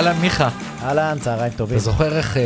[0.00, 0.48] אהלן, מיכה.
[0.82, 1.76] אהלן, צהריים טובים.
[1.76, 2.42] אתה זוכר איך אה,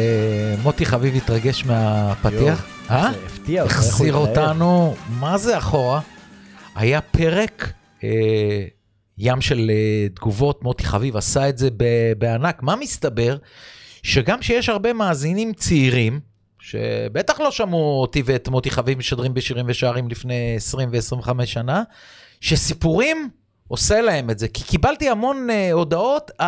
[0.62, 2.66] מוטי חביב התרגש מהפתיח?
[2.90, 3.10] אה?
[3.12, 4.14] זה הפתיע אותך, החזיר.
[4.14, 6.00] אותנו, מה זה אחורה?
[6.74, 7.72] היה פרק,
[8.04, 8.64] אה,
[9.18, 12.62] ים של אה, תגובות, מוטי חביב עשה את זה ב- בענק.
[12.62, 13.36] מה מסתבר?
[14.02, 16.20] שגם שיש הרבה מאזינים צעירים,
[16.60, 21.82] שבטח לא שמעו אותי ואת מוטי חביב משדרים בשירים ושערים לפני 20 ו-25 שנה,
[22.40, 23.30] שסיפורים
[23.68, 24.48] עושה להם את זה.
[24.48, 26.44] כי קיבלתי המון uh, הודעות, uh,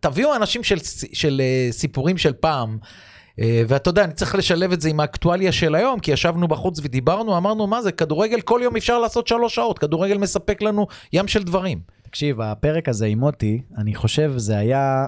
[0.00, 0.76] תביאו אנשים של,
[1.12, 2.78] של uh, סיפורים של פעם.
[2.80, 6.80] Uh, ואתה יודע, אני צריך לשלב את זה עם האקטואליה של היום, כי ישבנו בחוץ
[6.82, 11.28] ודיברנו, אמרנו, מה זה, כדורגל כל יום אפשר לעשות שלוש שעות, כדורגל מספק לנו ים
[11.28, 11.80] של דברים.
[12.02, 15.06] תקשיב, הפרק הזה עם מוטי, אני חושב זה היה...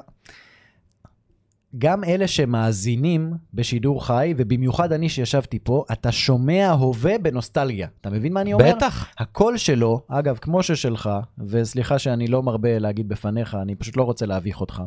[1.79, 7.89] גם אלה שמאזינים בשידור חי, ובמיוחד אני שישבתי פה, אתה שומע הווה בנוסטלגיה.
[8.01, 8.75] אתה מבין מה אני אומר?
[8.77, 9.07] בטח.
[9.19, 14.27] הקול שלו, אגב, כמו ששלך, וסליחה שאני לא מרבה להגיד בפניך, אני פשוט לא רוצה
[14.27, 14.83] להביך אותך,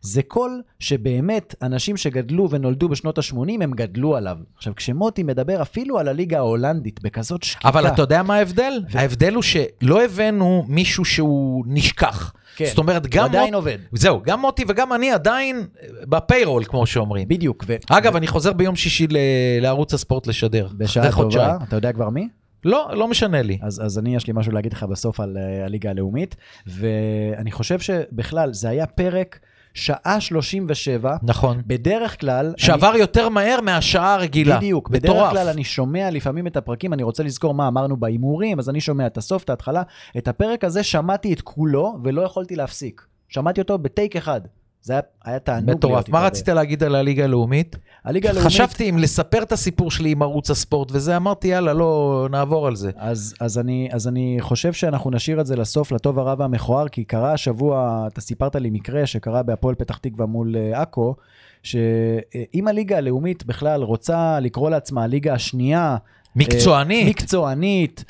[0.00, 4.36] זה קול שבאמת אנשים שגדלו ונולדו בשנות ה-80, הם גדלו עליו.
[4.56, 7.68] עכשיו, כשמוטי מדבר אפילו על הליגה ההולנדית בכזאת שקיקה...
[7.68, 8.82] אבל אתה יודע מה ההבדל?
[8.94, 12.32] ההבדל הוא שלא הבאנו מישהו שהוא נשכח.
[12.58, 13.24] כן, זאת אומרת, הוא גם...
[13.24, 13.78] עדיין מוט- עובד.
[13.92, 15.66] זהו, גם מוטי וגם אני עדיין
[16.02, 17.28] בפיירול, כמו שאומרים.
[17.28, 17.64] בדיוק.
[17.66, 17.76] ו...
[17.90, 19.16] אגב, אני חוזר ביום שישי ל-
[19.60, 20.68] לערוץ הספורט לשדר.
[20.76, 21.12] בשעה.
[21.12, 22.28] טובה, אתה יודע כבר מי?
[22.64, 23.58] לא, לא משנה לי.
[23.62, 26.36] אז, אז אני, יש לי משהו להגיד לך בסוף על uh, הליגה הלאומית,
[26.66, 29.38] ואני חושב שבכלל, זה היה פרק
[29.78, 31.62] שעה 37, נכון.
[31.66, 32.54] בדרך כלל...
[32.56, 34.56] שעבר יותר מהר מהשעה הרגילה.
[34.56, 35.32] אני, בדיוק, בדרך מטורף.
[35.32, 39.06] כלל אני שומע לפעמים את הפרקים, אני רוצה לזכור מה אמרנו בהימורים, אז אני שומע
[39.06, 39.82] את הסוף, את ההתחלה.
[40.18, 43.06] את הפרק הזה שמעתי את כולו, ולא יכולתי להפסיק.
[43.28, 44.40] שמעתי אותו בטייק אחד.
[44.88, 46.08] זה היה, היה תענוג מטורף.
[46.08, 46.20] מה.
[46.20, 47.76] רצית להגיד על הליגה הלאומית?
[48.04, 48.46] הליגה הלאומית...
[48.52, 52.76] חשבתי אם לספר את הסיפור שלי עם ערוץ הספורט וזה, אמרתי יאללה, לא, נעבור על
[52.76, 52.90] זה.
[52.96, 57.04] אז, אז, אני, אז אני חושב שאנחנו נשאיר את זה לסוף, לטוב הרע והמכוער, כי
[57.04, 61.14] קרה השבוע, אתה סיפרת לי מקרה שקרה בהפועל פתח תקווה מול אה, עכו,
[61.62, 65.96] שאם הליגה הלאומית בכלל רוצה לקרוא לעצמה הליגה השנייה,
[66.36, 67.04] מקצוענית.
[67.04, 68.04] אה, מקצוענית,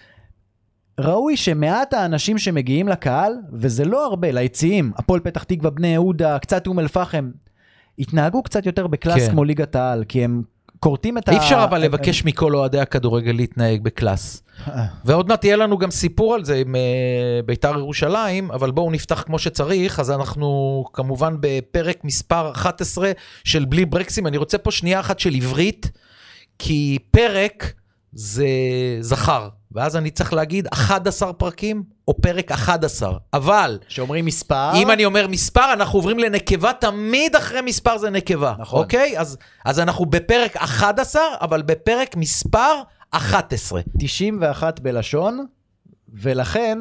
[0.99, 6.67] ראוי שמעט האנשים שמגיעים לקהל, וזה לא הרבה, ליציעים, הפועל פתח תקווה, בני יהודה, קצת
[6.67, 7.31] אום אל-פחם,
[7.99, 9.31] יתנהגו קצת יותר בקלאס כן.
[9.31, 10.43] כמו ליגת העל, כי הם
[10.81, 11.33] כורתים את ה...
[11.33, 14.43] אי אפשר אבל הם- לבקש מכל אוהדי הכדורגל להתנהג בקלאס.
[15.05, 16.81] ועוד מעט יהיה לנו גם סיפור על זה עם אה,
[17.47, 23.13] בית"ר ירושלים, אבל בואו נפתח כמו שצריך, אז אנחנו כמובן בפרק מספר 11
[23.45, 24.27] של בלי ברקסים.
[24.27, 25.91] אני רוצה פה שנייה אחת של עברית,
[26.59, 27.73] כי פרק
[28.13, 28.47] זה
[29.01, 33.19] זכר, ואז אני צריך להגיד 11 פרקים או פרק 11.
[33.33, 34.71] אבל שאומרים מספר.
[34.75, 38.55] אם אני אומר מספר, אנחנו עוברים לנקבה, תמיד אחרי מספר זה נקבה.
[38.59, 38.83] נכון.
[38.83, 39.19] אוקיי?
[39.19, 42.75] אז, אז אנחנו בפרק 11, אבל בפרק מספר
[43.11, 43.81] 11.
[43.99, 45.47] 91 בלשון,
[46.13, 46.79] ולכן,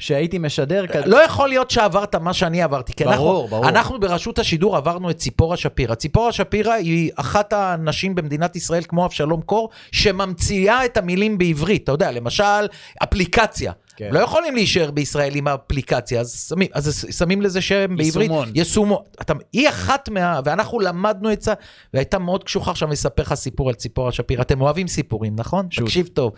[0.00, 0.84] שהייתי משדר.
[1.06, 3.68] לא יכול להיות שעברת מה שאני עברתי, כי ברור, אנחנו, ברור.
[3.68, 5.94] אנחנו ברשות השידור עברנו את ציפורה שפירא.
[5.94, 11.84] ציפורה שפירא היא אחת הנשים במדינת ישראל, כמו אבשלום קור, שממציאה את המילים בעברית.
[11.84, 12.66] אתה יודע, למשל,
[13.02, 13.72] אפליקציה.
[13.96, 14.08] כן.
[14.12, 18.06] לא יכולים להישאר בישראל עם האפליקציה, אז שמים, אז שמים לזה שם בעברית.
[18.06, 18.48] יישומון.
[18.54, 19.02] יישומון.
[19.20, 20.40] אתה, היא אחת מה...
[20.44, 21.52] ואנחנו למדנו את זה,
[21.94, 22.70] והייתה מאוד קשוחה.
[22.70, 24.42] עכשיו אני אספר לך סיפור על ציפורה שפירא.
[24.42, 25.66] אתם אוהבים סיפורים, נכון?
[25.70, 25.84] שוט.
[25.84, 26.32] תקשיב טוב.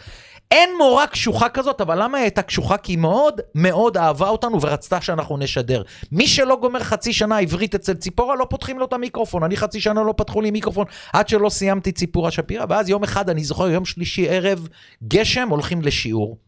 [0.52, 2.76] אין מורה קשוחה כזאת, אבל למה היא הייתה קשוחה?
[2.76, 5.82] כי היא מאוד מאוד אהבה אותנו ורצתה שאנחנו נשדר.
[6.12, 9.42] מי שלא גומר חצי שנה עברית אצל ציפורה, לא פותחים לו את המיקרופון.
[9.42, 13.30] אני חצי שנה לא פתחו לי מיקרופון עד שלא סיימתי ציפורה שפירא, ואז יום אחד,
[13.30, 14.68] אני זוכר, יום שלישי ערב,
[15.08, 16.38] גשם, הולכים לשיעור.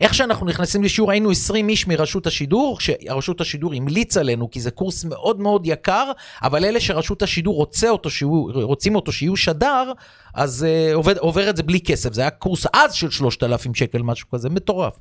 [0.00, 4.70] איך שאנחנו נכנסים לשיעור, היינו 20 איש מרשות השידור, שרשות השידור המליץ עלינו, כי זה
[4.70, 9.92] קורס מאוד מאוד יקר, אבל אלה שרשות השידור רוצה אותו, שהוא, רוצים אותו שיהיו שדר,
[10.34, 12.12] אז uh, עובד, עובר את זה בלי כסף.
[12.12, 14.98] זה היה קורס אז של 3,000 שקל, משהו כזה, מטורף.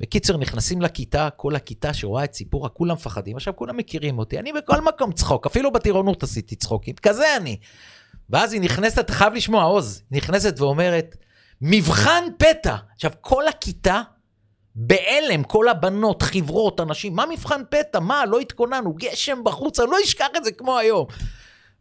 [0.00, 3.36] בקיצר, נכנסים לכיתה, כל הכיתה שרואה את סיפורה, כולם מפחדים.
[3.36, 7.56] עכשיו, כולם מכירים אותי, אני בכל מקום צחוק, אפילו בטירונות עשיתי צחוקים, כזה אני.
[8.30, 11.16] ואז היא נכנסת, חייב לשמוע, עוז, נכנסת ואומרת,
[11.62, 12.76] מבחן פתע.
[12.94, 14.02] עכשיו, כל הכיתה
[14.74, 18.00] בהלם, כל הבנות, חברות, אנשים, מה מבחן פתע?
[18.00, 21.06] מה, לא התכוננו, גשם בחוץ, אני לא אשכח את זה כמו היום.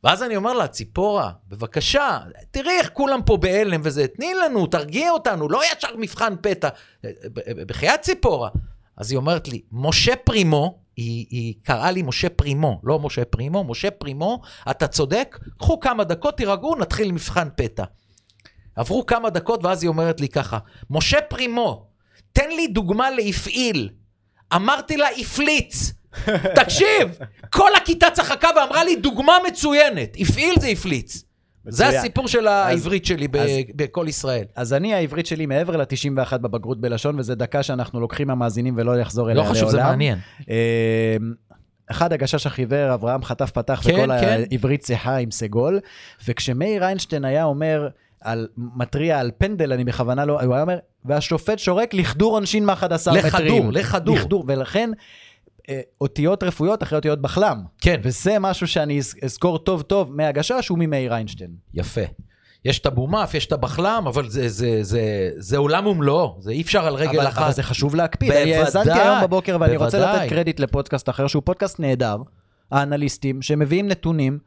[0.03, 2.19] ואז אני אומר לה, ציפורה, בבקשה,
[2.51, 6.69] תראי איך כולם פה בהלם וזה, תני לנו, תרגיע אותנו, לא ישר מבחן פתע.
[7.67, 8.49] בחייאת ציפורה.
[8.97, 13.63] אז היא אומרת לי, משה פרימו, היא, היא קראה לי משה פרימו, לא משה פרימו,
[13.63, 14.41] משה פרימו,
[14.71, 17.83] אתה צודק, קחו כמה דקות, תירגעו, נתחיל מבחן פתע.
[18.81, 20.57] עברו כמה דקות ואז היא אומרת לי ככה,
[20.89, 21.85] משה פרימו,
[22.33, 23.89] תן לי דוגמה להפעיל.
[24.55, 25.93] אמרתי לה, הפליץ.
[26.59, 27.17] תקשיב,
[27.49, 30.17] כל הכיתה צחקה ואמרה לי, דוגמה מצוינת.
[30.19, 31.23] הפעיל זה הפליץ.
[31.67, 31.87] זה.
[31.87, 33.27] הסיפור של העברית שלי
[33.75, 34.45] בכל ישראל.
[34.55, 39.31] אז אני, העברית שלי מעבר ל-91 בבגרות בלשון, וזו דקה שאנחנו לוקחים מהמאזינים ולא יחזור
[39.31, 39.55] אליה לא לעולם.
[39.55, 40.19] חשוב, זה מעניין.
[40.49, 41.17] אה,
[41.91, 44.43] אחד הגשש החיוור, אברהם חטף פתח כן, וכל כן.
[44.51, 45.79] העברית צחה עם סגול,
[46.27, 47.87] וכשמאיר איינשטיין היה אומר,
[48.21, 48.47] על,
[48.77, 53.18] מתריע על פנדל, אני בכוונה לא, הוא היה אומר, והשופט שורק לכדור עונשין מה-11 לכדור,
[53.27, 53.71] מטרים.
[53.71, 54.15] לכדור.
[54.15, 54.89] לכדור, ולכן
[55.69, 57.57] אה, אותיות רפואיות אחרי אותיות בחלם.
[57.81, 58.00] כן.
[58.03, 61.51] וזה משהו שאני אז- אזכור טוב טוב מהגשש וממאיר איינשטיין.
[61.73, 62.01] יפה.
[62.65, 65.01] יש את הבומף, יש את הבחלם, אבל זה, זה, זה,
[65.38, 67.41] זה עולם ומלואו, זה אי אפשר על רגל אבל, אחת.
[67.41, 68.31] אבל זה חשוב להקפיד.
[68.31, 70.19] אני בוודאי, האזנתי היום בבוקר ואני רוצה בוודאי.
[70.25, 72.17] לתת קרדיט לפודקאסט אחר שהוא פודקאסט נהדר,
[72.71, 74.39] האנליסטים, שמביאים נתונים,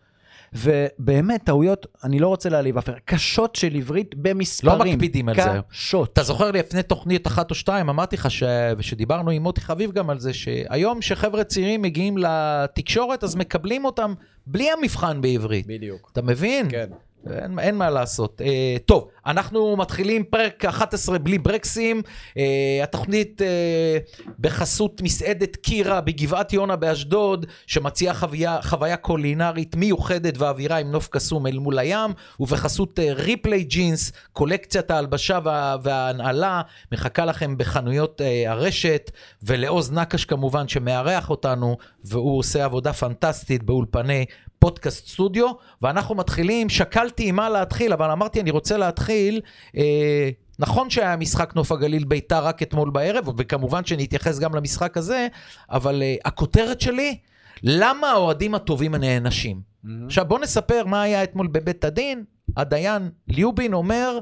[0.55, 4.79] ובאמת טעויות, אני לא רוצה להעליב אף אחד, קשות של עברית במספרים.
[4.79, 5.51] לא מקפידים על זה.
[5.71, 6.13] קשות.
[6.13, 8.43] אתה זוכר לפני תוכנית אחת או שתיים, אמרתי לך, ש...
[8.77, 14.15] ושדיברנו עם מוטי חביב גם על זה, שהיום שחבר'ה צעירים מגיעים לתקשורת, אז מקבלים אותם
[14.47, 15.67] בלי המבחן בעברית.
[15.67, 16.11] בדיוק.
[16.13, 16.71] אתה מבין?
[16.71, 16.87] כן.
[17.31, 18.41] אין, אין מה לעשות.
[18.41, 22.03] Uh, טוב, אנחנו מתחילים פרק 11 בלי ברקסים.
[22.07, 22.41] Uh,
[22.83, 30.91] התוכנית uh, בחסות מסעדת קירה בגבעת יונה באשדוד, שמציעה חוויה, חוויה קולינרית מיוחדת ואווירה עם
[30.91, 32.11] נוף קסום אל מול הים,
[32.41, 36.63] ובחסות uh, ריפלי ג'ינס, קולקציית ההלבשה וה, וההנעלה,
[36.93, 39.11] מחכה לכם בחנויות uh, הרשת,
[39.43, 44.25] ולעוז נקש כמובן שמארח אותנו, והוא עושה עבודה פנטסטית באולפני
[44.65, 45.53] פודקאסט סטודיו,
[45.83, 49.41] ואנחנו מתחילים, שקלתי עם מה להתחיל, אבל אמרתי, אני רוצה להתחיל,
[49.77, 55.27] אה, נכון שהיה משחק נוף הגליל ביתר רק אתמול בערב, וכמובן שנתייחס גם למשחק הזה,
[55.71, 57.19] אבל אה, הכותרת שלי,
[57.63, 59.61] למה האוהדים הטובים הנענשים?
[60.07, 62.25] עכשיו בוא נספר מה היה אתמול בבית הדין,
[62.57, 64.19] הדיין ליובין אומר,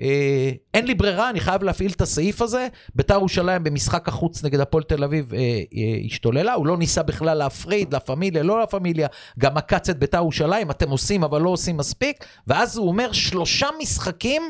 [0.00, 2.68] אה, אין לי ברירה, אני חייב להפעיל את הסעיף הזה.
[2.94, 5.62] ביתר ירושלים במשחק החוץ נגד הפועל תל אביב אה, אה,
[6.06, 9.08] השתוללה, הוא לא ניסה בכלל להפריד, לה פמיליה, לא לה פמיליה,
[9.38, 13.68] גם עקץ את ביתר ירושלים, אתם עושים אבל לא עושים מספיק, ואז הוא אומר שלושה
[13.80, 14.42] משחקים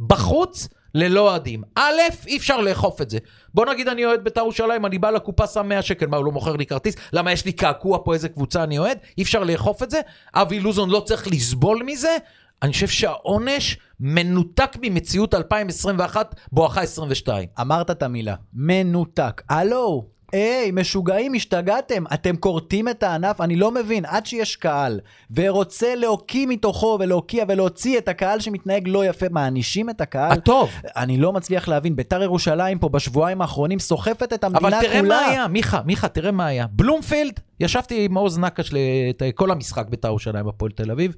[0.00, 1.62] בחוץ ללא אוהדים.
[1.76, 3.18] א', אי אפשר לאכוף את זה.
[3.54, 6.32] בוא נגיד אני אוהד בית"ר ירושלים, אני בא לקופה, שם 100 שקל, מה, הוא לא
[6.32, 6.94] מוכר לי כרטיס?
[7.12, 8.98] למה יש לי קעקוע פה איזה קבוצה אני אוהד?
[9.18, 10.00] אי אפשר לאכוף את זה?
[10.34, 12.16] אבי לוזון לא צריך לסבול מזה?
[12.62, 17.48] אני חושב שהעונש מנותק ממציאות 2021 בואכה 22.
[17.60, 19.42] אמרת את המילה, מנותק.
[19.48, 25.00] הלו, היי, משוגעים, השתגעתם, אתם כורתים את הענף, אני לא מבין, עד שיש קהל
[25.30, 30.32] ורוצה להוקיא מתוכו ולהוקיע ולהוציא את הקהל שמתנהג לא יפה, מענישים את הקהל?
[30.32, 30.70] הטוב.
[30.96, 34.82] אני לא מצליח להבין, ביתר ירושלים פה בשבועיים האחרונים סוחפת את המדינה אבל כולה.
[34.82, 36.66] תראה מה היה, מיכה, מיכה, תראה מה היה.
[36.70, 38.70] בלומפילד, ישבתי עם מעוז נקש
[39.10, 41.14] את כל המשחק בית"ר ירושלים בפועל תל אביב.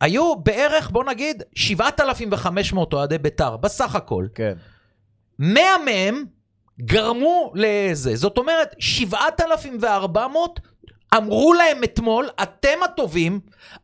[0.00, 4.26] היו בערך, בוא נגיד, 7,500 אוהדי בית"ר, בסך הכל.
[4.34, 4.52] כן.
[5.38, 6.24] 100 מהם
[6.80, 8.16] גרמו לזה.
[8.16, 10.60] זאת אומרת, 7,400
[11.16, 13.40] אמרו להם אתמול, אתם הטובים,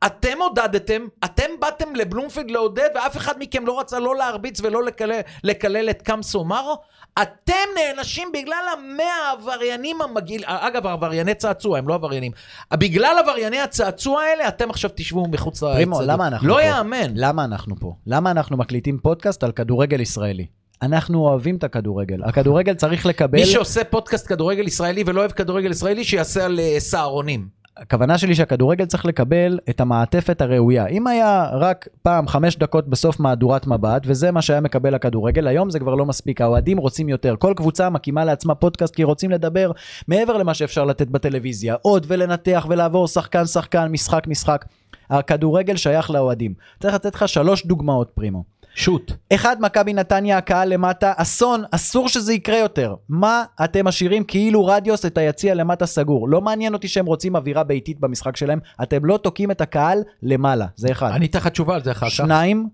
[0.07, 5.21] אתם עודדתם, אתם באתם לבלומפילד לעודד, ואף אחד מכם לא רצה לא להרביץ ולא לקלל,
[5.45, 6.77] לקלל את קמסו מרו.
[7.23, 10.43] אתם נענשים בגלל המאה העבריינים המגעיל...
[10.47, 12.33] אגב, עברייני צעצוע, הם לא עבריינים.
[12.75, 16.15] בגלל עברייני הצעצוע האלה, אתם עכשיו תשבו מחוץ פרימו, לאצטדיון.
[16.15, 16.63] למה אנחנו לא פה?
[16.63, 17.13] יאמן.
[17.15, 17.95] למה אנחנו פה?
[18.07, 20.47] למה אנחנו מקליטים פודקאסט על כדורגל ישראלי?
[20.83, 22.25] אנחנו אוהבים את הכדורגל.
[22.25, 23.39] הכדורגל צריך לקבל...
[23.39, 27.57] מי שעושה פודקאסט כדורגל ישראלי ולא אוהב כדורגל ישראלי, שיעשה על אה, סהרונים.
[27.77, 30.87] הכוונה שלי שהכדורגל צריך לקבל את המעטפת הראויה.
[30.87, 35.71] אם היה רק פעם חמש דקות בסוף מהדורת מבט, וזה מה שהיה מקבל הכדורגל, היום
[35.71, 37.35] זה כבר לא מספיק, האוהדים רוצים יותר.
[37.39, 39.71] כל קבוצה מקימה לעצמה פודקאסט כי רוצים לדבר
[40.09, 44.65] מעבר למה שאפשר לתת בטלוויזיה, עוד ולנתח ולעבור שחקן שחקן, משחק משחק.
[45.11, 46.55] הכדורגל שייך לאוהדים.
[46.81, 48.56] צריך לתת לך שלוש דוגמאות פרימו.
[48.77, 49.13] שוט.
[49.33, 52.95] אחד, מכבי נתניה, הקהל למטה, אסון, אסור שזה יקרה יותר.
[53.09, 56.29] מה אתם משאירים כאילו רדיוס את היציע למטה סגור?
[56.29, 60.67] לא מעניין אותי שהם רוצים אווירה ביתית במשחק שלהם, אתם לא תוקעים את הקהל למעלה,
[60.77, 61.11] זה אחד.
[61.13, 62.13] אני אתן לך תשובה על זה אחר כך.
[62.13, 62.69] שניים,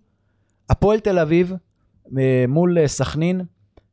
[0.71, 1.53] הפועל תל אביב
[2.19, 3.41] אה, מול אה, סכנין,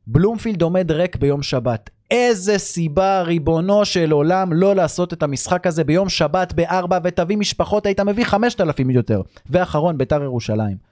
[0.06, 1.90] בלומפילד עומד ריק ביום שבת.
[2.10, 7.86] איזה סיבה, ריבונו של עולם, לא לעשות את המשחק הזה ביום שבת בארבע ותביא משפחות,
[7.86, 9.22] היית מביא חמשת אלפים יותר.
[9.50, 10.89] ואחרון, ביתר ירושלים.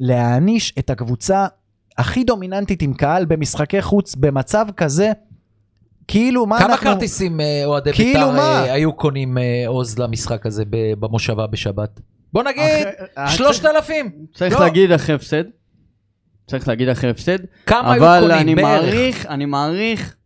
[0.00, 1.46] להעניש את הקבוצה
[1.98, 5.12] הכי דומיננטית עם קהל במשחקי חוץ במצב כזה,
[6.08, 6.86] כאילו מה כמה אנחנו...
[6.90, 8.38] כרטיסים אה, אוהדי כאילו בית"ר מה?
[8.66, 12.00] אה, היו קונים אה, עוז למשחק הזה ב- במושבה בשבת?
[12.32, 14.10] בוא נגיד, אחרי- שלושת אלפים.
[14.34, 14.60] צריך לא.
[14.60, 15.44] להגיד אחרי הפסד.
[16.46, 17.38] צריך להגיד אחרי הפסד.
[17.66, 18.84] כמה היו אבל קונים אני בערך?
[18.84, 20.16] מעריך, אני מעריך,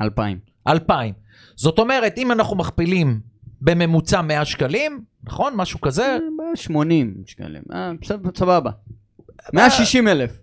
[0.00, 0.38] אלפיים.
[0.68, 1.14] אלפיים.
[1.56, 3.20] זאת אומרת, אם אנחנו מכפילים
[3.60, 5.52] בממוצע 100 שקלים, נכון?
[5.56, 6.18] משהו כזה,
[6.54, 7.62] 80 שקלים.
[7.72, 7.92] אה,
[8.36, 8.70] סבבה.
[9.52, 10.40] 160 אלף.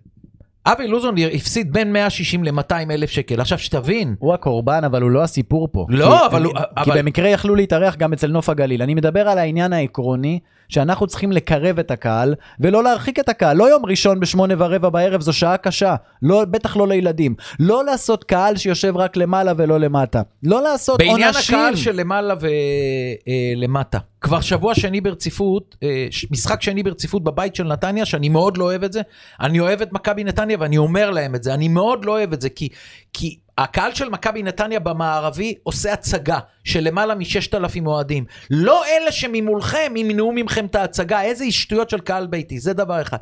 [0.66, 3.40] אבי לוזון הפסיד בין 160 ל-200 אלף שקל.
[3.40, 5.86] עכשיו שתבין, הוא הקורבן, אבל הוא לא הסיפור פה.
[5.88, 8.82] לא, כי- אבל הוא- כי אבל- במקרה יכלו להתארח גם אצל נוף הגליל.
[8.82, 13.56] אני מדבר על העניין העקרוני, שאנחנו צריכים לקרב את הקהל, ולא להרחיק את הקהל.
[13.56, 15.94] לא יום ראשון בשמונה ורבע בערב, זו שעה קשה.
[16.22, 17.34] לא, בטח לא לילדים.
[17.60, 20.22] לא לעשות קהל שיושב רק למעלה ולא למטה.
[20.42, 21.58] לא לעשות בעניין עונשים.
[21.58, 28.04] הקהל של למעלה ולמטה, כבר שבוע שני ברציפות, אה, משחק שני ברציפות בבית של נתניה,
[28.04, 29.00] שאני מאוד לא אוהב את זה.
[29.40, 32.40] אני אוהב את מכבי נתניה ואני אומר להם את זה, אני מאוד לא אוהב את
[32.40, 32.68] זה, כי,
[33.12, 38.24] כי הקהל של מכבי נתניה במערבי עושה הצגה של למעלה מ-6,000 אוהדים.
[38.50, 43.18] לא אלה שממולכם ימנעו מכם את ההצגה, איזה שטויות של קהל ביתי, זה דבר אחד.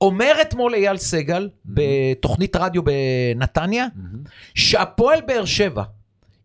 [0.00, 3.86] אומר אתמול אייל סגל, בתוכנית רדיו בנתניה,
[4.54, 5.82] שהפועל באר שבע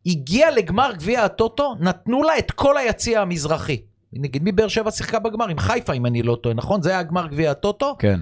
[0.06, 3.82] הגיע לגמר גביע הטוטו, נתנו לה את כל היציע המזרחי.
[4.21, 5.47] נגיד מי באר שבע שיחקה בגמר?
[5.47, 6.81] עם חיפה אם אני לא טועה, נכון?
[6.81, 7.95] זה היה גמר גביע הטוטו?
[8.00, 8.19] כן.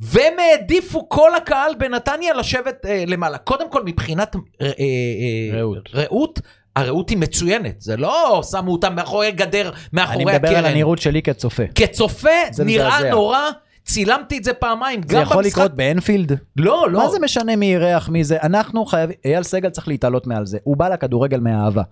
[0.00, 3.38] והם העדיפו כל הקהל בנתניה לשבת אה, למעלה.
[3.38, 5.88] קודם כל מבחינת אה, אה, אה, ראות.
[5.94, 6.40] ראות,
[6.76, 7.80] הרעות היא מצוינת.
[7.80, 10.70] זה לא שמו אותם מאחורי גדר, אני מאחורי מדבר על הקרן.
[10.70, 11.62] הנראות שלי כצופה.
[11.74, 13.10] כצופה זה נראה מזעזע.
[13.10, 13.50] נורא,
[13.84, 15.58] צילמתי את זה פעמיים, זה גם יכול במשחק...
[15.58, 16.32] לקרות באנפילד?
[16.56, 16.98] לא, לא.
[16.98, 18.38] מה זה משנה מי אירח מי זה?
[18.42, 20.58] אנחנו חייבים, אייל סגל צריך להתעלות מעל זה.
[20.64, 21.82] הוא בא לכדורגל מאהבה.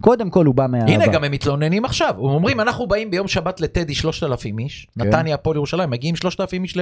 [0.00, 0.92] קודם כל הוא בא מאהבה.
[0.92, 2.14] הנה, גם הם מתלוננים עכשיו.
[2.18, 5.06] הם אומרים, אנחנו באים ביום שבת לטדי 3,000 איש, כן.
[5.08, 6.80] נתניה, הפועל ירושלים, מגיעים 3,000 איש ל-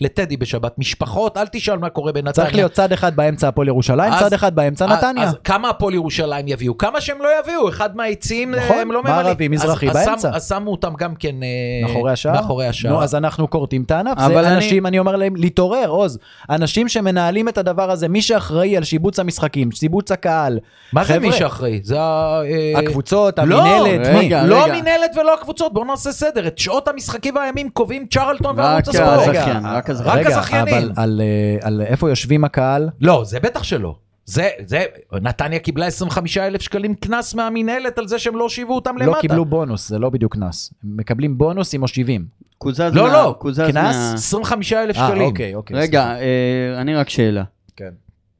[0.00, 0.78] לטדי בשבת.
[0.78, 2.32] משפחות, אל תשאל מה קורה בנתניה.
[2.32, 5.24] צריך להיות צד אחד באמצע הפועל ירושלים, אז- צד אחד באמצע אז- נתניה.
[5.24, 6.78] אז כמה הפועל ירושלים יביאו?
[6.78, 9.16] כמה שהם לא יביאו, אחד מהיציעים נכון, הם לא ממלאים.
[9.26, 10.30] מערבי, מזרחי, אז- באמצע.
[10.34, 11.48] אז שמו אותם גם כן אה,
[11.88, 12.32] מאחורי השער?
[12.32, 12.92] מאחורי השער.
[12.92, 14.18] נו, אז אנחנו כורתים את הענף.
[14.18, 16.18] אבל זה אני- אנשים, אני אומר להם, להתעורר, עוז.
[16.50, 20.58] אנשים שמנהלים את הדבר הזה, מי שאחראי על שיבוץ המשחקים, שיבוץ הקהל,
[20.92, 21.80] מה זה חבר'ה, מי שאחראי?
[21.82, 21.96] זה
[22.44, 24.30] אה, הקבוצות, לא, המינהלת, מי?
[24.48, 26.46] לא המינהלת ולא הקבוצות, בואו נעשה סדר.
[26.46, 29.08] את שעות המשחקים והימים קובעים צ'רלטון וערוץ הספורט.
[29.08, 29.66] רק הזכיין.
[29.66, 30.74] רק רגע, הזכיינים.
[30.74, 32.88] אבל על, אה, על איפה יושבים הקהל?
[33.00, 33.94] לא, זה בטח שלא.
[34.24, 34.84] זה, זה,
[35.22, 39.10] נתניה קיבלה 25 אלף שקלים קנס מהמינהלת על זה שהם לא הושיבו אותם למטה.
[39.16, 40.72] לא קיבלו בונוס, זה לא בדיוק קנס.
[40.84, 42.24] מקבלים בונוס עם מושיבים.
[42.58, 43.74] קוזז לא, מה- לא, קוזז קנס?
[43.74, 45.22] מה- 25 אלף אה, שקלים.
[45.22, 45.76] אוקיי, אוקיי.
[45.76, 47.42] רגע, אה, אני רק שאלה.
[47.76, 47.90] כן.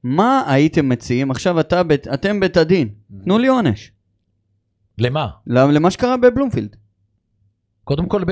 [0.04, 1.30] מה הייתם מציעים?
[1.30, 2.88] עכשיו אתה בית- אתם בית הדין.
[3.24, 3.92] תנו לי עונש.
[4.98, 5.28] למה?
[5.46, 6.76] למ- למה שקרה בבלומפילד.
[7.84, 8.22] קודם כל,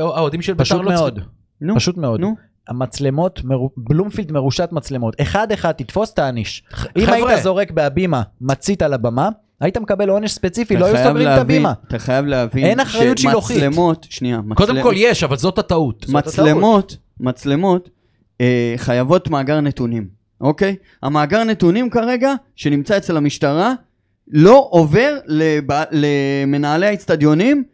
[0.00, 1.14] האוהדים של בית"ר לא מאוד.
[1.14, 1.32] צריכים...
[1.60, 2.20] נו, פשוט מאוד.
[2.20, 2.34] נו.
[2.68, 5.20] המצלמות, מרו- בלומפילד מרושת מצלמות.
[5.20, 6.62] אחד אחד, תתפוס תעניש.
[6.98, 7.14] אם חבר'ה.
[7.30, 9.28] היית זורק בהבימה מצית על הבמה,
[9.60, 11.72] היית מקבל עונש ספציפי, לא היו סוגרים את להבין- הבימה.
[11.88, 13.56] אתה חייב להבין אין אחריות שילוחית.
[13.56, 16.04] שמצלמות, שנייה, קודם מצל- כל יש, אבל זאת הטעות.
[16.08, 17.90] זאת מצלמות, מצלמות
[18.40, 20.08] אה, חייבות מאגר נתונים,
[20.40, 20.76] אוקיי?
[21.02, 23.72] המאגר נתונים כרגע, שנמצא אצל המשטרה,
[24.28, 25.64] לא עובר לב...
[25.90, 27.64] למנהלי האצטדיונים,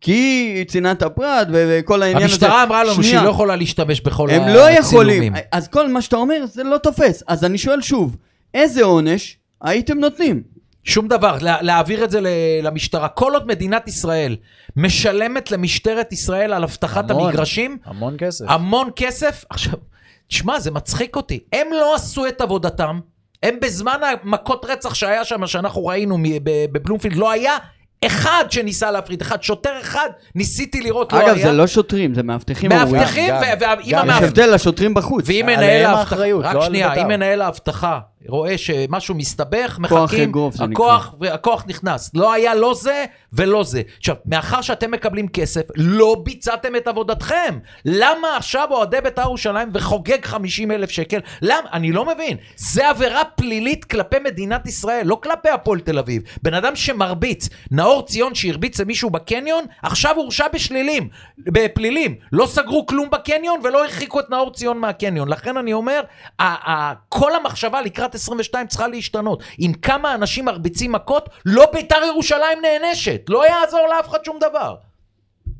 [0.00, 2.32] כי צנעת הפרט וכל העניין הזה.
[2.32, 3.02] המשטרה אמרה לנו.
[3.02, 4.54] שהיא לא יכולה להשתמש בכל הם הצילומים.
[4.56, 5.32] לא יכולים.
[5.52, 7.22] אז כל מה שאתה אומר זה לא תופס.
[7.28, 8.16] אז אני שואל שוב,
[8.54, 10.42] איזה עונש הייתם נותנים?
[10.84, 12.26] שום דבר, לה, להעביר את זה ל-
[12.62, 13.08] למשטרה.
[13.08, 14.36] כל עוד מדינת ישראל
[14.76, 17.26] משלמת למשטרת ישראל על אבטחת המון.
[17.28, 18.44] המגרשים, המון כסף.
[18.48, 19.44] המון כסף.
[19.50, 19.74] עכשיו,
[20.28, 21.40] תשמע, זה מצחיק אותי.
[21.52, 23.00] הם לא עשו את עבודתם.
[23.42, 27.56] הם בזמן המכות רצח שהיה שם, שאנחנו ראינו בבלומפילד, לא היה
[28.06, 31.46] אחד שניסה להפריד, אחד, שוטר אחד, ניסיתי לראות, לא אגב, היה.
[31.46, 32.70] זה לא שוטרים, זה מאבטחים.
[32.70, 34.08] מאבטחים, ואם גם.
[34.10, 34.22] יש.
[34.22, 35.24] הבדל לשוטרים בחוץ.
[35.28, 37.02] ואם מנהל האבטחה, האחריות, רק לא על שנייה, בית"ר.
[37.02, 42.10] אם מנהל האבטחה רואה שמשהו מסתבך, מחכים, זה הכוח, הכוח נכנס.
[42.14, 43.82] לא היה לא זה ולא זה.
[43.98, 47.58] עכשיו, מאחר שאתם מקבלים כסף, לא ביצעתם את עבודתכם.
[47.84, 51.18] למה עכשיו אוהדי בית"ר ירושלים וחוגג 50 אלף שקל?
[51.42, 51.68] למה?
[51.72, 52.36] אני לא מבין.
[52.56, 56.22] זה עבירה פלילית כלפי מדינת ישראל, לא כלפי הפועל תל אביב.
[56.42, 62.14] בן אדם שמרביץ, נאור ציון שהרביץ למישהו בקניון, עכשיו הורשע בשלילים, בפלילים.
[62.32, 65.28] לא סגרו כלום בקניון ולא הרחיקו את נאור ציון מהקניון.
[65.28, 66.00] לכן אני אומר,
[67.08, 69.42] כל המחשבה לקראת 22 צריכה להשתנות.
[69.58, 73.20] עם כמה אנשים מרביצים מכות, לא בית"ר ירושלים נענשת.
[73.28, 74.74] לא יעזור לאף אחד שום דבר.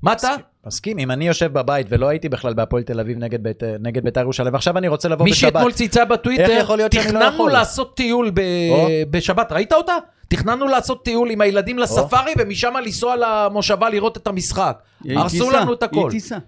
[0.02, 0.34] מה אתה?
[0.66, 4.20] מסכים, אם אני יושב בבית ולא הייתי בכלל בהפועל תל אביב נגד בית- נגד בית"ר
[4.20, 5.52] ירושלים, ועכשיו אני רוצה לבוא מי בשבת.
[5.52, 7.52] שאתמול צייצה בטוויטר, איך יכול להיות שאני לא תכננו יכול?
[7.52, 8.88] לעשות טיול ב- או.
[9.10, 9.96] בשבת, ראית אותה?
[10.28, 14.78] תכננו לעשות טיול עם הילדים לספארי ומשם לנסוע למושבה לראות את המשחק.
[15.10, 15.96] הרסו לנו את הכל.
[16.00, 16.38] היא תיסע.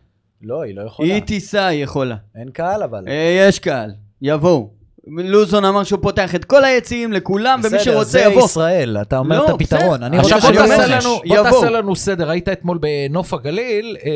[0.42, 1.14] לא, היא לא יכולה.
[1.14, 2.16] היא תיסע, היא יכולה.
[2.36, 3.04] אין קהל אבל.
[3.08, 3.90] אה, יש קהל,
[4.22, 4.70] יבואו.
[5.06, 8.44] לוזון אמר שהוא פותח את כל היציעים לכולם, ומי בסדר, שרוצה זה יבוא.
[8.44, 9.94] ישראל, אתה אומר לא, את הפתרון.
[9.94, 10.06] בסדר.
[10.06, 10.98] אני עכשיו רוצה בוא שאני אומר.
[10.98, 11.50] לנו, בוא.
[11.50, 14.10] תעשה לנו סדר, היית אתמול בנוף הגליל, אה,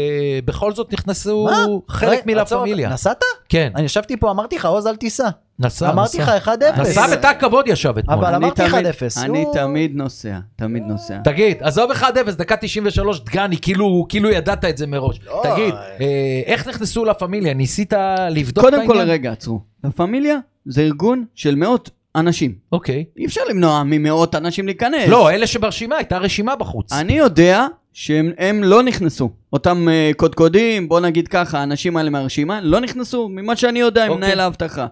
[0.45, 1.67] בכל זאת נכנסו מה?
[1.89, 2.89] חלק מלה פמיליה.
[2.89, 3.25] נסעת?
[3.49, 5.29] כן, אני ישבתי פה, אמרתי לך, עוז, אל תיסע.
[5.61, 6.51] נסע, אמרתי לך נסע.
[6.77, 6.81] 1-0.
[6.81, 8.19] נסע בתא כבוד ישב אתמול.
[8.19, 11.19] אבל אמרתי תמיד- 1-0, אני תמיד נוסע, תמיד נוסע.
[11.25, 12.05] תגיד, עזוב 1-0,
[12.37, 15.21] דקה 93, דגני, כאילו כאילו ידעת את זה מראש.
[15.27, 15.43] לא.
[15.45, 16.07] תגיד, אה,
[16.47, 17.55] איך נכנסו לה פמיליה?
[17.55, 17.93] ניסית
[18.31, 19.09] לבדוק את קודם כל, העניין?
[19.09, 19.61] רגע, עצרו.
[19.85, 20.37] לה פמיליה
[20.67, 22.55] זה ארגון של מאות אנשים.
[22.73, 23.05] אוקיי.
[23.19, 25.09] אי אפשר למנוע ממאות אנשים להיכנס.
[25.09, 26.93] לא, אלה שברשימה, הייתה רשימה בחוץ.
[26.93, 29.31] אני יודע שהם הם לא נכנסו.
[29.53, 34.11] אותם uh, קודקודים, בוא נגיד ככה, האנשים האלה מהרשימה, לא נכנסו, ממה שאני יודע, עם
[34.11, 34.27] אוקיי.
[34.27, 34.87] מנהל האבטחה.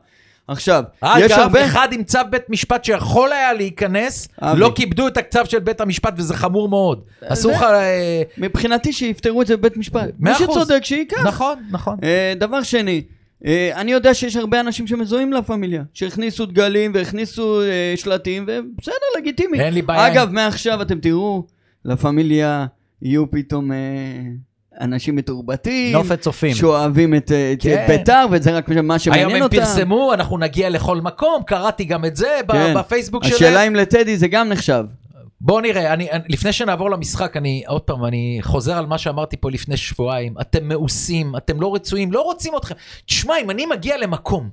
[0.49, 0.83] עכשיו,
[1.19, 1.64] יש אגב, הרבה...
[1.64, 4.61] אחד עם צו בית משפט שיכול היה להיכנס, אבי.
[4.61, 7.00] לא כיבדו את הצו של בית המשפט וזה חמור מאוד.
[7.25, 7.62] אסור לך...
[7.62, 10.09] אה, מבחינתי שיפתרו את זה בבית משפט.
[10.19, 10.35] מי.
[10.35, 11.26] שצודק שייקח.
[11.26, 11.97] נכון, נכון.
[12.02, 13.02] אה, דבר שני,
[13.47, 18.95] אה, אני יודע שיש הרבה אנשים שמזוהים לה פמיליה, שהכניסו דגלים והכניסו אה, שלטים, ובסדר,
[19.19, 19.61] לגיטימי.
[19.61, 21.47] אין לי בעיה אגב, מעכשיו אתם תראו,
[21.85, 22.67] לה פמיליה
[23.02, 23.76] יהיו פתאום אה,
[24.80, 26.54] אנשים מתורבתים, נופת צופים.
[26.54, 27.85] שאוהבים את, את כן.
[27.85, 29.56] את בית"ר, וזה רק מה היום שמעניין הם אותם.
[29.56, 32.75] פרסמו, אנחנו נגיע לכל מקום, קראתי גם את זה כן.
[32.76, 33.66] בפייסבוק השאלה שלהם.
[33.66, 34.85] אם לטדי זה גם נחשב.
[35.40, 39.37] בואו נראה, אני, אני, לפני שנעבור למשחק, אני עוד פעם, אני חוזר על מה שאמרתי
[39.37, 40.35] פה לפני שבועיים.
[40.40, 42.75] אתם מאוסים, אתם לא רצויים, לא רוצים אתכם.
[43.06, 44.49] תשמע, אם אני מגיע למקום,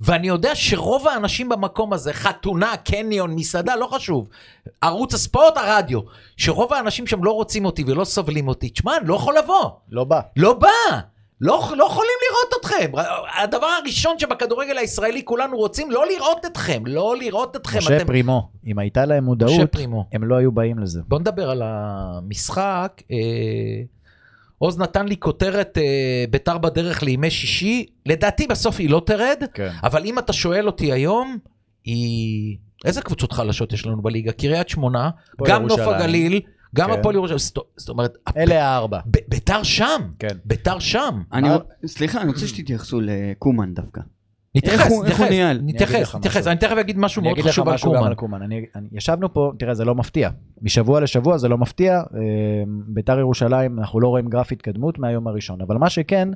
[0.00, 4.28] ואני יודע שרוב האנשים במקום הזה, חתונה, קניון, מסעדה, לא חשוב,
[4.80, 6.00] ערוץ הספורט, הרדיו,
[6.36, 9.70] שרוב האנשים שם לא רוצים אותי ולא סובלים אותי, תשמע, אני לא יכול לבוא.
[9.90, 10.20] לא בא.
[10.36, 10.68] לא בא.
[11.40, 12.92] לא, לא יכולים לראות אתכם.
[13.42, 16.82] הדבר הראשון שבכדורגל הישראלי כולנו רוצים, לא לראות אתכם.
[16.86, 17.78] לא לראות אתכם.
[17.78, 18.06] משה אתם...
[18.06, 19.76] פרימו, אם הייתה להם מודעות.
[20.12, 21.00] הם לא היו באים לזה.
[21.08, 23.02] בוא נדבר על המשחק.
[23.10, 23.16] אה,
[24.62, 29.70] עוז נתן לי כותרת אה, ביתר בדרך לימי שישי, לדעתי בסוף היא לא תרד, כן.
[29.82, 31.38] אבל אם אתה שואל אותי היום,
[31.84, 32.56] היא...
[32.84, 34.32] איזה קבוצות חלשות יש לנו בליגה?
[34.32, 35.10] קריית שמונה,
[35.46, 35.80] גם נוף.
[35.80, 36.40] הגליל,
[36.74, 36.98] גם כן.
[36.98, 39.00] הפועל ירושלים, זאת- זאת אומרת, אלה הארבע.
[39.06, 40.36] ב- ביתר שם, כן.
[40.44, 41.22] ביתר שם.
[41.32, 41.56] אני, מה?
[41.86, 44.00] סליחה, אני רוצה שתתייחסו לקומן דווקא.
[44.54, 45.20] נתייחס, נתייחס?
[45.20, 46.50] אני אגיד לך נתייחס, משהו.
[46.50, 48.06] אני תכף אגיד משהו אני מאוד אגיד לך חשוב על משהו קומן.
[48.06, 48.40] על קומן.
[48.92, 50.30] ישבנו פה, תראה, זה לא מפתיע.
[50.62, 51.94] משבוע לשבוע זה לא מפתיע.
[51.94, 52.02] אה,
[52.66, 55.60] ביתר ירושלים, אנחנו לא רואים גרף התקדמות מהיום הראשון.
[55.60, 56.28] אבל מה שכן,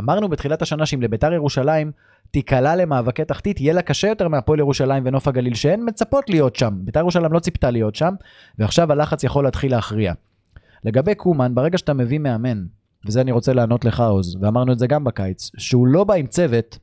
[0.00, 1.90] אמרנו בתחילת השנה שאם לביתר ירושלים
[2.30, 6.74] תיקלע למאבקי תחתית, יהיה לה קשה יותר מהפועל ירושלים ונוף הגליל, שהן מצפות להיות שם.
[6.76, 8.14] ביתר ירושלים לא ציפתה להיות שם,
[8.58, 10.12] ועכשיו הלחץ יכול להתחיל להכריע.
[10.84, 12.64] לגבי קומן, ברגע שאתה מביא מאמן,
[13.06, 16.26] וזה אני רוצה לענות לך עוז, ואמרנו את זה גם בקיץ, שהוא לא בא עם
[16.26, 16.78] צוות,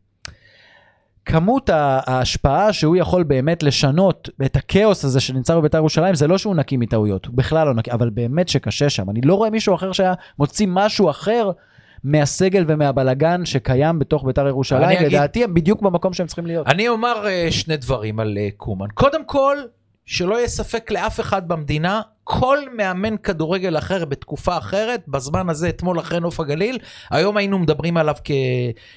[1.26, 6.56] כמות ההשפעה שהוא יכול באמת לשנות את הכאוס הזה שנמצא בבית"ר ירושלים, זה לא שהוא
[6.56, 9.10] נקי מטעויות, הוא בכלל לא נקי, אבל באמת שקשה שם.
[9.10, 11.52] אני לא רואה מישהו אחר שהיה מוציא משהו אחר
[12.04, 16.68] מהסגל ומהבלגן שקיים בתוך בית"ר ירושלים, אגיד- לדעתי הם בדיוק במקום שהם צריכים להיות.
[16.68, 18.88] אני אומר אה, שני דברים על אה, קומן.
[18.94, 19.58] קודם כל,
[20.06, 26.00] שלא יהיה ספק לאף אחד במדינה, כל מאמן כדורגל אחר בתקופה אחרת, בזמן הזה, אתמול
[26.00, 26.78] אחרי נוף הגליל,
[27.10, 28.16] היום היינו מדברים עליו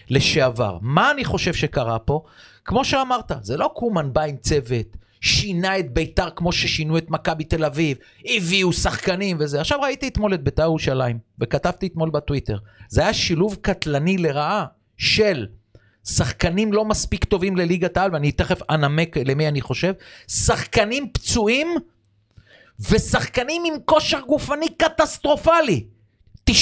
[0.08, 0.78] כלשעבר.
[0.80, 2.22] מה אני חושב שקרה פה?
[2.64, 4.96] כמו שאמרת, זה לא קומן בא עם צוות.
[5.20, 9.60] שינה את ביתר כמו ששינו את מכבי תל אביב, הביאו שחקנים וזה.
[9.60, 12.58] עכשיו ראיתי אתמול את ביתר ירושלים, וכתבתי אתמול בטוויטר.
[12.88, 14.64] זה היה שילוב קטלני לרעה
[14.96, 15.46] של
[16.04, 19.92] שחקנים לא מספיק טובים לליגת העל, ואני תכף אנמק למי אני חושב,
[20.28, 21.68] שחקנים פצועים
[22.80, 25.87] ושחקנים עם כושר גופני קטסטרופלי.
[26.50, 26.54] 90%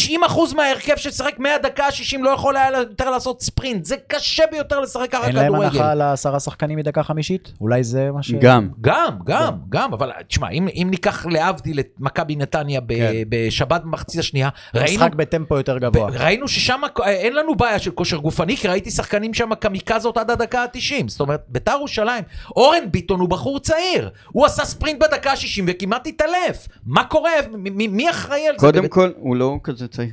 [0.57, 5.27] מההרכב ששיחק מהדקה ה-60 לא יכול היה יותר לעשות ספרינט, זה קשה ביותר לשחק ככה
[5.27, 5.87] אין להם הנחה כדורגל.
[5.91, 7.53] על העשרה שחקנים מדקה חמישית?
[7.61, 8.31] אולי זה מה ש...
[8.33, 8.69] גם.
[8.81, 13.13] גם, גם, גם, אבל תשמע, אם, אם ניקח להבדיל את מכבי נתניה ב, כן.
[13.29, 16.11] בשבת במחצית השנייה, ראינו, משחק בטמפו יותר גבוה.
[16.11, 20.63] ראינו ששם אין לנו בעיה של כושר גופני, כי ראיתי שחקנים שם קמיקזות עד הדקה
[20.63, 21.05] ה-90.
[21.09, 22.25] זאת אומרת, ביתר ירושלים,
[22.57, 24.11] אורן ביטון הוא בחור צעיר.
[24.33, 26.69] הוא עשה ספרינט בדקה ה-60 וכמעט התעלף.
[26.87, 27.31] מה קורה?
[27.53, 28.67] מ- מ- מי אחראי על זה?
[28.67, 30.11] קודם בבית- כל, הוא לא כזה צעיר.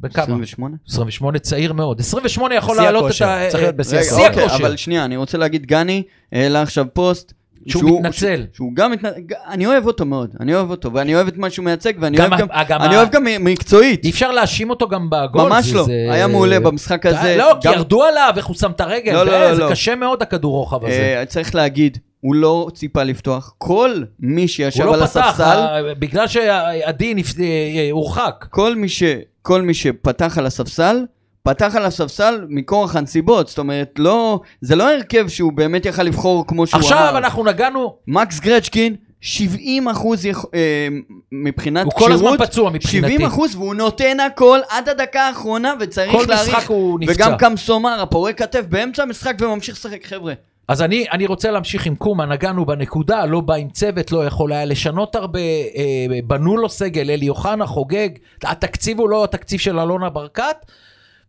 [0.00, 0.24] בן כמה?
[0.24, 0.76] 28?
[0.88, 2.00] 28 צעיר מאוד.
[2.00, 3.48] 28 יכול לעלות את הכושר, ה...
[3.50, 4.56] צריך להיות בשיא רגע, שיא אוקיי, הכושר.
[4.66, 7.32] אבל שנייה, אני רוצה להגיד, גני העלה עכשיו פוסט.
[7.66, 8.46] שהוא מתנצל.
[8.52, 11.64] שהוא גם מתנצל, אני אוהב אותו מאוד, אני אוהב אותו, ואני אוהב את מה שהוא
[11.64, 14.04] מייצג, ואני אוהב גם, גם אני אוהב גם מקצועית.
[14.04, 15.42] אי אפשר להאשים אותו גם בגול.
[15.48, 17.36] ממש לא, זה- היה מעולה במשחק הזה.
[17.38, 19.12] לא, כי ירדו עליו איך הוא שם את הרגל.
[19.12, 19.62] לא, לא, לא, זה.
[19.70, 21.14] קשה מאוד הכדור רוחב הזה.
[21.18, 23.54] אה, צריך להגיד, הוא לא ציפה לפתוח.
[23.58, 25.42] כל מי שישב הוא על לא פתח, הספסל,
[25.88, 28.46] אה, בגלל שעדי נפ- אה, הורחק.
[28.50, 29.02] כל מי, ש...
[29.42, 31.04] כל מי שפתח על הספסל,
[31.42, 33.48] פתח על הספסל מכורח הנסיבות.
[33.48, 34.40] זאת אומרת, לא...
[34.60, 37.18] זה לא הרכב שהוא באמת יכל לבחור כמו שהוא עכשיו אמר.
[37.18, 40.44] אנחנו נגענו, מקס גרצ'קין, 70 אחוז יכ...
[40.54, 40.88] אה,
[41.32, 43.12] מבחינת הוא כל הזמן כשירות, פצוע מבחינתי.
[43.14, 46.56] 70 אחוז, והוא נותן הכל עד הדקה האחרונה, וצריך כל להעריך.
[46.56, 47.12] משחק הוא נפצע.
[47.14, 50.32] וגם קמסומר, הפורק כתף באמצע המשחק וממשיך לשחק, חבר'ה.
[50.70, 54.52] אז אני, אני רוצה להמשיך עם קומה, נגענו בנקודה, לא בא עם צוות, לא יכול
[54.52, 58.08] היה לשנות הרבה, אה, בנו לו סגל, אלי אוחנה חוגג,
[58.42, 60.56] התקציב הוא לא התקציב של אלונה ברקת,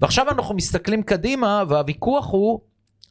[0.02, 2.60] ועכשיו אנחנו מסתכלים קדימה, והוויכוח הוא,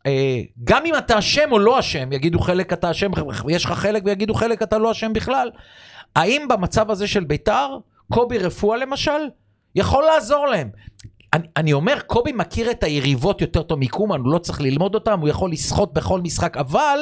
[0.06, 3.10] אה, גם אם אתה אשם או לא אשם, יגידו חלק אתה אשם,
[3.48, 5.50] יש לך חלק ויגידו חלק אתה לא אשם בכלל,
[6.16, 7.76] האם במצב הזה של ביתר,
[8.12, 9.20] קובי רפואה למשל,
[9.74, 10.70] יכול לעזור להם?
[11.32, 15.20] אני, אני אומר, קובי מכיר את היריבות יותר טוב מקומן, הוא לא צריך ללמוד אותם,
[15.20, 16.98] הוא יכול לסחוט בכל משחק, אבל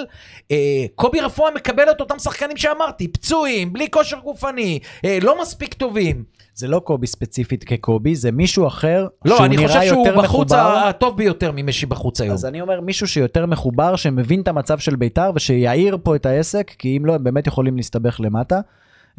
[0.50, 5.74] אה, קובי רפואה מקבל את אותם שחקנים שאמרתי, פצועים, בלי כושר גופני, אה, לא מספיק
[5.74, 6.24] טובים.
[6.54, 10.20] זה לא קובי ספציפית כקובי, זה מישהו אחר לא, שהוא אני נראה חושב שהוא יותר
[10.20, 10.76] בחוץ מחובר.
[10.88, 12.34] הטוב ביותר ממשי בחוץ היום.
[12.34, 16.74] אז אני אומר מישהו שיותר מחובר, שמבין את המצב של בית"ר ושיעיר פה את העסק,
[16.78, 18.60] כי אם לא, הם באמת יכולים להסתבך למטה.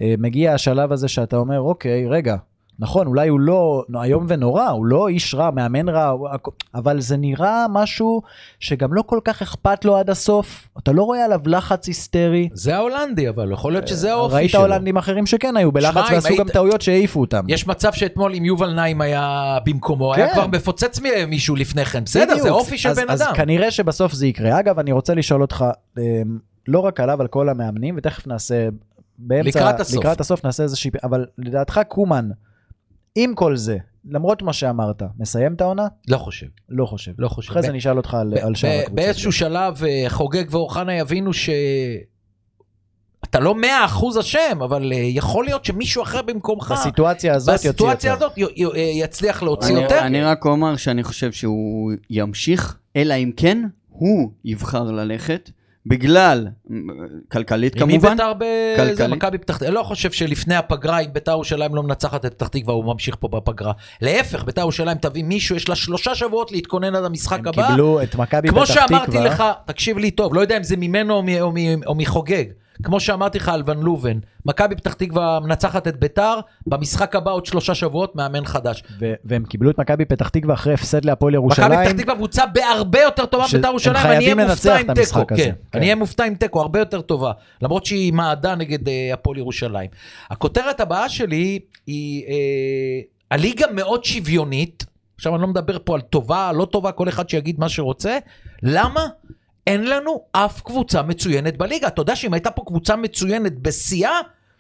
[0.02, 2.36] אה, מגיע השלב הזה שאתה אומר, אוקיי, רגע,
[2.82, 6.14] נכון, אולי הוא לא איום ונורא, הוא לא איש רע, מאמן רע,
[6.76, 8.22] אבל זה נראה משהו
[8.60, 10.68] שגם לא כל כך אכפת לו עד הסוף.
[10.78, 12.50] אתה לא רואה עליו לחץ היסטרי.
[12.54, 14.62] זה ההולנדי, אבל יכול להיות שזה האופי ראית שלו.
[14.62, 17.46] הולנדים אחרים שכן היו בלחץ ועשו היית- גם טעויות שהעיפו אותם.
[17.48, 20.34] יש מצב שאתמול אם יובל נעים היה במקומו, היה כן.
[20.34, 22.04] כבר מפוצץ מישהו לפני כן.
[22.04, 22.38] בסדר.
[22.40, 23.34] זה אופי של אז, בן אז אדם.
[23.36, 24.60] כנראה שבסוף זה יקרה.
[24.60, 25.66] אגב, אני רוצה לשאול אותך,
[25.98, 26.04] אה,
[26.68, 28.70] לא רק עליו, על כל המאמנים, ותכף נעשה,
[29.18, 30.00] באמצע, לקראת הסוף.
[30.00, 32.30] לקראת הסוף נעשה איזושהי, אבל לדעתך קומן,
[33.16, 33.78] עם כל זה,
[34.10, 35.88] למרות מה שאמרת, מסיים את העונה?
[36.08, 36.48] לא חושב.
[36.70, 37.12] לא חושב.
[37.18, 37.52] לא חושב.
[37.52, 38.96] אחרי זה אני אשאל אותך על, על שאר ב- הקבוצות.
[38.96, 41.50] באיזשהו שלב אה, חוגג ואוחנה יבינו ש...
[43.24, 47.70] אתה לא מאה אחוז אשם, אבל אה, יכול להיות שמישהו אחר במקומך, בסיטואציה הזאת יוציא
[47.70, 48.14] בסיטואציה.
[48.14, 50.00] הזאת י- י- אה, יצליח להוציא אני, יותר.
[50.00, 55.50] אני רק אומר שאני חושב שהוא ימשיך, אלא אם כן הוא יבחר ללכת,
[55.90, 56.48] בגלל,
[57.32, 58.44] כלכלית עם כמובן, בית"ר ב...
[58.94, 59.68] זה מכבי פתח תקווה.
[59.68, 63.16] אני לא חושב שלפני הפגרה, אם בית"ר ירושלים לא מנצחת את פתח תקווה, הוא ממשיך
[63.20, 63.72] פה בפגרה.
[64.02, 67.68] להפך, בית"ר ירושלים תביא מישהו, יש לה שלושה שבועות להתכונן עד המשחק הם הבא.
[67.68, 68.88] קיבלו את מכבי כמו פתח תקווה.
[68.88, 71.96] שאמרתי לך, תקשיב לי טוב, לא יודע אם זה ממנו או, מ- או, מ- או
[71.96, 72.44] מחוגג.
[72.84, 76.34] כמו שאמרתי לך על ון לובן, מכבי פתח תקווה מנצחת את ביתר,
[76.68, 78.84] במשחק הבא עוד שלושה שבועות מאמן חדש.
[79.00, 81.80] ו- והם קיבלו את מכבי פתח תקווה אחרי הפסד להפועל מכבי ירושלים.
[81.84, 85.36] פתח תקווה קבוצה בהרבה יותר טובה ש- מביתר ירושלים, אני אהיה מופתע עם תיקו, כן,
[85.36, 85.52] כן.
[85.74, 89.90] אני אהיה מופתע עם תיקו, הרבה יותר טובה, למרות שהיא מעדה נגד אה, הפועל ירושלים.
[90.30, 92.34] הכותרת הבאה שלי היא, אה,
[93.32, 97.60] הליגה מאוד שוויונית, עכשיו אני לא מדבר פה על טובה, לא טובה, כל אחד שיגיד
[97.60, 98.18] מה שרוצה,
[98.64, 99.08] למה?
[99.70, 101.88] אין לנו אף קבוצה מצוינת בליגה.
[101.88, 104.12] אתה יודע שאם הייתה פה קבוצה מצוינת בשיאה,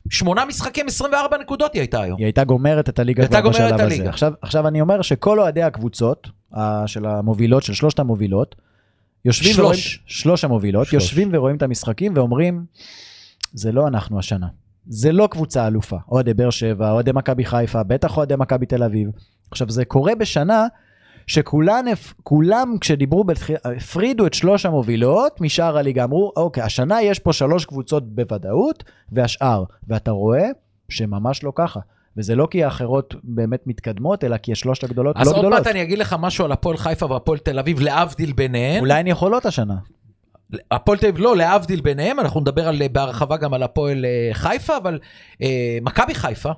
[0.10, 2.18] שמונה משחקים, 24 נקודות היא הייתה היום.
[2.18, 4.10] היא הייתה גומרת את הליגה כבר בשלב הזה.
[4.10, 6.30] עכשיו, עכשיו אני אומר שכל אוהדי הקבוצות
[6.86, 8.56] של המובילות, של שלושת המובילות,
[9.26, 9.66] יושבים שלוש.
[9.66, 11.04] ורואים, שלוש המובילות, שלוש.
[11.04, 12.66] יושבים ורואים את המשחקים ואומרים,
[13.54, 14.48] זה לא אנחנו השנה.
[14.88, 15.98] זה לא קבוצה אלופה.
[16.12, 19.10] אוהדי באר שבע, אוהדי מכבי חיפה, בטח אוהדי מכבי תל אביב.
[19.52, 20.68] עכשיו, זה קורה בשנה
[21.30, 27.20] שכולן, הפ- כולם כשדיברו, בתח- הפרידו את שלוש המובילות משאר הליגה, אמרו, אוקיי, השנה יש
[27.20, 29.64] פה שלוש קבוצות בוודאות, והשאר.
[29.88, 30.46] ואתה רואה
[30.90, 31.80] שממש לא ככה.
[32.18, 35.60] וזה לא כי האחרות באמת מתקדמות, אלא כי השלושת הגדולות אז לא עוד גדולות.
[35.60, 38.80] מעט אני אגיד לך משהו על הפועל חיפה והפועל תל אביב, להבדיל ביניהן.
[38.80, 39.76] אולי הן יכולות השנה.
[40.72, 44.78] הפועל תל אביב לא, להבדיל ביניהם, אנחנו נדבר על, בהרחבה גם על הפועל אה, חיפה,
[44.78, 45.00] אבל
[45.42, 46.52] אה, מכבי חיפה,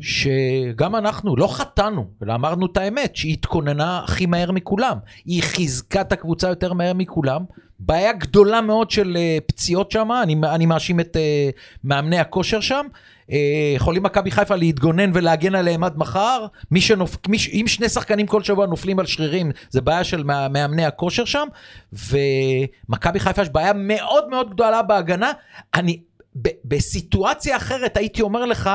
[0.00, 4.98] שגם אנחנו לא חטאנו, אלא אמרנו את האמת, שהיא התכוננה הכי מהר מכולם.
[5.24, 7.44] היא חיזקה את הקבוצה יותר מהר מכולם.
[7.78, 11.50] בעיה גדולה מאוד של אה, פציעות שם, אני, אני מאשים את אה,
[11.84, 12.86] מאמני הכושר שם.
[13.32, 13.38] אה,
[13.76, 16.46] יכולים מכבי חיפה להתגונן ולהגן עליהם עד מחר.
[16.70, 17.16] מי שנופ...
[17.28, 17.38] מי...
[17.38, 21.24] ש- אם שני שחקנים כל שבוע נופלים על שרירים, זה בעיה של מא- מאמני הכושר
[21.24, 21.46] שם.
[21.92, 25.32] ומכבי חיפה יש בעיה מאוד מאוד גדולה בהגנה.
[25.74, 26.00] אני,
[26.42, 26.48] ב...
[26.64, 28.70] בסיטואציה אחרת הייתי אומר לך,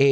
[0.00, 0.06] אה,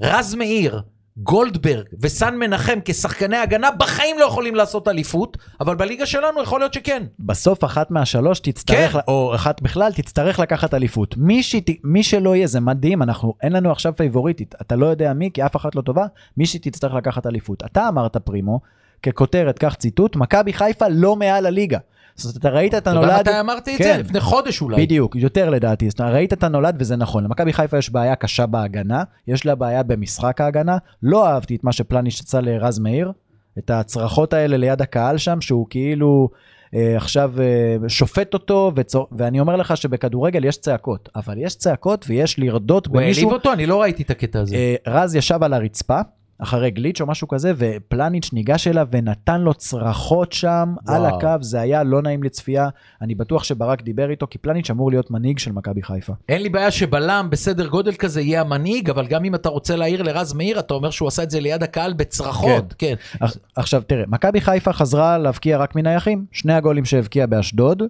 [0.00, 0.82] רז מאיר,
[1.16, 6.74] גולדברג וסן מנחם כשחקני הגנה בחיים לא יכולים לעשות אליפות, אבל בליגה שלנו יכול להיות
[6.74, 7.02] שכן.
[7.18, 8.98] בסוף אחת מהשלוש תצטרך, כן.
[9.08, 11.16] או אחת בכלל, תצטרך לקחת אליפות.
[11.16, 14.54] מי, שת, מי שלא יהיה, זה מדהים, אנחנו, אין לנו עכשיו פייבוריטית.
[14.60, 17.62] אתה לא יודע מי, כי אף אחת לא טובה, מי שתצטרך לקחת אליפות.
[17.64, 18.60] אתה אמרת, פרימו,
[19.02, 21.78] ככותרת, כך ציטוט, מכבי חיפה לא מעל הליגה.
[22.16, 23.28] זאת אומרת, אתה ראית את אתה יודע הנולד...
[23.28, 23.84] מתי אמרתי את כן.
[23.84, 23.98] זה?
[23.98, 24.82] לפני חודש אולי.
[24.82, 25.90] בדיוק, יותר לדעתי.
[25.90, 27.24] זאת אומרת, ראית את הנולד וזה נכון.
[27.24, 30.76] למכבי חיפה יש בעיה קשה בהגנה, יש לה בעיה במשחק ההגנה.
[31.02, 33.12] לא אהבתי את מה שפלניש יצא לרז מאיר,
[33.58, 36.28] את הצרחות האלה ליד הקהל שם, שהוא כאילו
[36.74, 39.08] אה, עכשיו אה, שופט אותו, וצור...
[39.12, 43.22] ואני אומר לך שבכדורגל יש צעקות, אבל יש צעקות ויש לרדות הוא במישהו.
[43.22, 43.52] העליב אותו?
[43.52, 44.56] אני לא ראיתי את הקטע הזה.
[44.56, 46.00] אה, רז ישב על הרצפה.
[46.38, 51.16] אחרי גליץ' או משהו כזה, ופלניץ' ניגש אליו ונתן לו צרחות שם על וואו.
[51.16, 52.68] הקו, זה היה לא נעים לצפייה.
[53.02, 56.12] אני בטוח שברק דיבר איתו, כי פלניץ' אמור להיות מנהיג של מכבי חיפה.
[56.28, 60.02] אין לי בעיה שבלם בסדר גודל כזה יהיה המנהיג, אבל גם אם אתה רוצה להעיר
[60.02, 62.74] לרז מאיר, אתה אומר שהוא עשה את זה ליד הקהל בצרחות.
[62.78, 62.94] כן.
[63.20, 67.82] אח- עכשיו תראה, מכבי חיפה חזרה להבקיע רק מנייחים, שני הגולים שהבקיע באשדוד,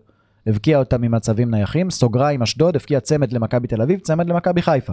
[0.46, 4.92] הבקיע אותם ממצבים נייחים, סוגריים אשדוד, הבקיע צמד למכבי תל אביב, צמד למכבי חיפה.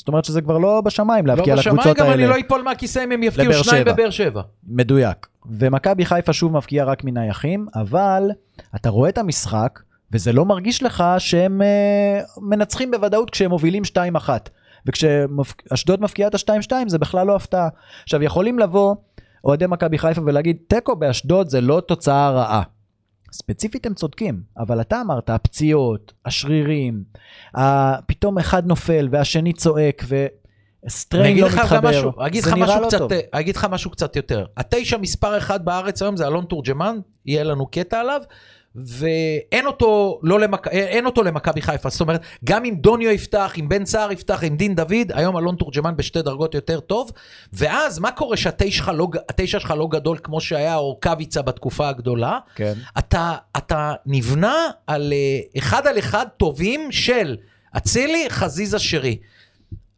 [0.00, 2.36] זאת אומרת שזה כבר לא בשמיים לא להבקיע בשמיים לקבוצות גם אני האלה.
[2.36, 3.84] לא אפול מהכיסא אם הם יפקיעו שניים.
[3.84, 4.42] בבאר שבע.
[4.68, 5.26] מדויק.
[5.50, 8.30] ומכבי חיפה שוב מבקיעה רק מנייחים, אבל
[8.76, 9.80] אתה רואה את המשחק,
[10.12, 13.82] וזה לא מרגיש לך שהם אה, מנצחים בוודאות כשהם מובילים
[14.16, 14.28] 2-1.
[14.86, 17.68] וכשאשדוד מפקיעה את ה-2-2 זה בכלל לא הפתעה.
[18.02, 18.94] עכשיו יכולים לבוא
[19.44, 22.62] אוהדי מכבי חיפה ולהגיד, תיקו באשדוד זה לא תוצאה רעה.
[23.32, 27.04] ספציפית הם צודקים, אבל אתה אמרת, הפציעות, השרירים,
[28.06, 30.04] פתאום אחד נופל והשני צועק
[31.26, 33.12] אגיד לא מתחבר, אגיד זה נראה לא קצת, טוב.
[33.30, 34.46] אגיד לך משהו קצת יותר.
[34.56, 38.22] התשע מספר אחד בארץ היום זה אלון תורג'מן, יהיה לנו קטע עליו,
[38.74, 40.68] ואין אותו, לא למק...
[40.68, 44.56] אין אותו למכבי חיפה, זאת אומרת, גם אם דוניו יפתח, אם בן סער יפתח, עם
[44.56, 47.10] דין דוד, היום אלון תורג'מן בשתי דרגות יותר טוב,
[47.52, 49.08] ואז מה קורה שהתשע שלך לא,
[49.46, 52.38] שלך לא גדול כמו שהיה אורקביצה בתקופה הגדולה?
[52.54, 52.72] כן.
[52.98, 57.36] אתה, אתה נבנה על אה, אחד על אחד טובים של
[57.76, 59.18] אצילי, חזיזה, שרי.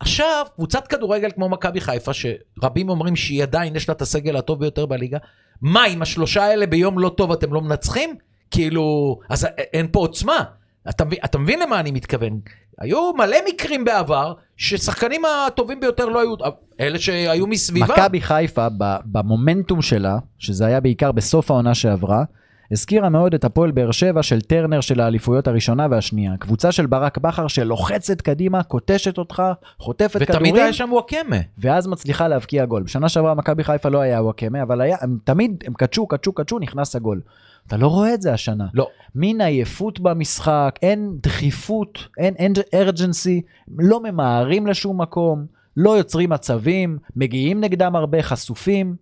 [0.01, 4.61] עכשיו, קבוצת כדורגל כמו מכבי חיפה, שרבים אומרים שהיא עדיין, יש לה את הסגל הטוב
[4.61, 5.19] ביותר בליגה,
[5.63, 8.17] מה, עם השלושה האלה ביום לא טוב אתם לא מנצחים?
[8.53, 10.45] כאילו, אז אין פה עוצמה.
[10.89, 12.41] אתה, אתה מבין למה אני מתכוון?
[12.79, 16.35] היו מלא מקרים בעבר ששחקנים הטובים ביותר לא היו,
[16.81, 17.87] אלה שהיו מסביבה.
[17.87, 18.67] מכבי חיפה
[19.05, 22.25] במומנטום שלה, שזה היה בעיקר בסוף העונה שעברה,
[22.73, 26.37] הזכירה מאוד את הפועל באר שבע של טרנר של האליפויות הראשונה והשנייה.
[26.37, 29.43] קבוצה של ברק בכר שלוחצת קדימה, קוטשת אותך,
[29.79, 31.37] חוטפת ותמיד כדורים, היה שם וואקמה.
[31.59, 32.83] ואז מצליחה להבקיע גול.
[32.83, 36.59] בשנה שעברה מכבי חיפה לא היה וואקמה, אבל היה, הם תמיד, הם קדשו, קדשו, קדשו,
[36.59, 37.21] נכנס הגול.
[37.67, 38.67] אתה לא רואה את זה השנה.
[38.75, 38.89] לא.
[39.15, 43.43] מין עייפות במשחק, אין דחיפות, אין, אין ארג'נסי,
[43.79, 45.47] לא ממהרים לשום מקום,
[45.77, 48.97] לא יוצרים מצבים, מגיעים נגדם הרבה, חשופים.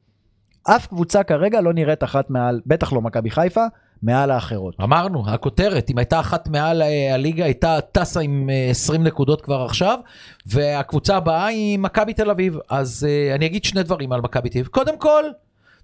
[0.62, 3.64] אף קבוצה כרגע לא נראית אחת מעל, בטח לא מכבי חיפה,
[4.02, 4.74] מעל האחרות.
[4.82, 9.62] אמרנו, הכותרת, אם הייתה אחת מעל אה, הליגה, הייתה טסה עם אה, 20 נקודות כבר
[9.62, 9.98] עכשיו,
[10.46, 12.58] והקבוצה הבאה היא מכבי תל אביב.
[12.70, 14.66] אז אה, אני אגיד שני דברים על מכבי תל אביב.
[14.66, 15.24] קודם כל,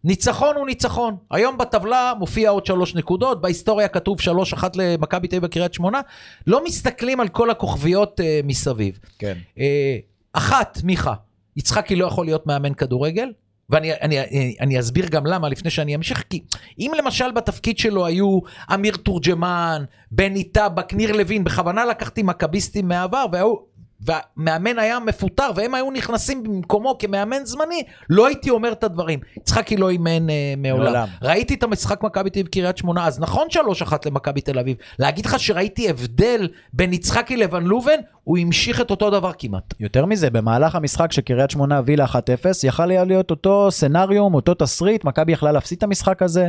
[0.05, 1.17] ניצחון הוא ניצחון.
[1.31, 6.01] היום בטבלה מופיע עוד שלוש נקודות, בהיסטוריה כתוב שלוש אחת למכבי תל אביב בקריית שמונה.
[6.47, 8.99] לא מסתכלים על כל הכוכביות אה, מסביב.
[9.19, 9.39] כן.
[9.59, 9.97] אה,
[10.33, 11.15] אחת, מיכה,
[11.57, 13.33] יצחקי לא יכול להיות מאמן כדורגל,
[13.71, 16.41] ואני אני, אני, אני אסביר גם למה לפני שאני אמשיך, כי
[16.79, 18.39] אם למשל בתפקיד שלו היו
[18.75, 23.76] אמיר תורג'מן, בני טבק, ניר לוין, בכוונה לקחתי מכביסטים מהעבר, והיו...
[24.01, 29.21] והמאמן היה מפוטר והם היו נכנסים במקומו כמאמן זמני, לא הייתי אומר את הדברים.
[29.37, 30.85] יצחקי לא אימן אה, מעולם.
[30.85, 31.09] מעולם.
[31.23, 34.77] ראיתי את המשחק מכבי תל אביב קריית שמונה, אז נכון 3-1 למכבי תל אביב.
[34.99, 39.75] להגיד לך שראיתי הבדל בין יצחקי לבין לובן, הוא המשיך את אותו דבר כמעט.
[39.81, 42.17] יותר מזה, במהלך המשחק שקריית שמונה הובילה 1-0,
[42.65, 46.49] יכל היה להיות אותו סנאריום, אותו תסריט, מכבי יכלה להפסיד את המשחק הזה.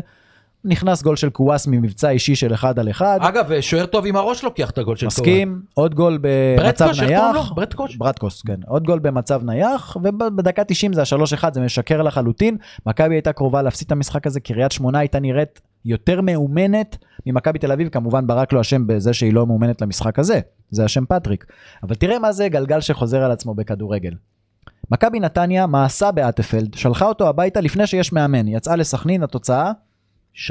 [0.68, 3.20] נכנס גול של קוואס ממבצע אישי של אחד על אחד.
[3.22, 5.20] אגב, שוער טוב עם הראש לוקח את הגול של קוואס.
[5.20, 7.02] מסכים, עוד גול במצב ברטקוש?
[7.02, 7.52] נייח.
[7.56, 7.96] ברטקוש?
[7.96, 8.60] ברטקוס, כן.
[8.68, 12.58] עוד גול במצב נייח, ובדקה 90 זה ה-3-1, זה משקר לחלוטין.
[12.86, 17.72] מכבי הייתה קרובה להפסיד את המשחק הזה, קריית שמונה הייתה נראית יותר מאומנת ממכבי תל
[17.72, 20.40] אביב, כמובן ברק לא אשם בזה שהיא לא מאומנת למשחק הזה,
[20.72, 21.46] זה אשם פטריק.
[21.84, 24.14] אבל תראה מה זה גלגל שחוזר על עצמו בכדורגל.
[24.92, 29.72] מכבי נתניה מאסה באטפלד, שלחה אותו הביתה לפני שיש מאמן, יצאה לסכנין, התוצאה
[30.38, 30.50] 3-1.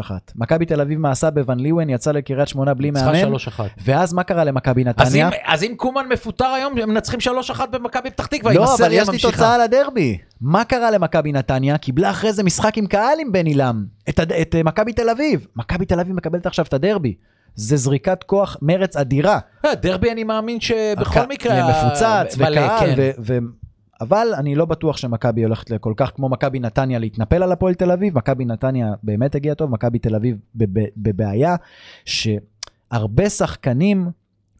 [0.00, 0.10] 3-1.
[0.36, 3.60] מכבי תל אביב מאסה בוון ליוון, יצאה לקריית שמונה בלי מאמן, 3-1.
[3.84, 5.30] ואז מה קרה למכבי אז אם, נתניה?
[5.46, 7.20] אז אם קומן מפוטר היום, הם מנצחים
[7.52, 9.32] 3-1 במכבי פתח תקווה, לא, אבל הסריה יש לי ממשיכה.
[9.32, 10.18] תוצאה לדרבי.
[10.40, 11.78] מה קרה למכבי נתניה?
[11.78, 13.84] קיבלה אחרי זה משחק עם קהל עם בן עילם.
[14.08, 15.46] את, הד- את אה, מכבי תל אביב.
[15.56, 17.14] מכבי תל אביב מקבלת עכשיו את הדרבי.
[17.54, 19.38] זה זריקת כוח מרץ אדירה.
[19.64, 21.68] אה, דרבי אני מאמין שבכל הק- מקרה...
[21.70, 23.10] מפוצץ וקהל, כן.
[23.18, 23.38] ו-
[24.00, 27.90] אבל אני לא בטוח שמכבי הולכת כל כך כמו מכבי נתניה להתנפל על הפועל תל
[27.90, 28.18] אביב.
[28.18, 31.56] מכבי נתניה באמת הגיעה טוב, מכבי תל אביב בב- בבעיה
[32.04, 34.10] שהרבה שחקנים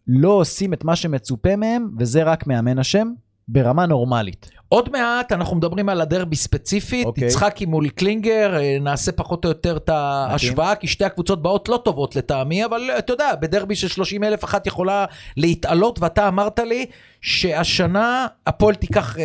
[0.07, 3.09] לא עושים את מה שמצופה מהם, וזה רק מאמן אשם,
[3.49, 4.51] ברמה נורמלית.
[4.69, 7.27] עוד מעט אנחנו מדברים על הדרבי ספציפית, אוקיי.
[7.27, 11.81] יצחקי מול קלינגר, אה, נעשה פחות או יותר את ההשוואה, כי שתי הקבוצות באות לא
[11.85, 15.05] טובות לטעמי, אבל אה, אתה יודע, בדרבי של 30 אלף אחת יכולה
[15.37, 16.87] להתעלות, ואתה אמרת לי
[17.25, 19.25] שהשנה הפועל תיקח אה,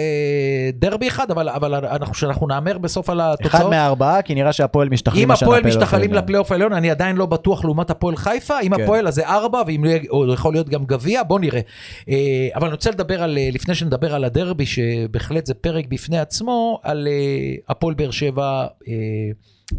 [0.74, 3.56] דרבי אחד, אבל, אבל אנחנו, שאנחנו נאמר בסוף על התוצאות.
[3.56, 6.14] אחד מהארבעה, כי נראה שהפועל משתחלים אם הפועל משתחלים.
[6.14, 8.60] לפלייאוף העליון, אני עדיין לא בטוח לעומת הפועל חיפה.
[8.60, 8.84] אם כן.
[8.84, 9.86] הפועל אז זה ארבע, ואם
[10.28, 11.62] לא יכול להיות גם גביע, בוא נראה.
[12.10, 12.16] אה,
[12.56, 14.66] אבל אני רוצה לדבר על, אה, לפני שנדבר על הדרבי,
[15.30, 18.94] שבהחלט זה פרק בפני עצמו, על אה, הפועל באר שבע אה,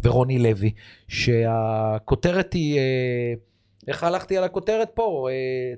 [0.03, 0.71] ורוני לוי,
[1.07, 3.33] שהכותרת היא, אה,
[3.87, 5.27] איך הלכתי על הכותרת פה?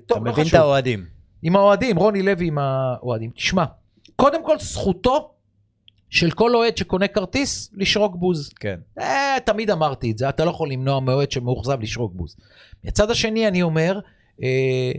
[0.06, 0.60] טוב, אתה לא מבין את חשוב.
[0.60, 1.04] האוהדים.
[1.42, 3.30] עם האוהדים, רוני לוי עם האוהדים.
[3.30, 3.64] תשמע,
[4.16, 5.30] קודם כל זכותו
[6.10, 8.52] של כל אוהד שקונה כרטיס לשרוק בוז.
[8.60, 8.80] כן.
[8.98, 12.36] אה, תמיד אמרתי את זה, אתה לא יכול למנוע מאוהד שמאוכזב לשרוק בוז.
[12.84, 14.00] מצד השני אני אומר,
[14.42, 14.92] אה,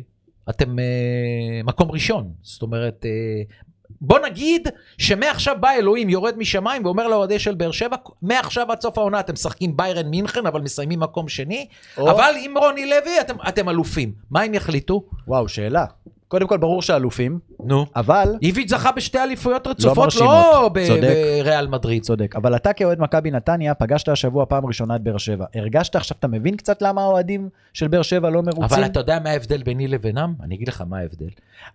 [0.50, 3.56] אתם אה, מקום ראשון, זאת אומרת, אה,
[4.02, 8.98] בוא נגיד שמעכשיו בא אלוהים, יורד משמיים ואומר לאוהדי של באר שבע, מעכשיו עד סוף
[8.98, 13.36] העונה אתם משחקים ביירן מינכן, אבל מסיימים מקום שני, או- אבל עם רוני לוי אתם,
[13.48, 14.12] אתם אלופים.
[14.32, 15.04] מה הם יחליטו?
[15.28, 15.86] וואו, שאלה.
[16.28, 17.86] קודם כל, ברור שאלופים, נו.
[17.96, 20.30] אבל, איביץ' זכה בשתי אליפויות רצופות, מרשימות.
[20.30, 21.14] לא ב- צודק.
[21.44, 22.04] בריאל מדריד.
[22.04, 25.46] צודק, אבל אתה כאוהד מכבי נתניה, פגשת השבוע פעם ראשונה את באר שבע.
[25.56, 28.64] הרגשת עכשיו, אתה מבין קצת למה האוהדים של באר שבע לא מרוצים?
[28.64, 30.34] אבל אתה יודע מה ההבדל ביני לבינם?
[30.44, 31.30] אני אגיד לך מה ההבדל.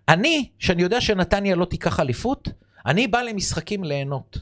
[0.09, 2.49] אני, שאני יודע שנתניה לא תיקח אליפות,
[2.85, 4.37] אני בא למשחקים ליהנות.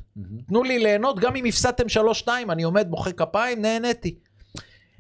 [0.48, 1.84] תנו לי ליהנות, גם אם הפסדתם
[2.24, 4.16] 3-2, אני עומד, מוחא כפיים, נהניתי.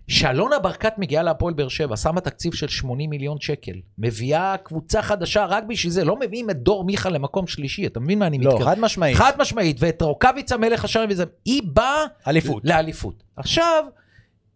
[0.10, 5.46] שאלונה ברקת מגיעה להפועל באר שבע, שמה תקציב של 80 מיליון שקל, מביאה קבוצה חדשה
[5.46, 8.52] רק בשביל זה, לא מביאים את דור מיכה למקום שלישי, אתה מבין מה אני לא,
[8.52, 8.76] מתכוון?
[8.76, 9.18] חד משמעית.
[9.18, 12.64] חד משמעית, ואת רוקאביצה מלך השערים וזה, היא באה אליפות.
[12.66, 13.24] לאליפות.
[13.36, 13.86] עכשיו,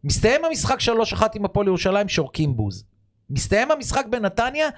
[0.04, 0.80] מסתיים המשחק
[1.16, 2.86] 3-1 עם הפועל ירושלים, שורקים בוז.
[3.30, 4.70] מסתיים המשחק בנתניה,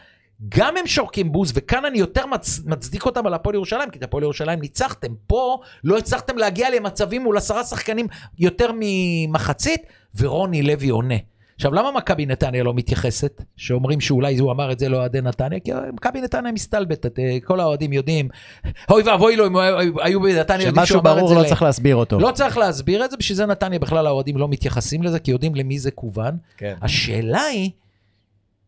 [0.49, 2.59] גם הם שורקים בוז, וכאן אני יותר מצ...
[2.65, 5.13] מצדיק אותם על הפועל ירושלים, כי את הפועל ירושלים ניצחתם.
[5.27, 8.07] פה לא הצלחתם להגיע למצבים מול עשרה שחקנים
[8.39, 9.81] יותר ממחצית,
[10.17, 11.15] ורוני לוי עונה.
[11.56, 13.43] עכשיו, למה מכבי נתניה לא מתייחסת?
[13.58, 15.60] שאומרים שאולי הוא אמר את זה לאוהדי נתניה?
[15.60, 18.30] כי מכבי נתניה מסתלבטת, אה, כל האוהדים יודעים.
[18.89, 19.56] אוי ואבוי לו אם
[20.01, 22.19] היו- בנתניה יודעים שהוא שמשהו אמר את ברור זה לא ל- צריך להסביר אותו.
[22.19, 25.56] לא צריך להסביר את זה, בשביל זה נתניה בכלל האוהדים לא מתייחסים לזה, כי יודעים
[25.56, 26.38] למי זה כוון.
[26.58, 26.73] כן.
[26.82, 27.69] השאלה היא,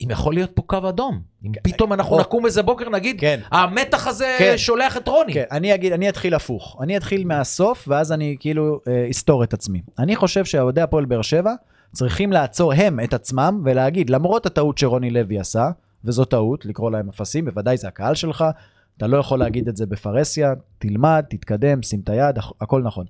[0.04, 1.22] אם יכול להיות פה קו אדום.
[1.46, 2.22] אם פתאום אנחנו או.
[2.22, 3.40] נקום איזה בוקר, נגיד, כן.
[3.52, 4.54] המתח הזה כן.
[4.58, 5.34] שולח את רוני.
[5.34, 6.78] כן, אני אגיד, אני אתחיל הפוך.
[6.82, 9.82] אני אתחיל מהסוף, ואז אני כאילו אה, אסתור את עצמי.
[10.00, 11.54] אני חושב שאוהדי הפועל באר שבע
[11.94, 15.70] צריכים לעצור הם את עצמם ולהגיד, למרות הטעות שרוני לוי עשה,
[16.06, 18.46] וזו טעות, לקרוא להם אפסים, בוודאי זה הקהל שלך,
[18.98, 23.06] אתה לא יכול להגיד את זה בפרהסיה, תלמד, תתקדם, שים את היד, הכ- הכל נכון.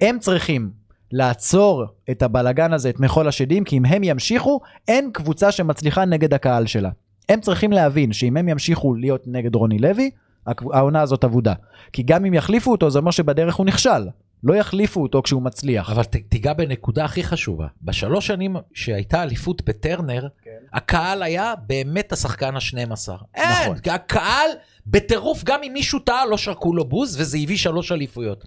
[0.00, 0.70] הם צריכים
[1.12, 6.34] לעצור את הבלגן הזה, את מחול השדים, כי אם הם ימשיכו, אין קבוצה שמצליחה נגד
[6.34, 6.90] הקהל שלה.
[7.28, 10.10] הם צריכים להבין שאם הם ימשיכו להיות נגד רוני לוי,
[10.46, 11.54] העונה הזאת אבודה.
[11.92, 14.08] כי גם אם יחליפו אותו, זה אומר שבדרך הוא נכשל.
[14.44, 15.90] לא יחליפו אותו כשהוא מצליח.
[15.90, 17.66] אבל ת, תיגע בנקודה הכי חשובה.
[17.82, 20.50] בשלוש שנים שהייתה אליפות בטרנר, כן.
[20.72, 22.92] הקהל היה באמת השחקן ה-12.
[22.92, 23.26] נכון.
[23.34, 24.50] אין, הקהל
[24.86, 28.44] בטירוף, גם אם מישהו טעה, לא שרקו לו בוז, וזה הביא שלוש אליפויות.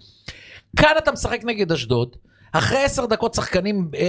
[0.76, 2.16] כאן אתה משחק נגד אשדוד,
[2.52, 4.04] אחרי עשר דקות שחקנים, אה,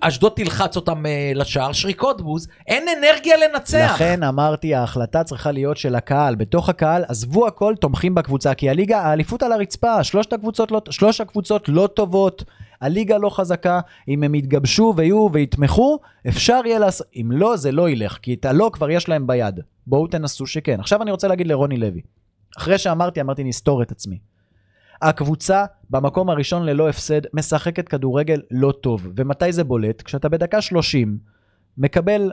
[0.00, 3.92] אשדוד תלחץ אותם אה, לשער, שריקות בוז, אין אנרגיה לנצח.
[3.94, 6.34] לכן אמרתי, ההחלטה צריכה להיות של הקהל.
[6.34, 8.54] בתוך הקהל, עזבו הכל, תומכים בקבוצה.
[8.54, 12.44] כי הליגה, האליפות על הרצפה, שלושת הקבוצות לא, שלוש הקבוצות לא טובות,
[12.80, 13.80] הליגה לא חזקה.
[14.08, 17.06] אם הם יתגבשו ויהיו ויתמכו, אפשר יהיה לעשות...
[17.16, 19.60] אם לא, זה לא ילך, כי את הלא כבר יש להם ביד.
[19.86, 20.80] בואו תנסו שכן.
[20.80, 22.00] עכשיו אני רוצה להגיד לרוני לוי.
[22.58, 24.29] אחרי שאמרתי, אמרתי, נסתור את עצמי.
[25.02, 29.08] הקבוצה במקום הראשון ללא הפסד משחקת כדורגל לא טוב.
[29.16, 30.02] ומתי זה בולט?
[30.02, 31.18] כשאתה בדקה 30
[31.78, 32.30] מקבל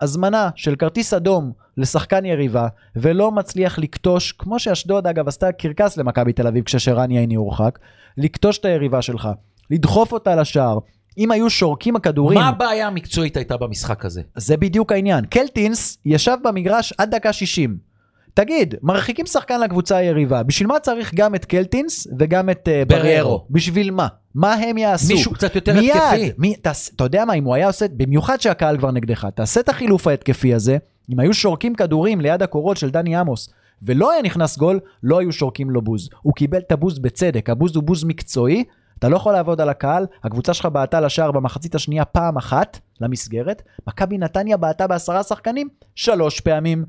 [0.00, 6.32] הזמנה של כרטיס אדום לשחקן יריבה ולא מצליח לקטוש, כמו שאשדוד אגב עשתה קרקס למכבי
[6.32, 7.78] תל אביב כששרן יעני הורחק,
[8.18, 9.28] לקטוש את היריבה שלך,
[9.70, 10.78] לדחוף אותה לשער.
[11.18, 14.22] אם היו שורקים הכדורים, מה הבעיה המקצועית הייתה במשחק הזה?
[14.36, 15.24] זה בדיוק העניין.
[15.24, 17.91] קלטינס ישב במגרש עד דקה 60.
[18.34, 23.02] תגיד, מרחיקים שחקן לקבוצה היריבה, בשביל מה צריך גם את קלטינס וגם את uh, בריירו.
[23.02, 23.46] בריירו?
[23.50, 24.08] בשביל מה?
[24.34, 25.14] מה הם יעשו?
[25.14, 26.30] מישהו קצת יותר מיד, התקפי.
[26.38, 29.68] מי, תעש, אתה יודע מה, אם הוא היה עושה, במיוחד שהקהל כבר נגדך, תעשה את
[29.68, 30.76] החילוף ההתקפי הזה,
[31.12, 33.48] אם היו שורקים כדורים ליד הקורות של דני עמוס,
[33.82, 36.08] ולא היה נכנס גול, לא היו שורקים לו בוז.
[36.22, 38.64] הוא קיבל את הבוז בצדק, הבוז הוא בוז מקצועי,
[38.98, 43.62] אתה לא יכול לעבוד על הקהל, הקבוצה שלך בעטה לשער במחצית השנייה פעם אחת, למסגרת,
[43.86, 46.84] מכבי נתניה בעטה בעשרה שחקנים, שלוש פעמים.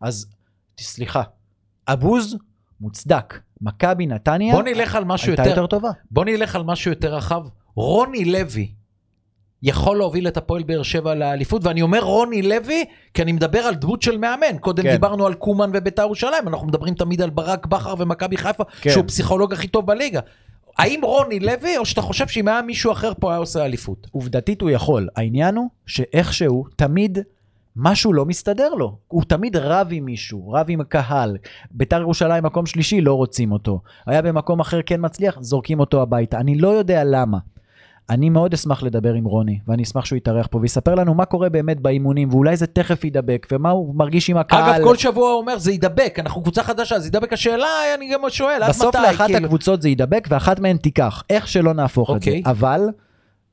[0.00, 0.26] אז,
[0.80, 1.22] סליחה,
[1.88, 2.36] הבוז
[2.80, 3.40] מוצדק.
[3.60, 5.90] מכבי נתניה בוא נלך על משהו הייתה יותר, יותר טובה.
[6.10, 7.44] בוא נלך על משהו יותר רחב.
[7.74, 8.68] רוני לוי
[9.62, 12.84] יכול להוביל את הפועל באר שבע לאליפות, ואני אומר רוני לוי,
[13.14, 14.58] כי אני מדבר על דמות של מאמן.
[14.60, 14.92] קודם כן.
[14.92, 18.90] דיברנו על קומן וביתר ירושלים, אנחנו מדברים תמיד על ברק בכר ומכבי חיפה, כן.
[18.90, 20.20] שהוא פסיכולוג הכי טוב בליגה.
[20.78, 24.06] האם רוני לוי, או שאתה חושב שאם היה מישהו אחר פה היה עושה אליפות?
[24.10, 25.08] עובדתית הוא יכול.
[25.16, 27.18] העניין הוא שאיכשהו תמיד
[27.76, 28.96] משהו לא מסתדר לו.
[29.08, 31.36] הוא תמיד רב עם מישהו, רב עם הקהל.
[31.70, 33.80] ביתר ירושלים מקום שלישי, לא רוצים אותו.
[34.06, 36.38] היה במקום אחר כן מצליח, זורקים אותו הביתה.
[36.38, 37.38] אני לא יודע למה.
[38.10, 41.48] אני מאוד אשמח לדבר עם רוני, ואני אשמח שהוא יתארח פה ויספר לנו מה קורה
[41.48, 44.74] באמת באימונים, ואולי זה תכף יידבק, ומה הוא מרגיש עם הקהל.
[44.74, 47.32] אגב, כל שבוע הוא אומר, זה יידבק, אנחנו קבוצה חדשה, זה יידבק.
[47.32, 49.06] השאלה, אני גם שואל, עד בסוף מתי?
[49.06, 49.44] לאחת כאילו?
[49.44, 51.22] הקבוצות זה יידבק, ואחת מהן תיקח.
[51.30, 52.30] איך שלא נהפוך את זה.
[52.30, 52.42] אוקיי.
[52.46, 52.88] אבל,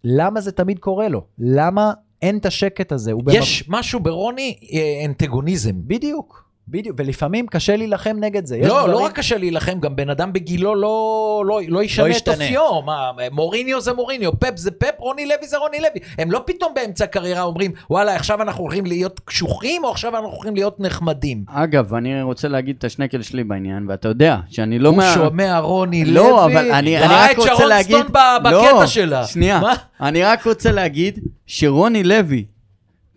[0.04, 1.24] למה זה תמיד קורה לו?
[1.40, 1.94] למה
[2.24, 3.12] אין את השקט הזה?
[3.12, 5.72] הוא יש משהו ברוני, אה, אנטגוניזם.
[5.76, 8.60] בדיוק, בדיוק, ולפעמים קשה להילחם נגד זה.
[8.64, 12.28] לא, לא רק קשה להילחם, גם בן אדם בגילו לא, לא, לא ישנה לא את.
[12.28, 12.82] אופיו.
[12.86, 16.00] מה, מוריניו זה מוריניו, פפ זה פפ, רוני לוי זה רוני לוי.
[16.18, 20.30] הם לא פתאום באמצע הקריירה אומרים, וואלה, עכשיו אנחנו הולכים להיות קשוחים, או עכשיו אנחנו
[20.30, 21.44] הולכים להיות נחמדים.
[21.48, 25.12] אגב, אני רוצה להגיד את השנקל שלי בעניין, ואתה יודע שאני לא הוא מה...
[25.14, 27.98] שומע רוני לוי, לא, אבל אני, אני ראה רק את רוצה שרון להגיד...
[27.98, 29.26] סטון ב- לא, בקטע שלה.
[29.26, 29.60] שנייה.
[29.60, 29.74] מה?
[30.02, 32.46] אני רק רוצה להגיד שרוני לוי,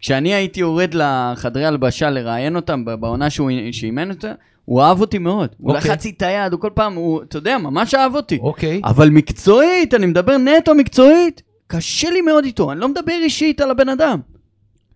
[0.01, 4.33] כשאני הייתי יורד לחדרי הלבשה לראיין אותם בעונה שהוא שאימן אותה,
[4.65, 5.49] הוא אהב אותי מאוד.
[5.59, 5.91] הוא אוקיי.
[5.91, 8.39] לחץ לי את היד, הוא כל פעם, הוא, אתה יודע, ממש אהב אותי.
[8.43, 8.81] אוקיי.
[8.85, 13.71] אבל מקצועית, אני מדבר נטו מקצועית, קשה לי מאוד איתו, אני לא מדבר אישית על
[13.71, 14.21] הבן אדם.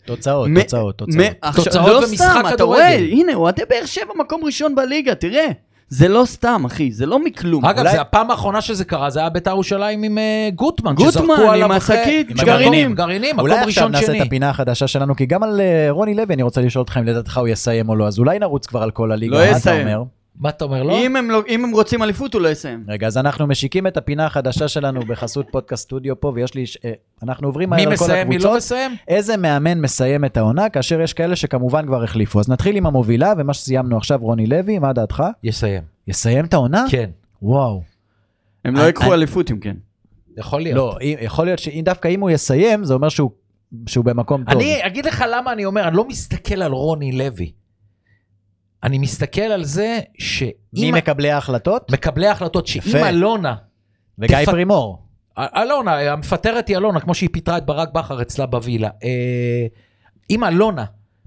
[0.04, 1.16] תוצאות, מ- תוצאות, תוצאות.
[1.24, 2.82] מ- תוצאות לא במשחק סתם, אתה כדורגל.
[2.82, 5.46] רואה, הנה, אוהדי באר שבע מקום ראשון בליגה, תראה.
[5.92, 7.64] זה לא סתם, אחי, זה לא מכלום.
[7.64, 10.94] אגב, אולי- זה הפעם האחרונה שזה קרה, זה היה בית"ר ירושלים עם אה, גוטמן.
[10.94, 12.94] גוטמן, שזרקו עם עליו אחרי- השקית, עם גרעינים.
[12.94, 14.20] גרעינים, מקום אולי עכשיו ראשון נעשה שני.
[14.22, 17.04] את הפינה החדשה שלנו, כי גם על אה, רוני לוי אני רוצה לשאול אותך אם
[17.04, 19.56] לדעתך הוא יסיים או לא, אז אולי נרוץ כבר על כל הליגה, לא מה אתה
[19.58, 19.86] יסיים.
[19.88, 20.02] אומר?
[20.38, 20.98] מה אתה אומר, לא?
[20.98, 22.84] אם הם לא- אם הם רוצים אליפות, הוא לא יסיים.
[22.88, 26.92] רגע, אז אנחנו משיקים את הפינה החדשה שלנו בחסות פודקאסט סטודיו פה, ויש לי, אה,
[27.22, 28.56] אנחנו עוברים מי מהר על כל מסיים, מי לא הקבוצות.
[28.56, 28.96] מסיים?
[29.08, 32.40] איזה מאמן מסיים את העונה, כאשר יש כאלה שכמובן כבר החליפו.
[32.40, 35.22] אז נתחיל עם המובילה, ומה שסיימנו עכשיו, רוני לוי, מה דעתך?
[35.44, 35.82] יסיים.
[36.08, 36.84] יסיים את העונה?
[36.90, 37.10] כן,
[37.42, 37.82] וואו.
[38.64, 39.76] הם לא אני- אליפות אם כן.
[40.38, 40.76] יכול להיות.
[40.76, 43.30] לא, יכול להיות שדווקא אם הוא יסיים, זה אומר שהוא
[43.86, 44.54] שהוא במקום טוב.
[44.60, 47.52] אני אגיד לך למה אני אומר, אני לא מסתכל על רוני לוי.
[48.82, 51.90] אני מסתכל על זה מי שאם מקבלי ההחלטות?
[51.90, 53.04] מקבלי ההחלטות, שאם.
[53.04, 53.54] אלונה,
[54.18, 55.06] וגיא תפ- פרימור.
[55.38, 58.88] אלונה, המפטרת היא אלונה, כמו שהיא פיטרה את ברק בכר אצלה בווילה.
[59.04, 59.66] אה,
[60.30, 60.84] אם אלונה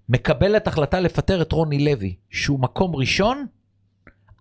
[0.10, 3.46] מקבלת החלטה לפטר את רוני לוי, שהוא מקום ראשון,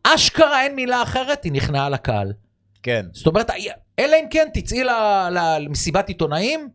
[0.04, 2.32] אשכרה אין מילה אחרת, היא נכנעה לקהל.
[2.82, 3.06] כן.
[3.12, 3.50] זאת אומרת,
[3.98, 4.82] אלא אם כן תצאי
[5.30, 6.68] למסיבת עיתונאים,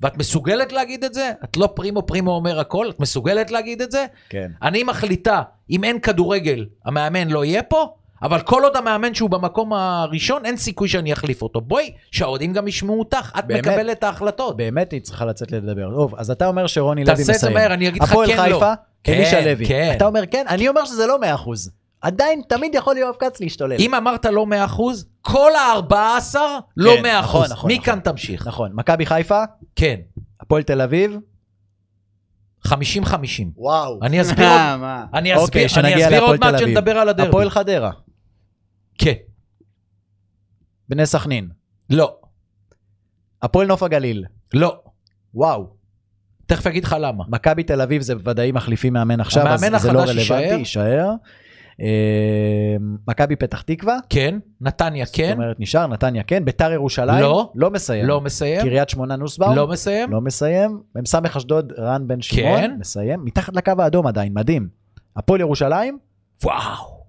[0.00, 1.32] ואת מסוגלת להגיד את זה?
[1.44, 4.06] את לא פרימו פרימו אומר הכל, את מסוגלת להגיד את זה?
[4.28, 4.50] כן.
[4.62, 9.72] אני מחליטה, אם אין כדורגל, המאמן לא יהיה פה, אבל כל עוד המאמן שהוא במקום
[9.72, 11.60] הראשון, אין סיכוי שאני אחליף אותו.
[11.60, 13.66] בואי, שהאוהדים גם ישמעו אותך, את באמת?
[13.66, 14.56] מקבלת את ההחלטות.
[14.56, 15.90] באמת היא צריכה לצאת לדבר.
[15.94, 17.36] טוב, אז אתה אומר שרוני לוי תעשה מסיים.
[17.36, 18.42] את זה מהר, אני אגיד לך הפועל כן, לא.
[18.42, 18.72] חיפה,
[19.08, 19.66] אלישע כן, לוי.
[19.66, 19.92] כן.
[19.96, 20.44] אתה אומר כן?
[20.48, 21.48] אני אומר שזה לא 100%.
[22.02, 23.76] עדיין תמיד יכול יואב כץ להשתולל.
[23.78, 24.80] אם אמרת לא 100%,
[25.20, 26.36] כל ה-14
[26.76, 27.08] לא כן, 100%.
[27.22, 28.12] נכון, נכון, מכאן נכון.
[28.12, 28.46] תמשיך.
[28.46, 28.70] נכון.
[28.74, 29.42] מכבי חיפה,
[29.76, 30.00] כן,
[30.40, 31.16] הפועל תל אביב.
[32.66, 32.72] 50-50.
[33.56, 33.98] וואו.
[34.02, 35.06] אני אסביר עוד, אה, מה?
[35.14, 36.68] אני אוקיי, אסביר, אני אסביר עוד מעט תל אביב.
[36.68, 37.28] שנדבר על הדרבי.
[37.28, 37.90] הפועל חדרה,
[38.98, 39.14] כן,
[40.88, 41.48] בני סכנין,
[41.90, 42.16] לא,
[43.42, 44.24] הפועל נוף הגליל.
[44.54, 44.80] לא.
[45.34, 45.80] וואו.
[46.46, 47.24] תכף אגיד לך למה.
[47.28, 51.10] מכבי תל אביב זה ודאי מחליפים מאמן עכשיו, אז המאמן זה לא החדש רלוונטי, יישאר.
[51.80, 52.76] אה,
[53.08, 57.52] מכבי פתח תקווה, כן, נתניה זאת כן, אומרת נשאר, נתניה כן, ביתר ירושלים, לא.
[57.54, 58.06] לא מסיים.
[58.06, 60.80] לא מסיים, קריית שמונה נוסבאום, לא מסיים, לא מסיים.
[60.96, 62.76] מ"ס אשדוד רן בן שמעון, כן.
[62.80, 63.24] מסיים.
[63.24, 64.68] מתחת לקו האדום עדיין, מדהים.
[65.16, 65.98] הפועל ירושלים,
[66.44, 67.00] וואו.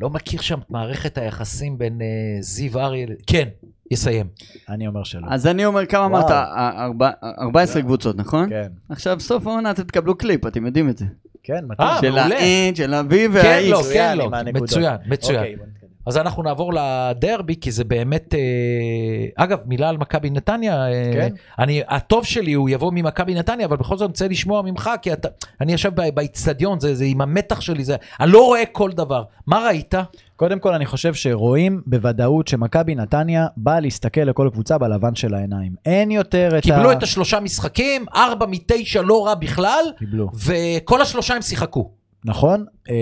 [0.00, 2.06] לא מכיר שם את מערכת היחסים בין אה,
[2.42, 3.48] זיו אריה, כן,
[3.90, 4.26] יסיים.
[4.68, 5.26] אני אומר שלא.
[5.30, 6.24] אז אני אומר, כמה אמרת?
[6.24, 6.38] וואו.
[6.42, 8.48] א- ארבע- 14 קבוצות, נכון?
[8.48, 11.04] כן, עכשיו, סוף העונה אתם תקבלו קליפ, אתם יודעים את זה.
[11.42, 11.88] כן, מתאים.
[11.88, 12.18] אה, של.
[12.18, 13.70] ה-N, של ה-V כן, וה-X.
[13.70, 14.30] לא, מצוין כן, לא.
[14.54, 15.58] מצוין, מצוין.
[16.06, 18.34] אז אנחנו נעבור לדרבי, כי זה באמת...
[18.34, 20.86] אה, אגב, מילה על מכבי נתניה.
[20.86, 21.34] אה, כן.
[21.58, 25.12] אני, הטוב שלי הוא יבוא ממכבי נתניה, אבל בכל זאת אני רוצה לשמוע ממך, כי
[25.12, 25.28] אתה,
[25.60, 29.22] אני יושב ב- באיצטדיון, זה, זה עם המתח שלי, זה, אני לא רואה כל דבר.
[29.46, 29.94] מה ראית?
[30.36, 35.74] קודם כל אני חושב שרואים בוודאות שמכבי נתניה באה להסתכל לכל קבוצה בלבן של העיניים.
[35.86, 36.60] אין יותר את ה...
[36.60, 40.28] קיבלו את השלושה משחקים, ארבע מתשע לא רע בכלל, קיבלו.
[40.46, 41.90] וכל השלושה הם שיחקו.
[42.24, 42.64] נכון?
[42.90, 42.94] אה,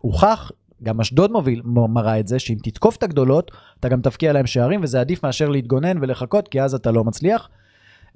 [0.00, 0.50] הוכח,
[0.82, 3.50] גם אשדוד מוביל, מראה את זה, שאם תתקוף את הגדולות,
[3.80, 7.48] אתה גם תבקיע להם שערים, וזה עדיף מאשר להתגונן ולחכות, כי אז אתה לא מצליח.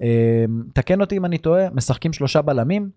[0.01, 2.89] אה, תקן אותי אם אני טועה, משחקים שלושה בלמים,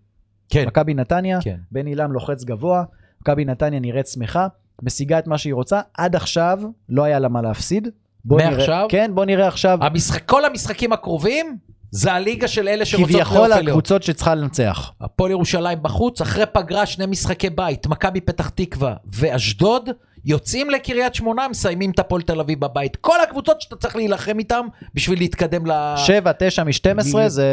[0.49, 0.67] כן.
[0.67, 1.57] מכבי נתניה, כן.
[1.71, 2.83] בן עילם לוחץ גבוה,
[3.21, 4.47] מכבי נתניה נראית שמחה,
[4.81, 6.59] משיגה את מה שהיא רוצה, עד עכשיו
[6.89, 7.87] לא היה לה מה להפסיד.
[8.25, 8.87] בוא נראה, מעכשיו?
[8.89, 11.57] כן, בוא נראה עכשיו, המשחק, כל המשחקים הקרובים,
[11.91, 13.67] זה הליגה של אלה שרוצות כביכול פלייאוף עליון.
[13.67, 14.91] הקבוצות שצריכה לנצח.
[15.01, 19.89] הפועל ירושלים בחוץ, אחרי פגרה שני משחקי בית, מכבי פתח תקווה ואשדוד,
[20.25, 22.95] יוצאים לקריית שמונה, מסיימים את הפועל תל אביב בבית.
[22.95, 25.93] כל הקבוצות שאתה צריך להילחם איתם בשביל להתקדם ל...
[25.97, 27.47] 7, 9 מ-12 זה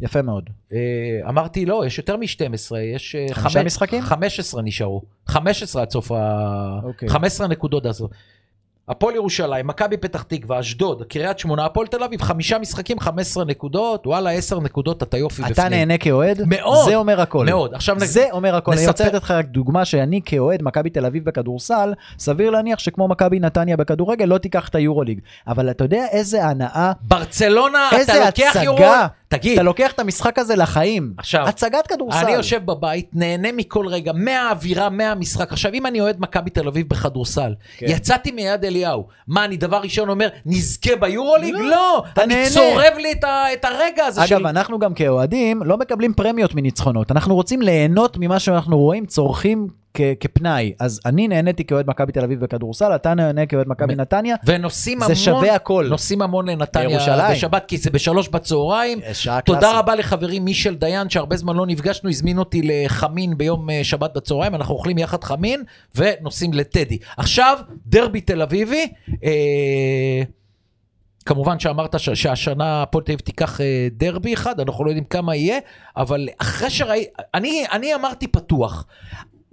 [0.00, 0.50] יפה מאוד.
[0.72, 0.78] אה,
[1.28, 3.14] אמרתי לא, יש יותר מ-12, יש...
[3.14, 4.02] אה, חמישה משחקים?
[4.02, 5.02] 15 נשארו.
[5.26, 6.80] 15 עד סוף ה...
[6.82, 7.08] אוקיי.
[7.08, 8.10] 15 נקודות עד סוף.
[8.88, 14.06] הפועל ירושלים, מכבי פתח תקווה, אשדוד, קריית שמונה, הפועל תל אביב, חמישה משחקים, 15 נקודות,
[14.06, 15.52] וואלה, 10 נקודות, אתה יופי בפנים.
[15.52, 16.42] אתה נהנה כאוהד?
[16.46, 16.84] מאוד.
[16.88, 17.46] זה אומר הכל.
[17.46, 17.74] מאוד.
[17.74, 18.72] עכשיו נ- זה אומר הכל.
[18.72, 22.78] אני נספר- רוצה לתת לך רק דוגמה שאני כאוהד מכבי תל אביב בכדורסל, סביר להניח
[22.78, 25.20] שכמו מכבי נתניה בכדורגל לא תיקח את היורוליג.
[25.48, 28.78] אבל אתה יודע איזה הנאה, ברצלונה, אתה איזה לוקח יורו...
[29.32, 31.12] תגיד, אתה לוקח את המשחק הזה לחיים.
[31.18, 32.18] עכשיו, הצגת כדורסל.
[32.24, 35.52] אני יושב בבית, נהנה מכל רגע, מהאווירה, מהמשחק.
[35.52, 37.86] עכשיו, אם אני אוהד מכבי תל אביב בכדורסל, כן.
[37.88, 41.54] יצאתי מיד אליהו, מה, אני דבר ראשון אומר, נזכה ביורוליג?
[41.54, 42.50] לא, אתה אני נהנה.
[42.50, 44.46] צורב לי את ה- את הרגע הזה אגב, של...
[44.46, 47.10] אנחנו גם כאוהדים לא מקבלים פרמיות מניצחונות.
[47.12, 49.68] אנחנו רוצים ליהנות ממה שאנחנו רואים, צורכים
[50.20, 50.72] כפנאי.
[50.80, 54.36] אז אני נהניתי כאוהד מכבי תל אביב בכדורסל, אתה נהנה כאוהד מכבי נתניה.
[54.46, 55.86] ונוסעים זה המון, שווה הכל.
[55.90, 56.98] נוסעים המון לנתניה.
[57.32, 59.00] בשבת, כי זה בשלוש בצהריים.
[59.12, 59.78] שעה תודה.
[59.78, 64.54] רבה לחברי מישל דיין, שהרבה זמן לא נפגשנו, הזמין אותי לחמין ביום אה, שבת בצהריים,
[64.54, 65.62] אנחנו אוכלים יחד חמין,
[65.94, 66.98] ונוסעים לטדי.
[67.16, 68.92] עכשיו, דרבי תל אביבי,
[69.24, 70.22] אה,
[71.26, 75.36] כמובן שאמרת ש- שהשנה הפועל תל אביב תיקח אה, דרבי אחד, אנחנו לא יודעים כמה
[75.36, 75.58] יהיה,
[75.96, 78.86] אבל אחרי שראיתי, אני, אני אמרתי פתוח.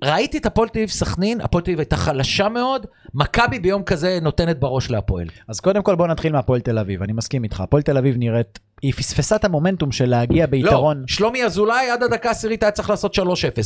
[0.03, 4.19] ראיתי את הפועל תל אביב סכנין, הפועל תל אביב הייתה חלשה מאוד, מכבי ביום כזה
[4.21, 5.27] נותנת בראש להפועל.
[5.47, 7.61] אז קודם כל בוא נתחיל מהפועל תל אביב, אני מסכים איתך.
[7.61, 10.97] הפועל תל אביב נראית, היא פספסה את המומנטום של להגיע ביתרון.
[10.97, 13.21] לא, שלומי אזולאי עד הדקה העשירית היה צריך לעשות 3-0,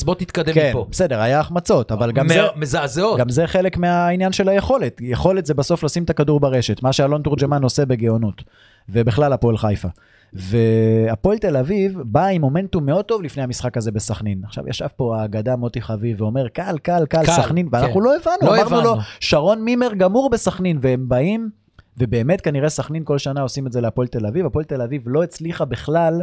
[0.05, 0.85] בוא תתקדם כן, מפה.
[0.91, 2.41] בסדר, היה החמצות, אבל גם זה...
[2.55, 3.19] מ- מזעזעות.
[3.19, 4.97] גם זה חלק מהעניין של היכולת.
[5.01, 8.43] יכולת זה בסוף לשים את הכדור ברשת, מה שאלון תורג'מן עושה בגאונות.
[8.89, 9.87] ובכלל הפועל חיפה.
[10.33, 14.41] והפועל תל אביב באה עם מומנטום מאוד טוב לפני המשחק הזה בסכנין.
[14.45, 18.05] עכשיו ישב פה האגדה מוטי חביב ואומר קל, קל, קל, סכנין, ואנחנו כן.
[18.05, 19.01] לא הבנו, לא אמרנו לו, הבנו.
[19.19, 21.49] שרון מימר גמור בסכנין, והם באים,
[21.97, 25.23] ובאמת כנראה סכנין כל שנה עושים את זה להפועל תל אביב, הפועל תל אביב לא
[25.23, 26.21] הצליחה בכלל.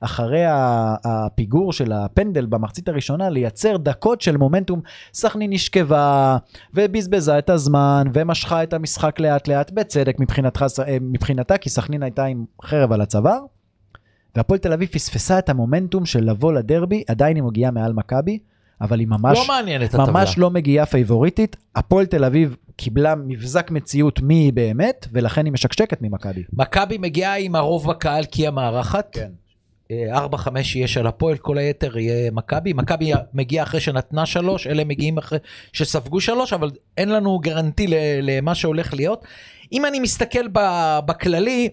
[0.00, 4.80] אחרי ה- הפיגור של הפנדל במחצית הראשונה, לייצר דקות של מומנטום.
[5.14, 6.36] סכנין נשכבה,
[6.74, 12.24] ובזבזה את הזמן, ומשכה את המשחק לאט לאט, בצדק מבחינתך, אה, מבחינתה, כי סכנין הייתה
[12.24, 13.38] עם חרב על הצוואר.
[14.36, 18.38] והפועל תל אביב פספסה את המומנטום של לבוא לדרבי, עדיין היא מגיעה מעל מכבי,
[18.80, 20.12] אבל היא ממש, לא מעניין את הטבלה.
[20.12, 21.56] ממש לא מגיעה פייבוריטית.
[21.76, 26.42] הפועל תל אביב קיבלה מבזק מציאות מי היא באמת, ולכן היא משקשקת ממכבי.
[26.52, 29.08] מכבי מגיעה עם הרוב בקהל כי היא המארחת.
[29.12, 29.30] כן.
[29.92, 29.94] 4-5
[30.74, 32.72] יהיה של הפועל, כל היתר יהיה מכבי.
[32.72, 35.38] מכבי מגיעה אחרי שנתנה שלוש, אלה מגיעים אחרי
[35.72, 37.86] שספגו שלוש, אבל אין לנו גרנטי
[38.22, 39.24] למה שהולך להיות.
[39.72, 40.48] אם אני מסתכל
[41.06, 41.68] בכללי,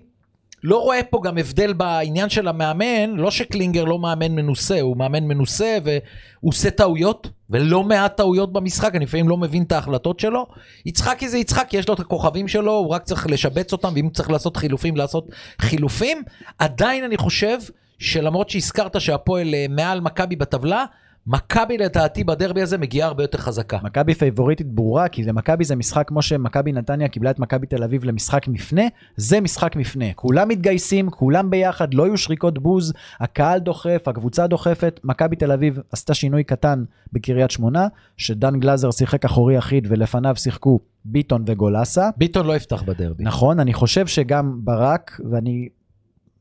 [0.64, 5.24] לא רואה פה גם הבדל בעניין של המאמן, לא שקלינגר לא מאמן מנוסה, הוא מאמן
[5.24, 10.48] מנוסה והוא עושה טעויות, ולא מעט טעויות במשחק, אני לפעמים לא מבין את ההחלטות שלו.
[10.86, 14.14] יצחקי זה יצחקי, יש לו את הכוכבים שלו, הוא רק צריך לשבץ אותם, ואם הוא
[14.14, 15.30] צריך לעשות חילופים, לעשות
[15.62, 16.24] חילופים.
[16.60, 17.58] עדיין אני חושב
[18.00, 20.86] שלמרות שהזכרת שהפועל אה, מעל מכבי בטבלה,
[21.28, 23.80] מכבי לדעתי בדרבי הזה מגיעה הרבה יותר חזקה.
[23.84, 28.04] מכבי פייבוריטית ברורה, כי למכבי זה משחק כמו שמכבי נתניה קיבלה את מכבי תל אביב
[28.04, 28.82] למשחק מפנה,
[29.16, 30.06] זה משחק מפנה.
[30.16, 35.00] כולם מתגייסים, כולם ביחד, לא יהיו שריקות בוז, הקהל דוחף, הקבוצה דוחפת.
[35.04, 36.84] מכבי תל אביב עשתה שינוי קטן
[37.14, 37.88] בקריית שמונה,
[38.18, 42.10] שדן גלאזר שיחק אחורי אחיד ולפניו שיחקו ביטון וגולסה.
[42.18, 43.24] ביטון לא יפתח בדרבי.
[43.24, 45.70] נכון, אני חושב שגם ברק, ואני...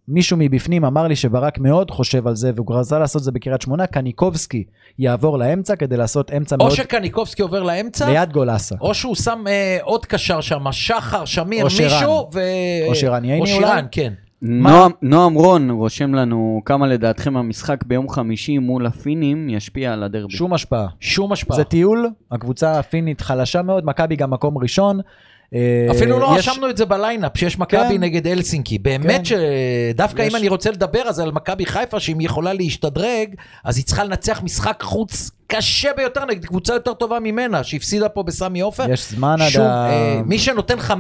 [0.09, 3.63] מישהו מבפנים אמר לי שברק מאוד חושב על זה, והוא רצה לעשות את זה בקריית
[3.63, 4.65] שמונה, קניקובסקי
[4.99, 8.75] יעבור לאמצע כדי לעשות אמצע או מאוד שקניקובסקי עובר לאמצע, ליד גולסה.
[8.81, 11.69] או שהוא שם אה, עוד קשר שם, שחר, שמיר, או.
[11.83, 12.41] מישהו, ו...
[12.89, 13.47] או שרן ייני או?
[13.47, 14.13] שרן, כן.
[14.43, 20.37] נועם, נועם רון רושם לנו כמה לדעתכם המשחק ביום חמישי מול הפינים ישפיע על הדרבי.
[20.37, 20.87] שום השפעה.
[21.01, 21.57] שום השפעה.
[21.57, 25.01] זה טיול, הקבוצה הפינית חלשה מאוד, מכבי גם מקום ראשון.
[25.55, 28.01] אה, אפילו לא רשמנו את זה בליינאפ, שיש מכבי כן.
[28.01, 28.79] נגד אלסינקי.
[28.79, 29.37] באמת כן.
[29.95, 33.35] שדווקא אם אני רוצה לדבר אז על מכבי חיפה, שאם היא יכולה להשתדרג,
[33.65, 38.23] אז היא צריכה לנצח משחק חוץ קשה ביותר נגד קבוצה יותר טובה ממנה, שהפסידה פה
[38.23, 38.91] בסמי עופר.
[38.91, 39.91] יש זמן עד ה...
[39.91, 40.93] אה, מי שנותן 5-0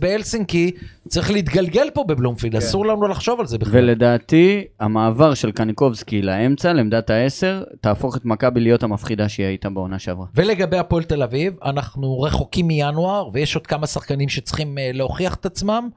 [0.00, 0.70] באלסינקי,
[1.08, 2.58] צריך להתגלגל פה בבלומפילד, כן.
[2.58, 3.72] אסור לנו לחשוב על זה בכלל.
[3.74, 9.98] ולדעתי, המעבר של קניקובסקי לאמצע, לעמדת העשר, תהפוך את מכבי להיות המפחידה שהיא הייתה בעונה
[9.98, 10.26] שעברה.
[10.34, 15.46] ולגבי הפועל תל אביב, אנחנו רחוקים מינואר, ויש עוד כמה שחקנים שצריכים אה, להוכיח את
[15.46, 15.88] עצמם,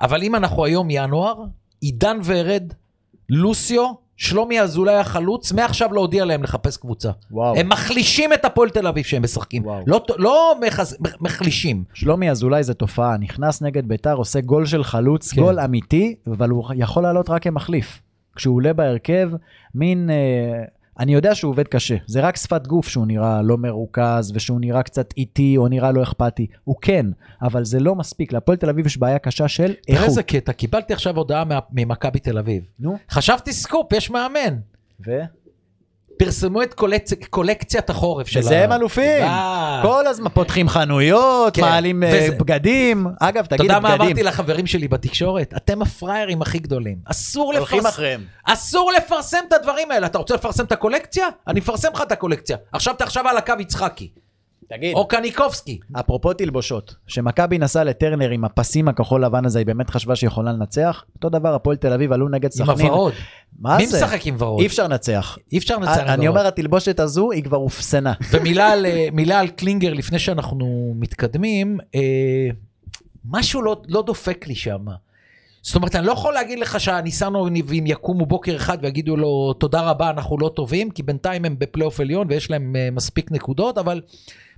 [0.00, 1.34] אבל אם אנחנו היום ינואר,
[1.80, 2.72] עידן ורד,
[3.28, 7.10] לוסיו, שלומי אזולאי החלוץ, מעכשיו לא הודיע להם לחפש קבוצה.
[7.30, 7.56] וואו.
[7.56, 9.64] הם מחלישים את הפועל תל אביב שהם משחקים.
[9.64, 9.84] וואו.
[9.86, 10.96] לא, לא מחז...
[11.20, 11.84] מחלישים.
[11.94, 15.40] שלומי אזולאי זה תופעה, נכנס נגד ביתר, עושה גול של חלוץ, כן.
[15.40, 18.02] גול אמיתי, אבל הוא יכול לעלות רק כמחליף.
[18.36, 19.30] כשהוא עולה בהרכב,
[19.74, 20.10] מין...
[20.10, 20.64] אה,
[20.98, 24.82] אני יודע שהוא עובד קשה, זה רק שפת גוף שהוא נראה לא מרוכז, ושהוא נראה
[24.82, 26.46] קצת איטי, או נראה לא אכפתי.
[26.64, 27.06] הוא כן,
[27.42, 28.32] אבל זה לא מספיק.
[28.32, 30.08] להפועל תל אביב יש בעיה קשה של תראה איכות.
[30.08, 32.64] איזה קטע, קיבלתי עכשיו הודעה ממכבי תל אביב.
[32.80, 34.56] נו, חשבתי סקופ, יש מאמן.
[35.06, 35.20] ו?
[36.18, 37.12] פרסמו את קולצ...
[37.30, 39.24] קולקציית החורף של וזה הם אלופים.
[39.82, 41.62] כל הזמן פותחים חנויות, כן.
[41.62, 43.06] מעלים אה, וזה- בגדים.
[43.20, 44.06] אגב, אתה תגיד יודע מה בגדים.
[44.06, 45.54] אמרתי לחברים שלי בתקשורת?
[45.56, 46.96] אתם הפראיירים הכי גדולים.
[47.04, 47.88] אסור הולכים לפרסם...
[47.88, 48.24] אחריהם.
[48.44, 50.06] אסור לפרסם את הדברים האלה.
[50.06, 51.26] אתה רוצה לפרסם את הקולקציה?
[51.48, 52.56] אני אפרסם לך את הקולקציה.
[52.72, 54.10] עכשיו אתה עכשיו על הקו יצחקי.
[54.68, 54.94] תגיד.
[54.94, 55.78] או קניקובסקי.
[55.92, 60.52] אפרופו תלבושות, שמכבי נסעה לטרנר עם הפסים הכחול לבן הזה, היא באמת חשבה שהיא יכולה
[60.52, 61.04] לנצח?
[61.14, 62.86] אותו דבר, הפועל תל אביב עלו נגד עם סכנין.
[62.86, 63.12] הוורוד.
[63.58, 63.96] מה מי זה?
[63.96, 64.60] משחק עם ורוד?
[64.60, 65.38] אי אפשר לנצח.
[65.52, 66.10] אי אפשר לנצח עם ורוד.
[66.10, 68.12] אני אומר, התלבושת הזו היא כבר אופסנה.
[68.30, 72.00] ומילה על, אה, על קלינגר לפני שאנחנו מתקדמים, אה,
[73.30, 74.84] משהו לא, לא דופק לי שם.
[75.62, 80.10] זאת אומרת, אני לא יכול להגיד לך שהניסנובים יקומו בוקר אחד ויגידו לו, תודה רבה,
[80.10, 84.00] אנחנו לא טובים, כי בינתיים הם בפלייאוף עליון ויש להם אה, מספיק נקודות, אבל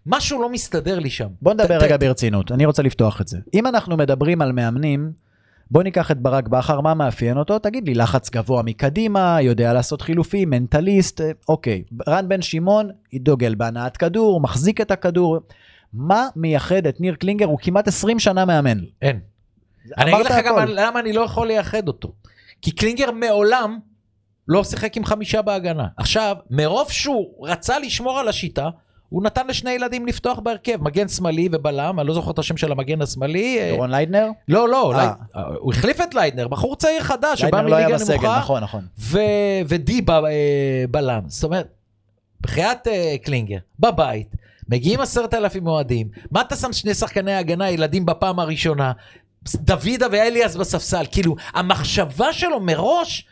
[0.09, 1.29] משהו לא מסתדר לי שם.
[1.43, 3.39] בוא נדבר רגע ברצינות, אני רוצה לפתוח את זה.
[3.55, 5.13] אם אנחנו מדברים על מאמנים,
[5.71, 7.59] בוא ניקח את ברק בכר, מה מאפיין אותו?
[7.59, 11.83] תגיד לי, לחץ גבוה מקדימה, יודע לעשות חילופים, מנטליסט, אה, אוקיי.
[12.09, 15.39] רן בן שמעון, דוגל בהנעת כדור, מחזיק את הכדור.
[15.93, 17.47] מה מייחד את ניר קלינגר?
[17.47, 18.79] הוא כמעט 20 שנה מאמן.
[19.03, 19.21] אין.
[19.99, 20.73] אני אגיד לך גם הכל.
[20.75, 22.13] למה אני לא יכול לייחד אותו.
[22.63, 23.79] כי קלינגר מעולם
[24.49, 25.87] לא שיחק עם חמישה בהגנה.
[25.97, 28.69] עכשיו, מרוב שהוא רצה לשמור על השיטה,
[29.09, 32.73] הוא נתן לשני ילדים לפתוח בהרכב, מגן שמאלי ובלם, אני לא זוכר את השם של
[32.73, 33.59] המגן השמאלי.
[33.61, 34.27] אה, דורון ליידנר?
[34.49, 34.99] לא, לא, אה.
[34.99, 35.13] לייד-
[35.59, 38.63] הוא החליף את ליידנר, בחור צעיר חדש, שבא ליידנר לא היה מליגה בסגל, נמוכה, נכון,
[38.63, 38.87] נכון.
[38.99, 39.19] ו-
[39.69, 40.25] ודי ב- אה,
[40.91, 41.21] בלם.
[41.27, 41.69] זאת אומרת,
[42.41, 44.29] בחייאת אה, קלינגר, בבית,
[44.69, 48.93] מגיעים עשרת אלפים אוהדים, מה אתה שם שני שחקני הגנה, ילדים בפעם הראשונה,
[49.55, 53.27] דוידה ואליאס בספסל, כאילו, המחשבה שלו מראש,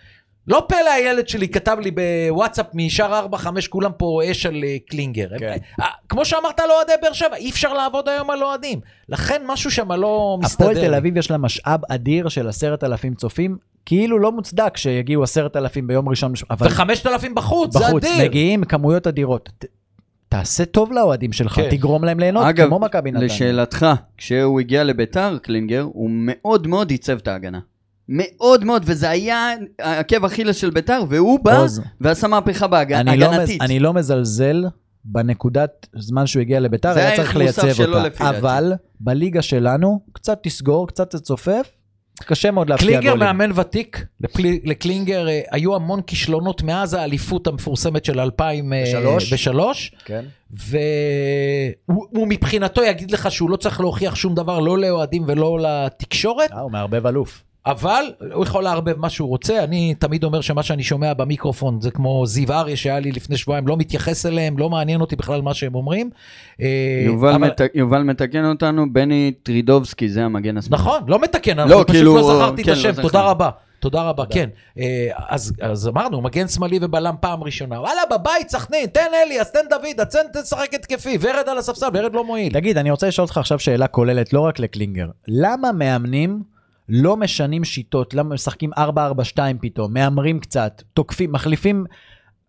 [0.48, 3.36] לא פלא הילד שלי כתב לי בוואטסאפ משאר 4-5
[3.68, 5.28] כולם פה אש על אה, קלינגר.
[5.38, 5.56] כן.
[5.80, 8.80] אה, כמו שאמרת על אוהדי באר שבע, אי אפשר לעבוד היום על אוהדים.
[9.08, 10.70] לכן משהו שם לא מסתדר.
[10.70, 10.94] הפועל תל.
[10.94, 15.86] אביב יש לה משאב אדיר של עשרת אלפים צופים, כאילו לא מוצדק שיגיעו עשרת אלפים
[15.86, 18.24] ביום ראשון, אבל וחמשת אלפים בחוץ, זה בחוץ, אדיר.
[18.28, 19.48] מגיעים כמויות אדירות.
[19.58, 19.64] ת-
[20.28, 21.70] תעשה טוב לאוהדים שלך, כן.
[21.70, 23.26] תגרום להם ליהנות, אגב, כמו מכבי נתניה.
[23.26, 23.86] לשאלתך,
[24.16, 27.58] כשהוא הגיע לביתר, קלינגר, הוא מאוד מאוד עיצב את ההגנה.
[28.08, 33.08] מאוד מאוד, וזה היה עקב אכילס של ביתר, והוא בא עוז, ועשה מהפכה בהגנתית.
[33.08, 34.64] אני לא מז- אני לא מזלזל
[35.04, 38.02] בנקודת זמן שהוא הגיע לביתר, זה היה צריך לייצב אותה.
[38.02, 38.38] לפי דעתי.
[38.38, 41.70] אבל בליגה שלנו, קצת תסגור, קצת תצופף,
[42.24, 43.26] קשה מאוד להפקיע קלינגר גולים.
[43.26, 50.24] מאמן ותיק, לפלי- לקלינגר אה, היו המון כישלונות מאז האליפות המפורסמת של 2003, כן.
[50.50, 56.52] והוא הוא מבחינתו יגיד לך שהוא לא צריך להוכיח שום דבר, לא לאוהדים ולא לתקשורת,
[56.52, 57.42] אה, הוא מערבב אלוף.
[57.66, 58.04] אבל
[58.34, 59.64] הוא יכול לערבב מה שהוא רוצה.
[59.64, 63.68] אני תמיד אומר שמה שאני שומע במיקרופון זה כמו זיו אריה שהיה לי לפני שבועיים,
[63.68, 66.10] לא מתייחס אליהם, לא מעניין אותי בכלל מה שהם אומרים.
[66.60, 67.60] אה, יובל, אבל- מת...
[67.74, 70.82] יובל מתקן אותנו, בני טרידובסקי, זה המגן השמאלי.
[70.82, 73.20] נכון, לא מתקן, לא, אני פשוט כאילו, לא זכרתי את כן, השם, לא תודה.
[73.22, 73.50] רבה.
[73.80, 74.48] תודה רבה, כן.
[74.78, 77.80] אה, אז, אז אמרנו, מגן שמאלי ובלם פעם ראשונה.
[77.80, 82.24] וואלה, בבית, סכנין, תן אליאס, תן דוד, תן תשחק התקפי, ורד על הספסל, ורד לא
[82.24, 82.52] מועיל.
[82.52, 85.06] תגיד, אני רוצה לשאול אותך עכשיו שאלה כוללת, לא רק לקלינגר.
[85.28, 86.42] למה מאמנים
[86.88, 88.14] לא משנים שיטות?
[88.14, 88.78] למה משחקים 4-4-2
[89.60, 89.94] פתאום?
[89.94, 91.84] מהמרים קצת, תוקפים, מחליפים...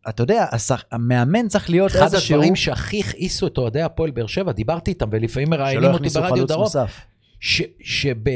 [0.10, 0.84] אתה יודע, השח...
[0.92, 2.36] המאמן צריך להיות אחד איזשהו...
[2.36, 6.20] הדברים שהכי הכעיסו את אוהדי הפועל באר שבע, דיברתי איתם, ולפעמים מראיינים שלא אותי יכניסו
[6.20, 7.00] ברדיו חלוץ דרום, נוסף.
[7.40, 8.30] ש- שב-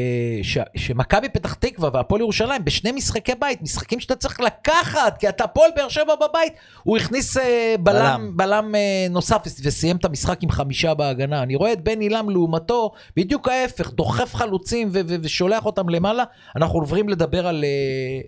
[0.44, 5.44] ש- שמכבי פתח תקווה והפועל ירושלים בשני משחקי בית, משחקים שאתה צריך לקחת, כי אתה
[5.44, 8.38] הפועל באר שבע בבית, הוא הכניס אה, בלם, בלם.
[8.38, 11.44] בלם אה, נוסף וסיים את המשחק עם חמישה בהגנה.
[11.44, 16.24] אני רואה את בן עילם לעומתו, בדיוק ההפך, דוחף חלוצים ו- ו- ושולח אותם למעלה.
[16.56, 17.70] אנחנו עוברים לדבר על אה,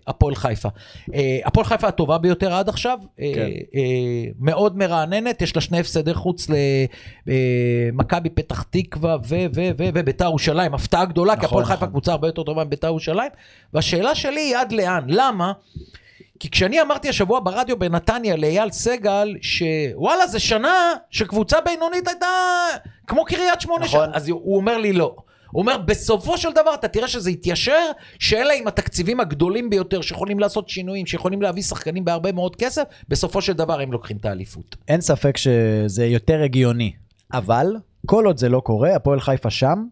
[0.07, 0.69] הפועל חיפה.
[1.13, 3.23] אה, הפועל חיפה הטובה ביותר עד עכשיו, כן.
[3.75, 3.81] אה,
[4.39, 6.47] מאוד מרעננת, יש לה שני הפסדי חוץ
[7.27, 9.17] למכבי פתח תקווה
[9.77, 11.89] וביתר ירושלים, הפתעה גדולה, כי נכון, הפועל חיפה נכון.
[11.89, 13.31] קבוצה הרבה יותר טובה מביתר ירושלים.
[13.73, 15.51] והשאלה שלי היא עד לאן, למה?
[16.39, 22.27] כי כשאני אמרתי השבוע ברדיו בנתניה לאייל סגל, שוואלה, זה שנה שקבוצה בינונית הייתה
[23.07, 24.05] כמו קריית שמונה נכון.
[24.05, 25.15] שנה, אז הוא אומר לי לא.
[25.51, 27.85] הוא אומר, בסופו של דבר אתה תראה שזה יתיישר,
[28.19, 33.41] שאלה עם התקציבים הגדולים ביותר שיכולים לעשות שינויים, שיכולים להביא שחקנים בהרבה מאוד כסף, בסופו
[33.41, 34.75] של דבר הם לוקחים את האליפות.
[34.87, 36.93] אין ספק שזה יותר הגיוני,
[37.33, 39.85] אבל כל עוד זה לא קורה, הפועל חיפה שם,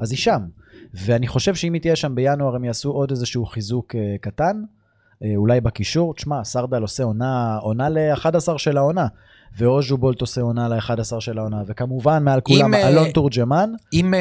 [0.00, 0.40] אז היא שם.
[0.94, 4.62] ואני חושב שאם היא תהיה שם בינואר, הם יעשו עוד איזשהו חיזוק אה, קטן,
[5.24, 6.14] אה, אולי בקישור.
[6.14, 9.06] תשמע, סרדל עושה עונה, עונה ל-11 של העונה,
[9.56, 14.14] ואוז'ו בולט עושה עונה ל-11 של העונה, וכמובן, מעל כולם, אה, אלון תורג'מן, אם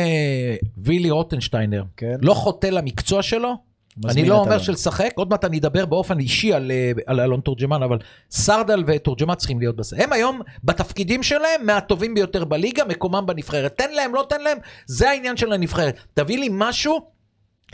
[0.78, 3.71] וילי רוטנשטיינר כן, לא חוטא למקצוע שלו,
[4.10, 4.60] אני לא אומר.
[4.60, 7.98] שלשחק, עוד מעט אני אדבר באופן אישי על, אה, על אלון תורג'מן, אבל
[8.32, 9.96] סרדל ותורג'מן צריכים להיות בזה.
[10.04, 13.78] הם היום בתפקידים שלהם מהטובים ביותר בליגה, מקומם בנבחרת.
[13.78, 15.96] תן להם, לא תן להם, זה העניין של הנבחרת.
[16.14, 17.00] תביא לי משהו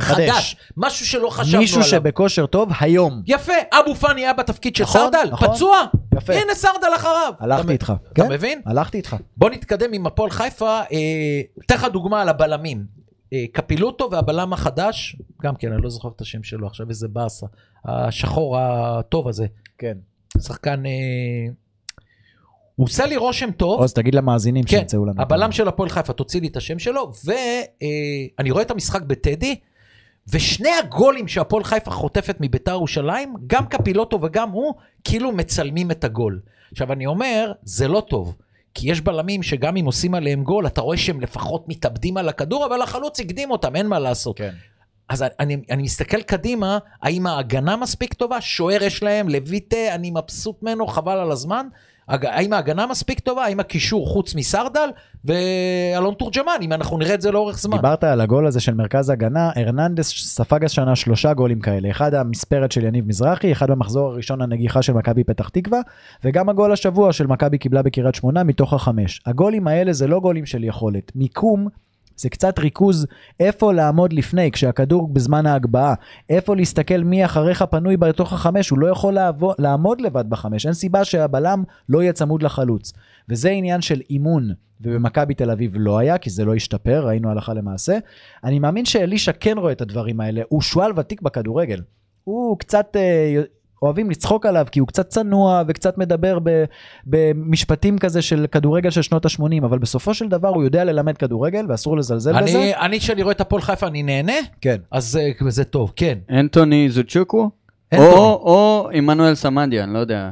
[0.01, 0.30] חדש.
[0.30, 1.89] חדש, משהו שלא חשבנו מישהו עליו.
[1.89, 3.21] שבכושר טוב היום.
[3.28, 5.47] יפה, אבו פאני היה בתפקיד של נכון, סרדל, נכון.
[5.47, 5.78] פצוע,
[6.17, 6.34] יפה.
[6.34, 7.34] הנה סרדל אחריו.
[7.39, 7.93] הלכתי אתה- איתך.
[8.13, 8.30] אתה כן?
[8.32, 8.61] מבין?
[8.65, 9.15] הלכתי איתך.
[9.38, 10.97] בוא נתקדם עם הפועל חיפה, אה,
[11.65, 12.84] אתן לך דוגמה על הבלמים.
[13.34, 17.46] אה, קפילוטו והבלם החדש, גם כן, אני לא זוכר את השם שלו עכשיו, איזה באסה.
[17.86, 19.46] השחור הטוב הזה,
[19.78, 19.98] כן.
[20.42, 20.86] שחקן...
[20.86, 20.92] אה,
[22.76, 23.80] הוא עושה לי רושם טוב.
[23.80, 25.22] עוז, תגיד למאזינים כן, שימצאו לנו.
[25.22, 29.56] הבלם של הפועל חיפה, תוציא לי את השם שלו, ואני רואה את המשחק בטדי,
[30.28, 34.74] ושני הגולים שהפועל חיפה חוטפת מביתר ירושלים, גם קפילוטו וגם הוא,
[35.04, 36.40] כאילו מצלמים את הגול.
[36.72, 38.36] עכשיו אני אומר, זה לא טוב.
[38.74, 42.66] כי יש בלמים שגם אם עושים עליהם גול, אתה רואה שהם לפחות מתאבדים על הכדור,
[42.66, 44.38] אבל החלוץ הקדים אותם, אין מה לעשות.
[44.38, 44.54] כן.
[45.10, 48.41] אז אני, אני מסתכל קדימה, האם ההגנה מספיק טובה?
[48.41, 51.68] שוער יש להם, לויטה, אני מבסוט ממנו, חבל על הזמן.
[52.08, 53.43] האם ההגנה מספיק טובה?
[53.45, 54.89] האם הקישור חוץ מסרדל?
[55.26, 57.78] ואלון תורג'מן, אם אנחנו נראה את זה לאורך זמן.
[57.78, 62.72] דיברת על הגול הזה של מרכז הגנה, הרננדס ספג השנה שלושה גולים כאלה, אחד המספרת
[62.72, 65.80] של יניב מזרחי, אחד במחזור הראשון הנגיחה של מכבי פתח תקווה,
[66.24, 69.22] וגם הגול השבוע של מכבי קיבלה בקריית שמונה מתוך החמש.
[69.26, 71.68] הגולים האלה זה לא גולים של יכולת, מיקום
[72.18, 73.07] זה קצת ריכוז
[73.39, 75.93] איפה לעמוד לפני, כשהכדור בזמן ההגבהה,
[76.30, 80.74] איפה להסתכל מי אחריך פנוי בתוך החמש, הוא לא יכול לעבוד, לעמוד לבד בחמש, אין
[80.74, 82.93] סיבה שהבלם לא יהיה צמוד לחלוץ.
[83.30, 84.49] וזה עניין של אימון,
[84.82, 87.97] ובמכבי תל אביב לא היה, כי זה לא השתפר, ראינו הלכה למעשה.
[88.43, 91.82] אני מאמין שאלישע כן רואה את הדברים האלה, הוא שועל ותיק בכדורגל.
[92.24, 93.41] הוא קצת אה,
[93.82, 96.63] אוהבים לצחוק עליו כי הוא קצת צנוע וקצת מדבר ב,
[97.05, 101.65] במשפטים כזה של כדורגל של שנות ה-80 אבל בסופו של דבר הוא יודע ללמד כדורגל
[101.69, 102.57] ואסור לזלזל בזה.
[102.57, 104.78] אני, אני, כשאני רואה את הפועל חיפה, אני נהנה, כן.
[104.91, 106.17] אז אה, זה טוב, כן.
[106.30, 107.49] אנטוני זוצ'וקו?
[107.93, 108.09] אנטוני.
[108.09, 110.32] או, או עמנואל סמדיה, אני לא יודע.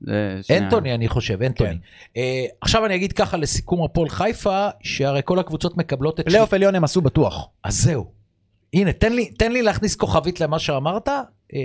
[0.00, 0.40] זה.
[0.50, 1.70] אנטוני, אני חושב, אנטוני.
[1.70, 1.76] כן.
[2.16, 6.24] אה, עכשיו אני אגיד ככה לסיכום הפועל חיפה, שהרי כל הקבוצות מקבלות את...
[6.24, 7.48] פלייאוף עליון הם עשו בטוח.
[7.64, 8.06] אז זהו.
[8.74, 11.08] הנה, תן לי, תן לי להכניס כוכבית למה שאמרת.
[11.08, 11.22] אה,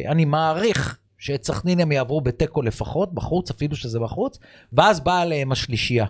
[0.07, 4.37] אני מעריך שאת סכנין הם יעברו בתיקו לפחות, בחוץ, אפילו שזה בחוץ,
[4.73, 6.05] ואז באה עליהם השלישייה.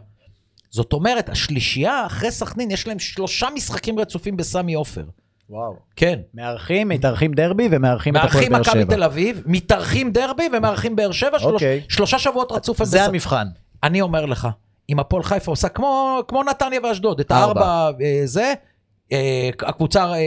[0.69, 5.03] זאת אומרת, השלישייה אחרי סכנין, יש להם שלושה משחקים רצופים בסמי עופר.
[5.49, 5.75] וואו.
[5.95, 6.19] כן.
[6.33, 8.95] מארחים, מתארחים דרבי ומארחים את הפועל מארחים באר מכבי שבע.
[8.95, 11.81] תל אביב, מתארחים דרבי ומארחים באר שבע, שלוש, אוקיי.
[11.89, 12.83] שלושה שבועות רצוף.
[12.83, 13.47] זה בס- המבחן.
[13.83, 14.47] אני אומר לך,
[14.89, 17.65] אם הפועל חיפה עושה כמו, כמו נתניה ואשדוד, את ארבע.
[17.65, 18.53] הארבע אה, זה,
[19.11, 20.17] אה, הקבוצה, אה,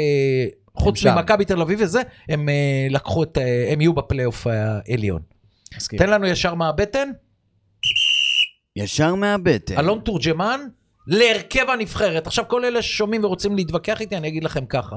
[0.77, 1.07] חוץ.
[1.07, 5.23] ממכבי תל אביב וזה, הם אה, לקחו את, אה, הם יהיו בפלייאוף העליון.
[5.77, 5.99] מסכים.
[5.99, 7.09] תן לנו ישר מהבטן,
[8.77, 9.79] ישר מהבטן.
[9.79, 10.61] אלון תורג'מן
[11.07, 12.27] להרכב הנבחרת.
[12.27, 14.97] עכשיו כל אלה ששומעים ורוצים להתווכח איתי, אני אגיד לכם ככה.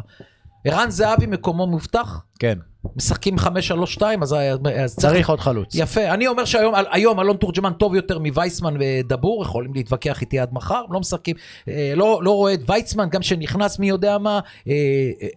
[0.67, 2.57] ערן זהבי מקומו מובטח, כן.
[2.95, 4.35] משחקים 5-3-2, אז,
[4.83, 5.75] אז צריך עוד חלוץ.
[5.75, 10.49] יפה, אני אומר שהיום היום אלון תורג'מן טוב יותר מווייסמן ודבור, יכולים להתווכח איתי עד
[10.51, 11.35] מחר, לא משחקים,
[11.67, 14.73] אה, לא, לא רואה את וייסמן, גם שנכנס מי יודע מה, אה,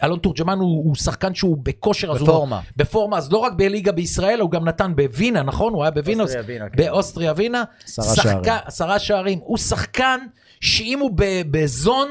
[0.02, 2.60] אלון תורג'מן הוא, הוא שחקן שהוא בכושר, אז הוא, בפורמה.
[2.76, 5.72] בפורמה, אז לא רק בליגה בישראל, הוא גם נתן בווינה, נכון?
[5.72, 6.76] הוא היה בווינה, אוסטריה ווינה, כן.
[6.76, 8.52] באוסטריה ווינה, עשרה שערים.
[8.64, 10.20] עשרה שערים, הוא שחקן
[10.60, 12.08] שאם הוא ב- בזון,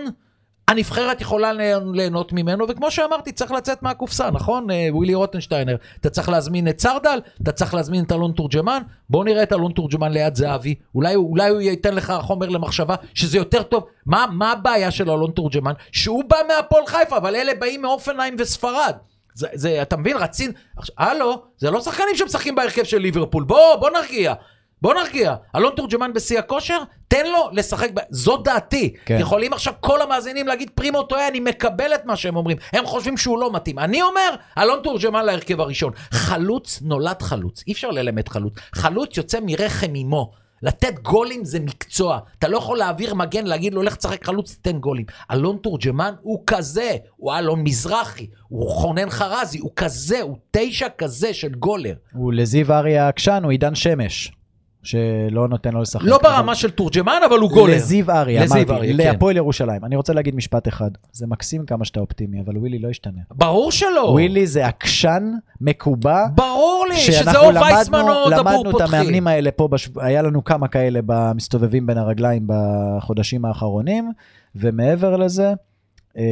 [0.70, 4.72] הנבחרת יכולה לה- ליהנות ממנו, וכמו שאמרתי, צריך לצאת מהקופסה, נכון?
[4.72, 9.26] אה, ווילי רוטנשטיינר, אתה צריך להזמין את סרדל, אתה צריך להזמין את אלון תורג'מן, בוא
[9.26, 13.63] נראה את אלון תורג'מן ליד זהבי, אולי, אולי הוא ייתן לך חומר למחשבה שזה יותר
[13.63, 13.84] טוב.
[14.05, 15.74] מה, מה הבעיה של אלון תורג'מן?
[15.91, 18.93] שהוא בא מהפועל חיפה, אבל אלה באים מאופנהיים וספרד.
[19.34, 20.51] זה, זה, אתה מבין, רצין,
[20.97, 24.34] הלו, זה לא שחקנים שמשחקים בהרכב של ליברפול, בוא, בוא נרגיע.
[24.82, 26.77] בוא נרגיע, אלון תורג'מן בשיא הכושר,
[27.07, 27.99] תן לו לשחק, ב...
[28.09, 28.93] זו דעתי.
[29.05, 29.17] כן.
[29.19, 32.57] יכולים עכשיו כל המאזינים להגיד פרימו טועה, אני מקבל את מה שהם אומרים.
[32.73, 33.80] הם חושבים שהוא לא מתאים.
[33.80, 35.93] אני אומר, אלון תורג'מן להרכב הראשון.
[36.11, 38.53] חלוץ נולד חלוץ, אי אפשר ללמד חלוץ.
[38.75, 40.32] חלוץ יוצא מרחם אמו.
[40.61, 42.19] לתת גולים זה מקצוע.
[42.39, 45.05] אתה לא יכול להעביר מגן, להגיד לו, לך תשחק חלוץ, תתן גולים.
[45.32, 51.34] אלון תורג'מן הוא כזה, הוא אלון מזרחי, הוא רונן חרזי, הוא כזה, הוא תשע כזה
[51.34, 51.93] של גולר.
[52.13, 54.32] הוא לזיו אריה העקשן, הוא עידן שמש,
[54.84, 56.05] שלא נותן לו לשחק.
[56.05, 57.75] לא אבל- ברמה של תורג'מן, אבל הוא גולר.
[57.75, 58.97] לזיו אריה, לזיו אמרתי, כן.
[58.97, 59.86] להפועל ירושלים.
[59.86, 63.21] אני רוצה להגיד משפט אחד, זה מקסים כמה שאתה אופטימי, אבל ווילי לא ישתנה.
[63.32, 64.07] ברור שלא.
[64.11, 68.82] ווילי זה עקשן מקובע, ברור לי, שזה או וייסמן או דבור למדנו את.
[68.82, 69.89] המאמנים האלה פה, בש...
[69.97, 74.11] היה לנו כמה כאלה במסתובבים בין הרגליים בחודשים האחרונים,
[74.55, 75.53] ומעבר לזה,
[76.17, 76.23] אמ,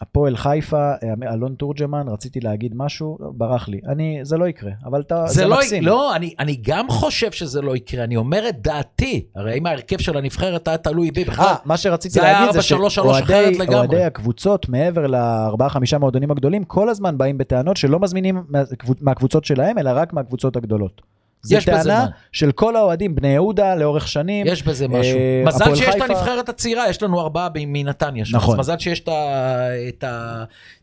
[0.00, 3.80] הפועל חיפה, אה, אלון תורג'מן, רציתי להגיד משהו, ברח לי.
[3.88, 5.84] אני, זה לא יקרה, אבל אתה, זה, זה לא, מקסים.
[5.84, 9.24] לא אני, אני גם חושב שזה לא יקרה, אני אומר את דעתי.
[9.36, 12.80] הרי אם ההרכב של הנבחרת היה תלוי בי בכלל, אה, מה שרציתי להגיד זה 4-3-3
[13.22, 18.98] אחרת שאוהדי הקבוצות, מעבר לארבעה חמישה מועדונים הגדולים, כל הזמן באים בטענות שלא מזמינים מהקבוצ-
[19.00, 21.02] מהקבוצות שלהם, אלא רק מהקבוצות הגדולות.
[21.50, 22.10] יש בזה טענה מה.
[22.32, 24.46] של כל האוהדים, בני יהודה לאורך שנים.
[24.46, 25.18] יש בזה משהו.
[25.18, 28.36] אה, מזל שיש את הנבחרת הצעירה, יש לנו ארבעה מנתניה שם.
[28.36, 28.54] נכון.
[28.54, 30.04] אז מזל שיש את ה- את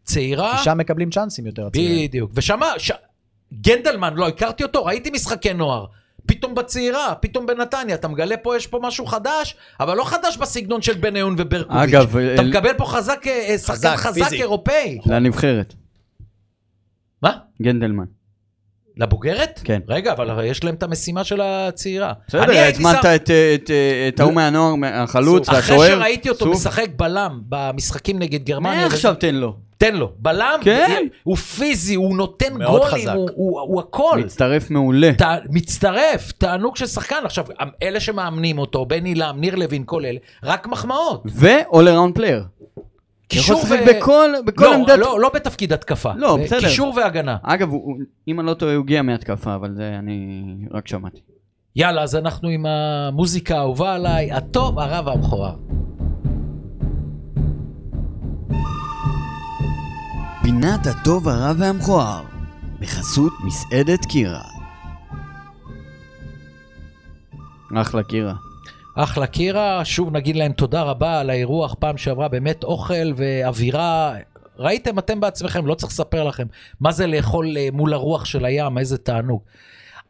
[0.04, 0.58] הצעירה.
[0.58, 1.68] כי שם מקבלים צ'אנסים יותר.
[1.68, 2.08] הצעירים.
[2.08, 2.32] בדיוק.
[2.34, 2.92] ושם, ש...
[3.62, 5.86] גנדלמן, לא הכרתי אותו, ראיתי משחקי נוער.
[6.28, 10.82] פתאום בצעירה, פתאום בנתניה, אתה מגלה פה, יש פה משהו חדש, אבל לא חדש בסגנון
[10.82, 11.82] של בניון וברקוביץ'.
[11.90, 14.42] אגב, אתה אל- מקבל פה חזק, אה, שחקן חזק, חזק פיזי.
[14.42, 15.00] אירופאי.
[15.06, 15.74] לנבחרת.
[17.22, 17.32] מה?
[17.62, 18.06] גנדלמן.
[18.98, 19.62] לבוגרת?
[19.64, 19.80] כן.
[19.88, 22.14] רגע, אבל יש להם את המשימה של הצעירה.
[22.34, 26.00] אני בסדר, הזמנת שם- את, אה, את, אה, את ההוא מהנוער, החלוץ אחרי והשוער.
[26.00, 26.54] שראיתי אותו סוף.
[26.56, 29.54] משחק בלם במשחקים נגד גרמניה, מה עכשיו תן לו?
[29.78, 31.04] תן לו, בלם, כן.
[31.24, 33.14] הוא פיזי, הוא נותן מאוד גולים, חזק.
[33.16, 34.22] הוא, הוא, הוא הכל.
[34.26, 35.12] מצטרף מעולה.
[35.18, 37.16] ת, מצטרף, תענוג של שחקן.
[37.26, 37.46] עכשיו,
[37.84, 41.24] אלה שמאמנים אותו, בני לם, ניר לוין, כל אלה, רק מחמאות.
[41.26, 42.55] ו-all around player.
[43.40, 44.98] קישור לשחק בכל, בכל לא, עמדת...
[45.00, 46.12] לא, לא בתפקיד התקפה.
[46.18, 46.60] לא, בסדר.
[46.60, 47.38] קישור והגנה.
[47.44, 51.20] אגב, הוא- הוא- אם אני לא טועה, הוא הגיע מהתקפה, אבל זה אני רק שמעתי.
[51.76, 55.56] יאללה, אז אנחנו עם המוזיקה האהובה עליי, הטוב, הרע והמכוער.
[60.44, 62.24] פינת הטוב, הרע והמכוער,
[62.80, 64.42] בחסות מסעדת קירה.
[67.76, 68.34] אחלה קירה.
[68.96, 74.16] אחלה קירה, שוב נגיד להם תודה רבה על האירוח פעם שעברה, באמת אוכל ואווירה.
[74.58, 76.48] ראיתם אתם בעצמכם, לא צריך לספר לכם
[76.80, 79.42] מה זה לאכול אה, מול הרוח של הים, איזה תענוג.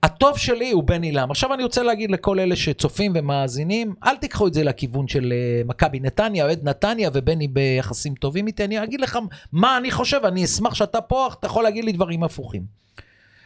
[0.03, 1.31] הטוב שלי הוא בן עילם.
[1.31, 5.61] עכשיו אני רוצה להגיד לכל אלה שצופים ומאזינים, אל תיקחו את זה לכיוון של אה,
[5.65, 9.19] מכבי נתניה, אוהד נתניה ובני ביחסים טובים איתי, אני אגיד לך
[9.51, 12.63] מה אני חושב, אני אשמח שאתה פה, אתה יכול להגיד לי דברים הפוכים.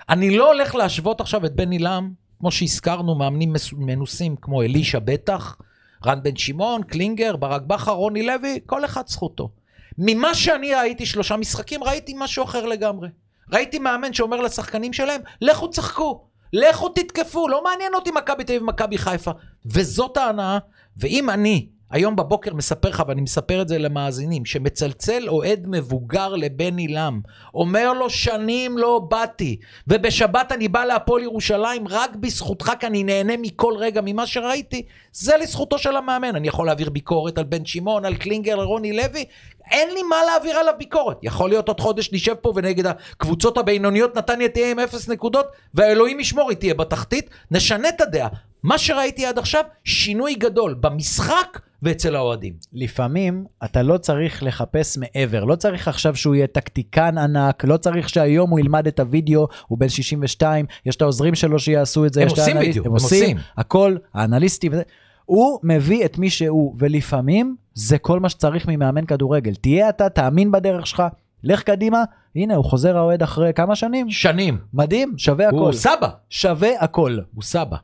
[0.09, 5.57] אני לא הולך להשוות עכשיו את בן עילם, כמו שהזכרנו, מאמנים מנוסים כמו אלישע בטח,
[6.05, 9.49] רן בן שמעון, קלינגר, ברק בכר, רוני לוי, כל אחד זכותו.
[9.97, 13.09] ממה שאני ראיתי שלושה משחקים, ראיתי משהו אחר לגמרי.
[13.51, 18.63] ראיתי מאמן שאומר לשחקנים שלהם, לכו תשחקו, לכו תתקפו, לא מעניין אותי מכבי תל אביב
[18.63, 19.31] ומכבי חיפה.
[19.65, 20.57] וזאת ההנאה,
[20.97, 26.77] ואם אני היום בבוקר מספר לך, ואני מספר את זה למאזינים, שמצלצל אוהד מבוגר לבן
[26.77, 27.21] עילם,
[27.53, 33.33] אומר לו שנים לא באתי, ובשבת אני בא להפועל ירושלים רק בזכותך, כי אני נהנה
[33.37, 36.35] מכל רגע ממה שראיתי, זה לזכותו של המאמן.
[36.35, 39.25] אני יכול להעביר ביקורת על בן שמעון, על קלינגר, על רוני לוי,
[39.71, 41.17] אין לי מה להעביר עליו ביקורת.
[41.23, 46.19] יכול להיות עוד חודש נשב פה ונגד הקבוצות הבינוניות נתניה תהיה עם אפס נקודות, והאלוהים
[46.19, 48.29] ישמור היא תהיה בתחתית, נשנה את הדעה.
[48.64, 52.53] מה שראיתי עד עכשיו, שינוי גדול במשחק ואצל האוהדים.
[52.74, 58.10] לפעמים אתה לא צריך לחפש מעבר, לא צריך עכשיו שהוא יהיה טקטיקן ענק, לא צריך
[58.10, 62.22] שהיום הוא ילמד את הוידאו, הוא בן 62, יש את העוזרים שלו שיעשו את זה.
[62.24, 63.38] הם עושים האנליסט- וידאו, הם הם עושים, עושים.
[63.57, 64.84] הכל, האנליסטים וזה.
[65.26, 69.55] הוא מביא את מי שהוא, ולפעמים זה כל מה שצריך ממאמן כדורגל.
[69.55, 71.03] תהיה אתה, תאמין בדרך שלך,
[71.43, 72.03] לך קדימה,
[72.36, 74.57] הנה הוא חוזר האוהד אחרי כמה שנים, שנים.
[74.74, 76.10] מדהים, שווה הכל, הוא סבא.
[76.30, 77.18] שווה הכל.
[77.36, 77.78] הוא סבא.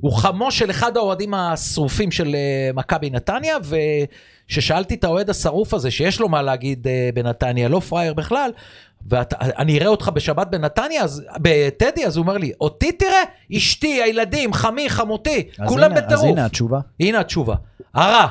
[0.00, 3.56] הוא חמו של אחד האוהדים השרופים של אה, מכבי נתניה,
[4.48, 8.50] וכששאלתי את האוהד השרוף הזה, שיש לו מה להגיד אה, בנתניה, לא פראייר בכלל,
[9.08, 13.22] ואני אראה אותך בשבת בנתניה, אז, בטדי, אז הוא אומר לי, אותי תראה,
[13.56, 16.24] אשתי, הילדים, חמי, חמותי, אז כולם הנה- אז בטירוף.
[16.24, 16.80] הנה התשובה.
[17.00, 17.54] הנה התשובה.
[17.94, 18.26] הרע.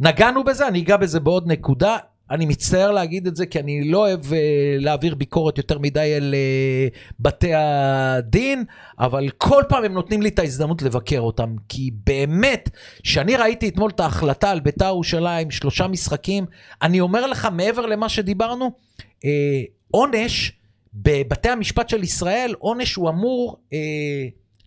[0.00, 1.96] נגענו בזה, אני אגע בזה בעוד נקודה.
[2.30, 4.34] אני מצטער להגיד את זה, כי אני לא אוהב uh,
[4.78, 8.64] להעביר ביקורת יותר מדי על uh, בתי הדין,
[8.98, 11.54] אבל כל פעם הם נותנים לי את ההזדמנות לבקר אותם.
[11.68, 12.70] כי באמת,
[13.02, 16.44] כשאני ראיתי אתמול את ההחלטה על בית"ר ירושלים, שלושה משחקים,
[16.82, 19.26] אני אומר לך, מעבר למה שדיברנו, uh,
[19.90, 20.52] עונש
[20.94, 23.74] בבתי המשפט של ישראל, עונש הוא אמור uh,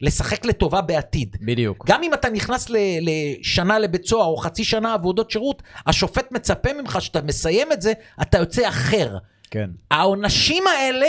[0.04, 1.36] לשחק לטובה בעתיד.
[1.42, 1.86] בדיוק.
[1.88, 6.70] גם אם אתה נכנס ל- לשנה לבית סוהר או חצי שנה עבודות שירות, השופט מצפה
[6.82, 9.18] ממך שאתה מסיים את זה, אתה יוצא אחר.
[9.52, 9.70] כן.
[9.92, 11.08] העונשים האלה,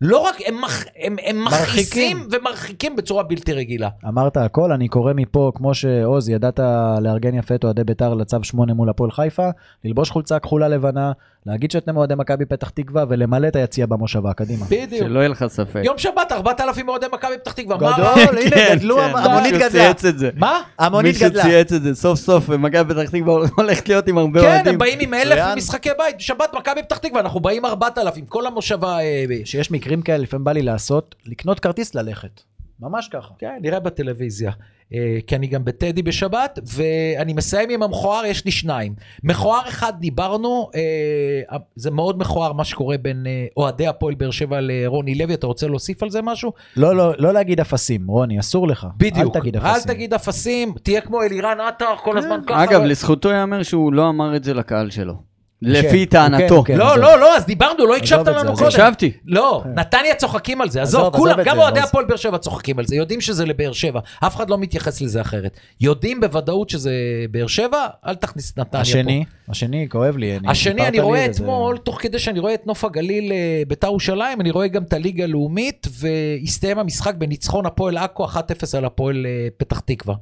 [0.00, 2.40] לא רק, הם, מח, הם, הם מכעיסים מרחיקים.
[2.40, 3.88] ומרחיקים בצורה בלתי רגילה.
[4.08, 6.60] אמרת הכל, אני קורא מפה, כמו שעוז, ידעת
[7.02, 9.48] לארגן יפה את אוהדי בית"ר לצו 8 מול הפועל חיפה,
[9.84, 11.12] ללבוש חולצה כחולה לבנה,
[11.46, 14.66] להגיד שאתם אוהדי מכבי פתח תקווה ולמלא את היציע במושבה, קדימה.
[14.68, 15.02] בדיוק.
[15.08, 15.80] שלא יהיה לך ספק.
[15.84, 17.76] יום שבת, 4,000 אוהדי מכבי פתח תקווה.
[17.76, 19.70] גדול, הנה, גדלו, המונית מישהו גדלה.
[19.70, 20.30] צייץ את זה.
[20.36, 20.60] מה?
[20.78, 21.42] המונית מישהו גדלה.
[21.42, 24.72] צייץ את זה, סוף סוף, מכבי פתח תקווה הולכת להיות עם הרבה כן, אוהדים.
[24.72, 25.56] הם באים עם אלף.
[25.56, 26.16] משחקי בית.
[26.16, 28.98] בשבת מכבי פתח תקווה, אנחנו באים 4,000, כל המושבה...
[29.00, 32.40] אה, שיש מקרים כאלה, לפעמים בא לי לעשות, לקנות כרטיס ללכת.
[32.80, 33.34] ממש ככה.
[33.38, 34.50] כן, נראה בטלוויזיה.
[34.94, 38.94] אה, כי אני גם בטדי בשבת, ואני מסיים עם המכוער, יש לי שניים.
[39.24, 44.58] מכוער אחד דיברנו, אה, זה מאוד מכוער מה שקורה בין אה, אוהדי הפועל באר שבע
[44.60, 46.52] לרוני לוי, אתה רוצה להוסיף על זה משהו?
[46.76, 48.86] לא, לא, לא להגיד אפסים, רוני, אסור לך.
[48.96, 49.36] בדיוק.
[49.36, 49.92] אל תגיד אל אפסים.
[49.94, 52.64] תגיד אפסים, תהיה כמו אלירן עטר כל הזמן ככה.
[52.64, 55.29] אגב, לזכותו ייאמר שהוא לא אמר את זה לקהל שלו.
[55.64, 56.62] כן, לפי הוא טענתו.
[56.66, 56.78] כן, כן.
[56.78, 56.98] לא.
[56.98, 58.52] לא, לא, אז דיברנו, לא הקשבת לנו.
[58.54, 58.66] קודם.
[58.66, 59.12] הקשבתי.
[59.26, 61.80] לא, נתניה צוחקים על זה, עזוב, כולם, גם אוהדי.
[61.80, 65.20] הפועל באר שבע צוחקים על זה, יודעים שזה לבאר שבע, אף אחד לא מתייחס לזה
[65.20, 65.56] אחרת.
[65.80, 66.92] יודעים בוודאות שזה
[67.30, 68.88] באר שבע, אל תכניס את נתניה פה.
[68.90, 70.36] השני, השני, כואב לי.
[70.36, 74.40] אני- השני, אני רואה אתמול, תוך כדי שאני רואה את נוף הגליל אה, ביתר ירושלים,
[74.40, 78.36] אני רואה גם את הליגה הלאומית, והסתיים המשחק בניצחון הפועל עכו 1-0
[78.76, 80.14] על הפועל אה, פתח תקווה.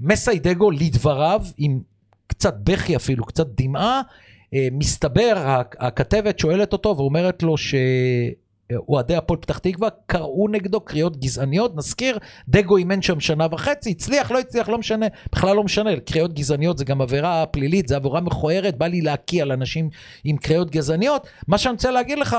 [0.00, 1.80] ומסיידגו, לדבריו, עם
[2.38, 4.00] קצת בכי אפילו, קצת דמעה,
[4.54, 7.54] אה, מסתבר, הכ- הכתבת שואלת אותו ואומרת לו
[8.88, 14.30] אוהדי הפועל פתח תקווה קראו נגדו קריאות גזעניות, נזכיר, דגו אימן שם שנה וחצי, הצליח,
[14.30, 18.20] לא הצליח, לא משנה, בכלל לא משנה, קריאות גזעניות זה גם עבירה פלילית, זה עבירה
[18.20, 19.90] מכוערת, בא לי להקיא על אנשים
[20.24, 21.26] עם קריאות גזעניות.
[21.48, 22.36] מה שאני רוצה להגיד לך,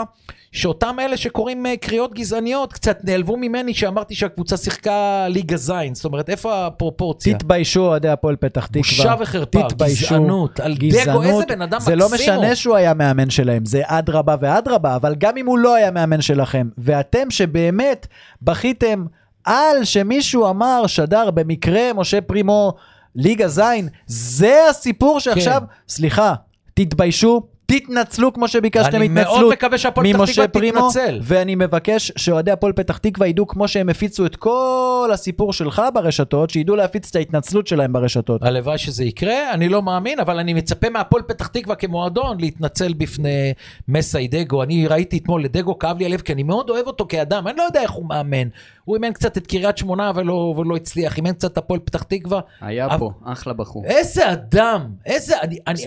[0.52, 6.06] שאותם אלה שקוראים אה, קריאות גזעניות קצת נעלבו ממני שאמרתי שהקבוצה שיחקה ליגה זין, זאת
[6.06, 7.38] אומרת, איפה הפרופורציה?
[7.38, 8.82] תתביישו אוהדי הפועל פתח תקווה.
[8.82, 9.60] בושה וחרפה.
[9.78, 12.42] גזענות, על דגו, איזה בן אדם זה לא מקסים הוא.
[12.42, 16.15] משנה שהוא היה מאמן שלהם, זה אדרבה ואדרבה, אבל גם אם הוא לא היה מאמן
[16.22, 18.08] שלכם, ואתם שבאמת
[18.42, 19.06] בכיתם
[19.44, 22.74] על שמישהו אמר, שדר במקרה משה פרימו,
[23.16, 25.74] ליגה זין, זה הסיפור שעכשיו, כן.
[25.90, 26.34] סליחה,
[26.74, 27.55] תתביישו.
[27.66, 31.20] תתנצלו כמו שביקשתם אני מאוד התנצלות מקווה שהפועל פתח ממשה תקווה פרימו, תתנצל.
[31.22, 36.50] ואני מבקש שאוהדי הפועל פתח תקווה ידעו כמו שהם הפיצו את כל הסיפור שלך ברשתות,
[36.50, 38.44] שידעו להפיץ את ההתנצלות שלהם ברשתות.
[38.44, 43.54] הלוואי שזה יקרה, אני לא מאמין, אבל אני מצפה מהפועל פתח תקווה כמועדון להתנצל בפני
[43.88, 44.64] מסי דגו.
[44.64, 47.58] אני ראיתי אתמול את דגו, כאב לי הלב, כי אני מאוד אוהב אותו כאדם, אני
[47.58, 48.48] לא יודע איך הוא מאמן.
[48.84, 52.40] הוא אימן קצת את קריית שמונה ולא, ולא הצליח, אימן קצת את הפועל פתח תקווה.
[52.62, 53.86] היה אבל- פה, אחלה בחור.
[53.86, 55.42] איזה אדם, איזה...
[55.42, 55.82] אני, אני,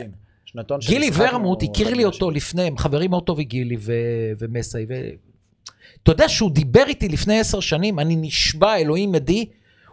[0.52, 3.92] שנתון גילי שמשחקנו, ורמוט הוא הכיר לי אותו לפני, הם חברים מאוד טובים גילי ו...
[4.38, 4.86] ומסי.
[4.88, 4.94] ו...
[6.02, 9.46] אתה יודע שהוא דיבר איתי לפני עשר שנים, אני נשבע, אלוהים עדי,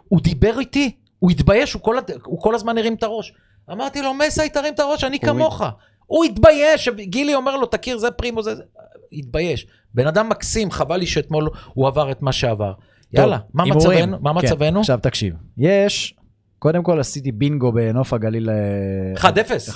[0.08, 3.32] הוא דיבר איתי, הוא התבייש, הוא כל, הוא כל הזמן הרים את הראש.
[3.72, 5.62] אמרתי לו, מסי, תרים את הראש, אני הוא כמוך.
[6.06, 8.54] הוא התבייש, גילי אומר לו, תכיר, זה פרימו, זה...
[8.54, 8.62] זה."
[9.12, 9.66] התבייש.
[9.94, 12.72] בן אדם מקסים, חבל לי שאתמול הוא עבר את מה שעבר.
[13.12, 13.64] יאללה, מה.
[13.64, 14.16] מצבנו?
[14.20, 14.80] מה כן, מצבנו?
[14.80, 16.14] עכשיו תקשיב, יש,
[16.58, 19.70] קודם כל עשיתי בינגו בנוף הגליל אה, 1-0.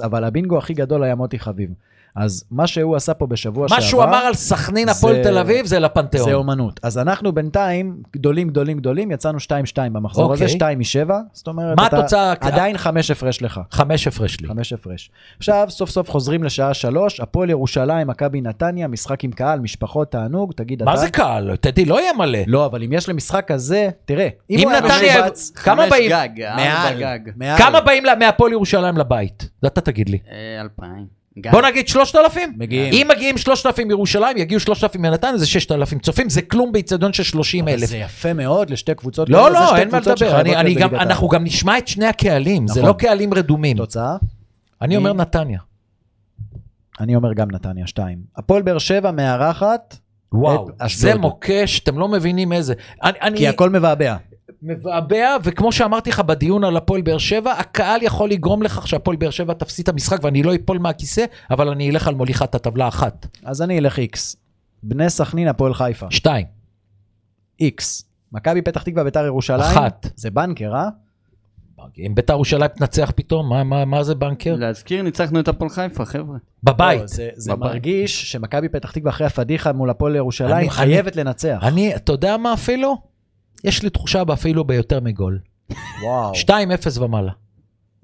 [0.00, 1.70] 1-0, אבל הבינגו הכי גדול היה מוטי חביב.
[2.16, 3.80] אז מה שהוא עשה פה בשבוע שעבר...
[3.80, 6.28] מה שהוא אמר על סכנין הפועל תל אביב זה לפנתיאון.
[6.28, 6.80] זה אומנות.
[6.82, 9.50] אז אנחנו בינתיים, גדולים, גדולים, גדולים, יצאנו 2-2
[9.92, 10.56] במחזור הזה, אוקיי.
[10.56, 12.34] 2 מ-7, זאת אומרת, מה אתה התוצאה?
[12.40, 13.60] עדיין 5 הפרש לך.
[13.70, 14.48] 5 הפרש לי.
[14.48, 15.10] 5 הפרש.
[15.38, 20.52] עכשיו, סוף סוף חוזרים לשעה 3, הפועל ירושלים, מכבי נתניה, משחק עם קהל, משפחות, תענוג,
[20.52, 20.90] תגיד אתה.
[20.90, 21.56] מה זה קהל?
[21.56, 22.38] טדי לא יהיה מלא.
[22.46, 25.26] לא, אבל אם יש למשחק כזה, תראה, אם, אם נתניה...
[25.54, 26.10] כמה באים?
[26.10, 29.48] גג, כמה באים מהפועל ירושלים לבית?
[29.66, 30.18] אתה תגיד לי.
[30.60, 31.23] 2,000.
[31.40, 31.52] גם.
[31.52, 32.52] בוא נגיד 3,000?
[32.56, 32.92] מגיעים.
[32.92, 37.68] אם מגיעים 3,000 מירושלים, יגיעו 3,000 מנתניה, זה 6,000 צופים, זה כלום באיצטדיון של 30
[37.68, 37.88] אלף.
[37.88, 39.28] זה יפה מאוד לשתי קבוצות.
[39.28, 40.40] לא, לא, אין מה לדבר.
[40.40, 42.74] אני, אני גם, אנחנו גם נשמע את שני הקהלים, נכון.
[42.74, 43.76] זה לא קהלים רדומים.
[43.76, 44.16] תוצאה?
[44.82, 45.58] אני אומר נתניה.
[47.00, 48.18] אני אומר גם נתניה, 2.
[48.36, 49.96] הפועל באר שבע מארחת
[50.32, 52.74] וואו, זה מוקש, אתם לא מבינים איזה.
[53.02, 54.16] אני, כי אני, הכל מבעבע.
[54.66, 59.30] מבעבע, וכמו שאמרתי לך בדיון על הפועל באר שבע, הקהל יכול לגרום לכך שהפועל באר
[59.30, 63.26] שבע תפסיד את המשחק ואני לא אפול מהכיסא, אבל אני אלך על מוליכת הטבלה אחת.
[63.44, 64.36] אז אני אלך איקס.
[64.82, 66.06] בני סכנין, הפועל חיפה.
[66.10, 66.46] שתיים.
[67.60, 68.04] איקס.
[68.32, 69.60] מכבי פתח תקווה, ביתר ירושלים.
[69.60, 70.06] אחת.
[70.16, 70.88] זה בנקר, אה?
[71.98, 74.56] אם ביתר ירושלים תנצח פתאום, מה, מה, מה זה בנקר?
[74.56, 76.36] להזכיר, ניצחנו את הפועל חיפה, חבר'ה.
[76.62, 77.00] בבית.
[77.00, 77.70] לא, זה, זה בבית.
[77.70, 81.58] מרגיש שמכבי פתח תקווה אחרי הפדיחה מול הפועל ירושלים אני- חייבת לנצח.
[81.62, 83.13] אני, אתה יודע מה אפילו?
[83.64, 85.38] יש לי תחושה אפילו ביותר מגול.
[86.02, 86.32] וואו.
[86.34, 87.32] 2-0 ומעלה.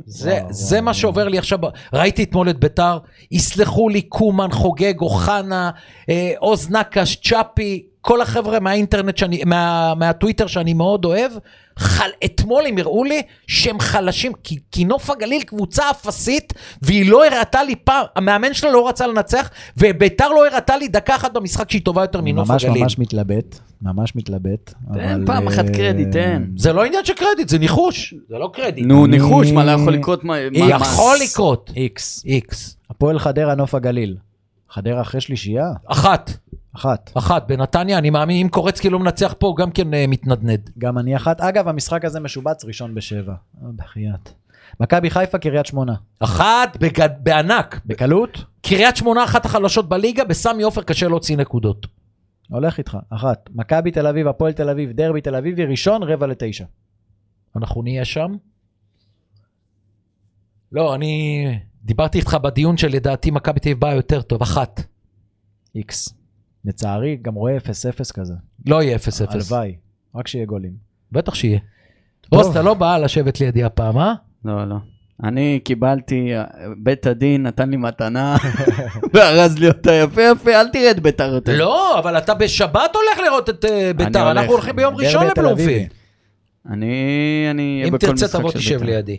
[0.07, 0.95] זה, וואו, זה וואו, מה.
[0.95, 1.59] שעובר לי עכשיו,
[1.93, 2.99] ראיתי אתמול את ביתר,
[3.31, 5.71] יסלחו לי קומן, חוגג, אוחנה,
[6.09, 11.33] אה, עוז נקש, צ'אפי, כל החבר'ה מהאינטרנט, שאני, מה, מהטוויטר שאני מאוד אוהב,
[11.81, 16.53] חל, אתמול הם הראו לי שהם חלשים, כי, כי נוף הגליל קבוצה אפסית,
[16.83, 21.17] והיא לא הראתה לי פעם, המאמן שלה לא רצה לנצח, וביתר לא הראתה לי דקה
[21.17, 22.83] אחת במשחק שהיא טובה יותר מנוף ממש הגליל.
[22.83, 24.75] ממש מתלבט, ממש מתלבט.
[24.95, 26.43] תן אבל, פעם אחת אה, קרדיט, תן.
[26.57, 28.87] זה לא עניין של קרדיט, זה ניחוש, זה לא קרדיט.
[28.87, 30.25] נו, אני- ניחוש, מה לא יכול לקרות?
[30.25, 31.71] מה- מה- מה- יכול לקרות.
[31.77, 32.23] איקס.
[32.27, 32.77] איקס.
[32.91, 34.17] הפועל חדרה, נוף הגליל.
[34.71, 35.67] חדרה אחרי שלישייה?
[35.87, 36.31] אחת.
[36.77, 37.11] אחת.
[37.15, 40.71] אחת, בנתניה, אני מאמין, אם קורצקי לא מנצח פה, גם כן אה, מתנדנד.
[40.79, 41.41] גם אני אחת.
[41.41, 43.33] אגב, המשחק הזה משובץ ראשון בשבע.
[43.33, 44.31] אה, בחייאת.
[44.81, 45.95] מכבי חיפה, קריית שמונה.
[46.21, 47.09] אחת בגד...
[47.23, 47.81] בענק.
[47.87, 48.45] בקלות?
[48.63, 51.87] קריית שמונה אחת החלשות בליגה, בסמי עופר קשה להוציא נקודות.
[52.49, 52.99] הולך איתך.
[53.11, 53.49] אחת.
[53.55, 56.65] מכבי תל אביב, הפועל תל אביב, דרבי תל אביבי, ראשון, רבע לתשע.
[57.57, 58.33] אנחנו נהיה שם.
[60.73, 61.45] לא, אני
[61.83, 64.81] דיברתי איתך בדיון שלדעתי מכבי תל אביב באה יותר טוב, אחת.
[65.75, 66.20] איקס.
[66.65, 68.35] לצערי, גם רואה 0-0 כזה.
[68.67, 69.01] לא יהיה 0-0.
[69.29, 69.77] הלוואי.
[70.15, 70.73] רק שיהיה גולים.
[71.13, 71.59] בטח שיהיה.
[72.33, 74.15] רוז, אתה לא בא לשבת לידי הפעם, אה?
[74.45, 74.77] לא, לא.
[75.25, 76.33] אני קיבלתי,
[76.77, 78.37] בית הדין נתן לי מתנה,
[79.15, 81.59] וארז לי אותה יפה יפה, אל תראה את ביתר יותר.
[81.59, 84.31] לא, אבל אתה בשבת הולך לראות את אה, ביתר.
[84.31, 85.89] אנחנו הולכים ביום ראשון לבלומפילד.
[86.71, 88.87] אני, אני אהיה אם בכל תרצה משחק תבוא של תשב בית"ר.
[88.87, 89.17] לידי.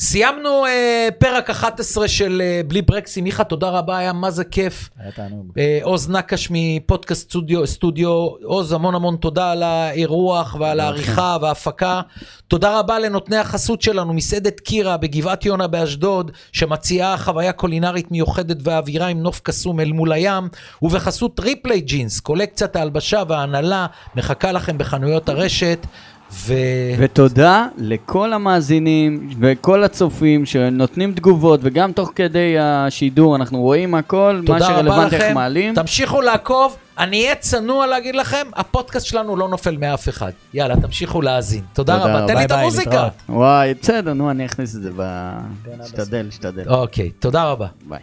[0.00, 3.20] סיימנו אה, פרק 11 של אה, בלי ברקסי.
[3.20, 4.90] מיכה, תודה רבה, היה מה זה כיף.
[4.98, 5.52] היה תענוג.
[5.58, 8.08] אה, עוז נקש מפודקאסט סטודיו, סטודיו.
[8.44, 12.00] עוז, המון המון תודה על האירוח ועל העריכה וההפקה.
[12.48, 19.06] תודה רבה לנותני החסות שלנו, מסעדת קירה בגבעת יונה באשדוד, שמציעה חוויה קולינרית מיוחדת ואווירה
[19.06, 20.48] עם נוף קסום אל מול הים,
[20.82, 23.86] ובחסות ריפלי ג'ינס, קולקציית ההלבשה וההנהלה,
[24.16, 25.86] מחכה לכם בחנויות הרשת.
[26.32, 26.54] ו...
[26.98, 34.46] ותודה לכל המאזינים וכל הצופים שנותנים תגובות, וגם תוך כדי השידור אנחנו רואים הכל, מה
[34.46, 35.74] תודה רבה שרלוונטי איך לכם, מעלים.
[35.74, 40.30] תמשיכו לעקוב, אני אהיה צנוע להגיד לכם, הפודקאסט שלנו לא נופל מאף אחד.
[40.54, 41.62] יאללה, תמשיכו להאזין.
[41.72, 43.08] תודה תודה רבה, תן לי ביי את המוזיקה.
[43.28, 45.00] וואי, בסדר, נו, אני אכניס את זה ב...
[45.00, 46.68] עד שתדל, שתדל.
[46.68, 47.66] אוקיי, תודה רבה.
[47.88, 48.00] ביי.